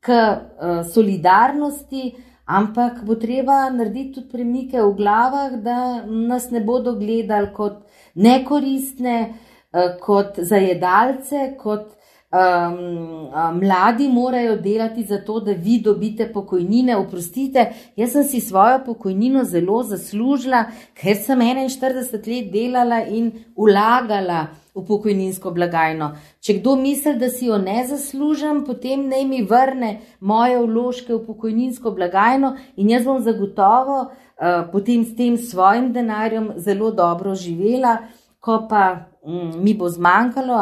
k 0.00 0.12
uh, 0.12 0.92
solidarnosti, 0.94 2.14
ampak 2.44 3.04
bo 3.04 3.14
treba 3.14 3.70
narediti 3.70 4.14
tudi 4.14 4.28
premike 4.32 4.80
v 4.82 4.94
glavah, 4.96 5.52
da 5.62 6.06
nas 6.06 6.50
ne 6.50 6.60
bodo 6.60 6.96
gledali 6.98 7.52
kot 7.54 7.84
nekoristne, 8.14 9.18
uh, 9.28 9.92
kot 10.00 10.40
zajedalce, 10.40 11.52
kot 11.60 11.92
um, 12.32 13.58
mladi 13.60 14.08
morajo 14.08 14.56
delati 14.56 15.04
za 15.04 15.20
to, 15.24 15.40
da 15.40 15.52
vi 15.52 15.80
dobite 15.80 16.32
pokojnine. 16.32 16.96
Oprostite, 16.96 17.72
jaz 17.96 18.12
sem 18.12 18.24
si 18.24 18.40
svojo 18.40 18.80
pokojnino 18.86 19.44
zelo 19.44 19.82
zaslužila, 19.82 20.64
ker 20.94 21.16
sem 21.16 21.38
41 21.38 22.28
let 22.28 22.52
delala 22.52 23.02
in 23.04 23.32
ulagala 23.56 24.46
v 24.74 24.84
pokojninsko 24.88 25.50
blagajno. 25.50 26.14
Če 26.40 26.58
kdo 26.60 26.76
misli, 26.80 27.18
da 27.20 27.28
si 27.28 27.46
jo 27.46 27.58
ne 27.58 27.84
zaslužim, 27.86 28.64
potem 28.64 29.04
naj 29.08 29.24
mi 29.28 29.42
vrne 29.44 29.98
moje 30.20 30.58
vložke 30.64 31.12
v 31.14 31.20
pokojninsko 31.26 31.92
blagajno 31.92 32.56
in 32.76 32.90
jaz 32.90 33.04
bom 33.04 33.20
zagotovo 33.20 33.98
uh, 34.42 34.64
potem 34.72 35.04
s 35.04 35.16
tem 35.16 35.36
svojim 35.36 35.92
denarjem 35.92 36.52
zelo 36.56 36.90
dobro 36.90 37.34
živela, 37.34 37.98
ko 38.40 38.66
pa 38.70 39.12
um, 39.22 39.52
mi 39.62 39.74
bo 39.74 39.88
zmanjkalo, 39.88 40.56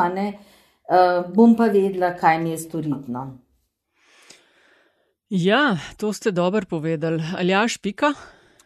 uh, 0.90 1.30
bom 1.34 1.54
pa 1.56 1.70
vedela, 1.70 2.12
kaj 2.16 2.42
mi 2.42 2.50
je 2.50 2.58
storitno. 2.58 3.38
Ja, 5.30 5.78
to 5.96 6.12
ste 6.12 6.30
dobro 6.30 6.66
povedali. 6.68 7.22
Ali 7.38 7.52
jaš 7.52 7.78
pika? 7.78 8.12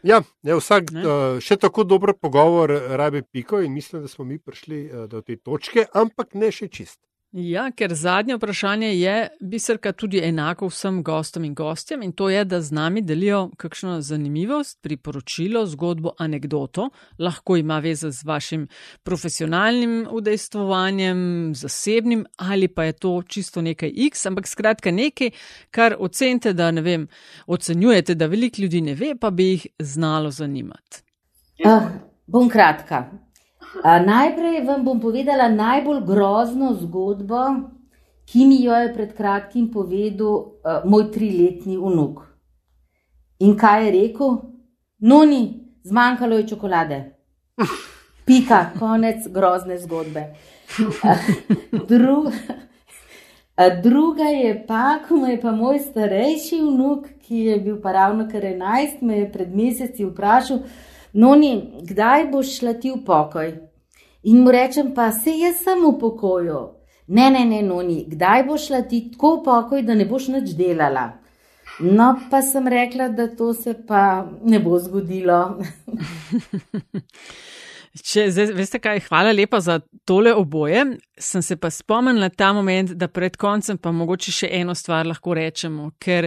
Ja, 0.02 0.22
je 0.42 0.56
vsak 0.56 0.90
ne? 0.92 1.02
uh, 1.04 1.40
še 1.40 1.56
tako 1.56 1.84
dober 1.84 2.14
pogovor, 2.20 2.72
rabi 2.96 3.22
piko 3.22 3.60
in 3.60 3.72
mislim, 3.72 4.02
da 4.02 4.08
smo 4.08 4.24
mi 4.24 4.38
prišli 4.38 4.84
uh, 4.84 5.04
do 5.08 5.20
te 5.20 5.36
točke, 5.36 5.86
ampak 5.92 6.34
ne 6.34 6.52
še 6.52 6.68
čist. 6.68 7.00
Ja, 7.35 7.64
ker 7.74 7.91
zadnje 7.95 8.37
vprašanje 8.37 8.89
je, 8.95 9.28
biserka 9.41 9.91
tudi 9.93 10.20
enako 10.22 10.68
vsem 10.70 11.01
gostom 11.03 11.45
in 11.45 11.55
gostjem 11.55 12.03
in 12.07 12.12
to 12.12 12.28
je, 12.30 12.45
da 12.45 12.61
z 12.62 12.70
nami 12.72 13.03
delijo 13.03 13.49
kakšno 13.59 13.97
zanimivost, 14.01 14.78
priporočilo, 14.82 15.64
zgodbo, 15.66 16.12
anegdoto, 16.18 16.91
lahko 17.18 17.57
ima 17.57 17.80
veze 17.82 18.11
z 18.11 18.24
vašim 18.24 18.68
profesionalnim 19.03 20.07
udejstvovanjem, 20.11 21.18
zasebnim 21.55 22.24
ali 22.37 22.68
pa 22.68 22.85
je 22.85 22.93
to 22.93 23.22
čisto 23.26 23.62
nekaj 23.62 23.91
X, 24.07 24.26
ampak 24.26 24.47
skratka 24.47 24.91
nekaj, 24.91 25.30
kar 25.70 25.97
ocenite, 25.99 26.53
da 26.53 26.70
ne 26.70 26.87
vem, 26.87 27.09
ocenjujete, 27.47 28.14
da 28.14 28.30
veliko 28.30 28.62
ljudi 28.62 28.80
ne 28.80 28.95
ve, 28.95 29.14
pa 29.20 29.30
bi 29.30 29.51
jih 29.51 29.66
znalo 29.78 30.30
zanimati. 30.30 31.03
Uh, 31.66 31.82
bom 32.26 32.49
kratka. 32.49 33.11
Najprej 33.82 34.62
vam 34.66 34.84
bom 34.84 35.00
povedala 35.00 35.48
najbolj 35.48 36.04
grozno 36.06 36.74
zgodbo, 36.78 37.40
ki 38.24 38.46
mi 38.46 38.62
jo 38.62 38.72
je 38.72 38.92
pred 38.94 39.16
kratkim 39.16 39.68
povedal 39.72 40.30
uh, 40.30 40.84
moj 40.84 41.10
triletni 41.12 41.76
unuk. 41.76 42.22
In 43.38 43.56
kaj 43.58 43.84
je 43.84 43.90
rekel? 43.90 44.36
No, 44.98 45.24
ni, 45.24 45.42
zmanjkalo 45.84 46.38
je 46.38 46.48
čokolade. 46.48 47.00
Pika, 48.26 48.70
konec 48.78 49.26
grozne 49.28 49.78
zgodbe. 49.78 50.34
Dru, 51.90 52.30
druga 53.82 54.24
je 54.24 54.54
pa, 54.66 54.98
ko 55.08 55.16
me 55.16 55.34
je 55.34 55.40
pa 55.40 55.52
moj 55.52 55.78
starejši 55.78 56.62
unuk, 56.62 57.06
ki 57.26 57.44
je 57.50 57.58
bil 57.60 57.76
pa 57.82 57.92
ravno 57.92 58.28
kar 58.30 58.42
11, 58.42 59.02
me 59.02 59.18
je 59.18 59.32
pred 59.32 59.54
meseci 59.54 60.04
vprašal. 60.04 60.62
Noni, 61.14 61.62
kdaj 61.82 62.24
boš 62.32 62.56
šla 62.58 62.72
ti 62.82 62.90
v 62.90 63.04
pokoj? 63.06 63.52
In 64.26 64.40
mu 64.42 64.50
rečem, 64.50 64.94
pa 64.94 65.12
se 65.12 65.30
jaz 65.30 65.60
sem 65.62 65.78
v 65.84 65.92
pokoju. 66.00 66.62
Ne, 67.06 67.28
ne, 67.30 67.44
ne, 67.44 67.60
noni, 67.62 68.00
kdaj 68.10 68.42
boš 68.48 68.66
šla 68.66 68.80
ti 68.90 69.04
tako 69.12 69.36
v 69.36 69.44
pokoj, 69.44 69.82
da 69.86 69.94
ne 69.94 70.08
boš 70.10 70.32
nič 70.34 70.56
delala? 70.58 71.12
No, 71.78 72.08
pa 72.30 72.42
sem 72.42 72.66
rekla, 72.68 73.08
da 73.14 73.28
to 73.30 73.52
se 73.54 73.76
pa 73.86 74.26
ne 74.42 74.58
bo 74.58 74.78
zgodilo. 74.78 75.40
Če, 77.94 78.26
zdaj, 78.34 78.50
veste 78.58 78.80
kaj, 78.82 79.04
hvala 79.06 79.30
lepa 79.30 79.60
za 79.62 79.78
tole 80.06 80.32
oboje. 80.34 80.82
Sem 81.14 81.42
se 81.46 81.54
pa 81.56 81.70
spomnila 81.70 82.26
ta 82.34 82.50
moment, 82.52 82.90
da 82.98 83.06
pred 83.06 83.36
koncem 83.38 83.78
pa 83.78 83.92
mogoče 83.94 84.34
še 84.34 84.50
eno 84.58 84.74
stvar 84.74 85.06
lahko 85.06 85.36
rečemo, 85.38 85.92
ker 86.02 86.26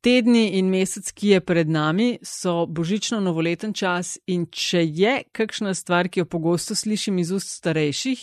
Tedni 0.00 0.58
in 0.58 0.68
mesec, 0.70 1.10
ki 1.12 1.32
je 1.34 1.40
pred 1.42 1.68
nami, 1.68 2.18
so 2.22 2.66
božično-novoleten 2.70 3.72
čas, 3.74 4.16
in 4.30 4.46
če 4.46 4.84
je 4.86 5.14
kakšna 5.34 5.74
stvar, 5.74 6.08
ki 6.08 6.22
jo 6.22 6.28
pogosto 6.30 6.76
slišim 6.78 7.18
iz 7.18 7.32
ust 7.34 7.50
starejših, 7.58 8.22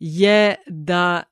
je, 0.00 0.56
da 0.68 1.24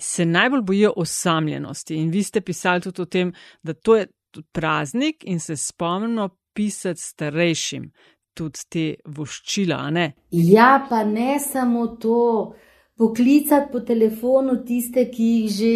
se 0.00 0.24
najbolj 0.24 0.62
bojijo 0.62 0.94
osamljenosti. 0.96 1.96
In 2.00 2.10
vi 2.10 2.22
ste 2.22 2.40
pisali 2.40 2.80
tudi 2.80 3.02
o 3.02 3.04
tem, 3.04 3.34
da 3.62 3.74
to 3.74 3.96
je 3.96 4.08
praznik 4.52 5.24
in 5.28 5.40
se 5.40 5.56
spomnimo 5.56 6.28
pisati 6.54 7.00
starejšim 7.00 7.92
tudi 8.34 8.66
te 8.68 8.84
voščila. 9.04 9.90
Ja, 10.30 10.86
pa 10.88 11.04
ne 11.04 11.38
samo 11.40 11.86
to. 12.00 12.54
Poklicati 12.96 13.72
po 13.72 13.80
telefonu 13.80 14.58
tiste, 14.66 15.06
ki 15.10 15.24
jih 15.24 15.52
že 15.56 15.72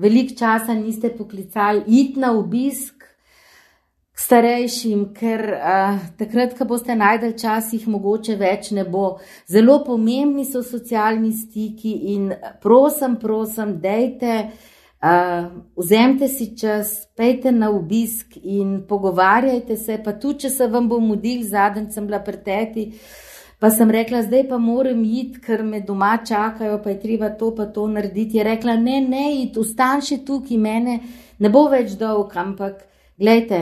veliko 0.00 0.34
časa 0.38 0.74
niste 0.74 1.10
poklicali, 1.16 1.84
iti 1.86 2.20
na 2.20 2.32
obisk 2.32 3.04
k 4.10 4.18
starejšim, 4.24 5.04
ker 5.16 5.44
uh, 5.54 6.00
takrat, 6.18 6.56
ko 6.58 6.66
boste 6.68 6.96
najdel 6.96 7.36
čas, 7.40 7.72
jih 7.76 7.86
mogoče 7.88 8.36
več 8.40 8.72
ne 8.76 8.84
bo. 8.88 9.18
Zelo 9.48 9.80
pomembni 9.84 10.44
so 10.48 10.64
socialni 10.64 11.32
stiki 11.36 11.94
in 12.14 12.32
prosim, 12.62 13.16
prosim, 13.20 13.78
dejte. 13.80 14.50
Uh, 15.00 15.46
vzemite 15.80 16.28
si 16.28 16.50
čas, 16.60 16.92
pejte 17.16 17.52
na 17.56 17.70
obisk 17.72 18.36
in 18.42 18.82
pogovarjajte 18.88 19.76
se. 19.80 19.96
Pa 20.04 20.12
tudi, 20.12 20.44
če 20.44 20.50
se 20.58 20.68
vam 20.68 20.88
bo 20.88 21.00
mudil, 21.00 21.40
zadnjič 21.48 21.96
sem 21.96 22.08
bila 22.08 22.20
preteti, 22.24 22.90
pa 23.60 23.70
sem 23.70 23.90
rekla, 23.90 24.22
zdaj 24.24 24.46
pa 24.48 24.58
moram 24.58 25.02
iti, 25.04 25.40
ker 25.44 25.62
me 25.62 25.82
doma 25.84 26.14
čakajo, 26.26 26.80
pa 26.82 26.94
je 26.94 27.00
treba 27.00 27.28
to 27.36 27.52
pa 27.54 27.66
to 27.66 27.86
narediti. 27.86 28.38
Je 28.38 28.44
rekla, 28.44 28.76
ne, 28.80 29.00
ne, 29.04 29.26
iti, 29.42 29.60
ustan 29.60 30.00
še 30.00 30.22
tukaj, 30.24 30.56
mene 30.58 31.00
ne 31.38 31.50
bo 31.52 31.66
več 31.72 31.92
dolg, 32.00 32.32
ampak 32.36 32.80
gledajte, 33.20 33.60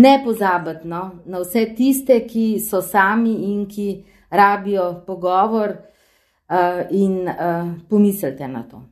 ne 0.00 0.14
pozabite 0.24 0.88
no, 0.88 1.04
na 1.26 1.42
vse 1.44 1.66
tiste, 1.76 2.22
ki 2.28 2.58
so 2.60 2.80
sami 2.82 3.34
in 3.52 3.66
ki 3.68 3.88
rabijo 4.34 5.04
pogovor 5.06 5.76
uh, 5.76 6.82
in 6.90 7.28
uh, 7.28 7.70
pomislite 7.88 8.48
na 8.48 8.64
to. 8.70 8.82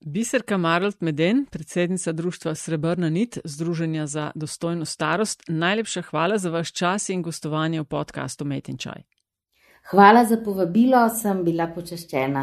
Biserka 0.00 0.56
Marlt 0.56 1.02
Meden, 1.04 1.44
predsednica 1.50 2.12
Društva 2.16 2.54
Srebrna 2.54 3.10
nit, 3.10 3.38
Združenja 3.44 4.06
za 4.06 4.30
dostojno 4.34 4.84
starost, 4.84 5.42
najlepša 5.48 6.02
hvala 6.02 6.38
za 6.38 6.50
vaš 6.50 6.72
čas 6.72 7.08
in 7.08 7.22
gostovanje 7.22 7.80
v 7.80 7.84
podkastu 7.84 8.44
Met 8.44 8.68
in 8.68 8.78
Čaj. 8.80 9.19
Hvala 9.90 10.24
za 10.24 10.36
povabilo, 10.44 10.98
sem 11.10 11.40
bila 11.44 11.66
počaščena. 11.74 12.42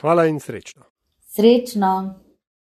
Hvala 0.00 0.26
in 0.28 0.40
srečno. 0.40 0.84
Srečno. 1.32 1.92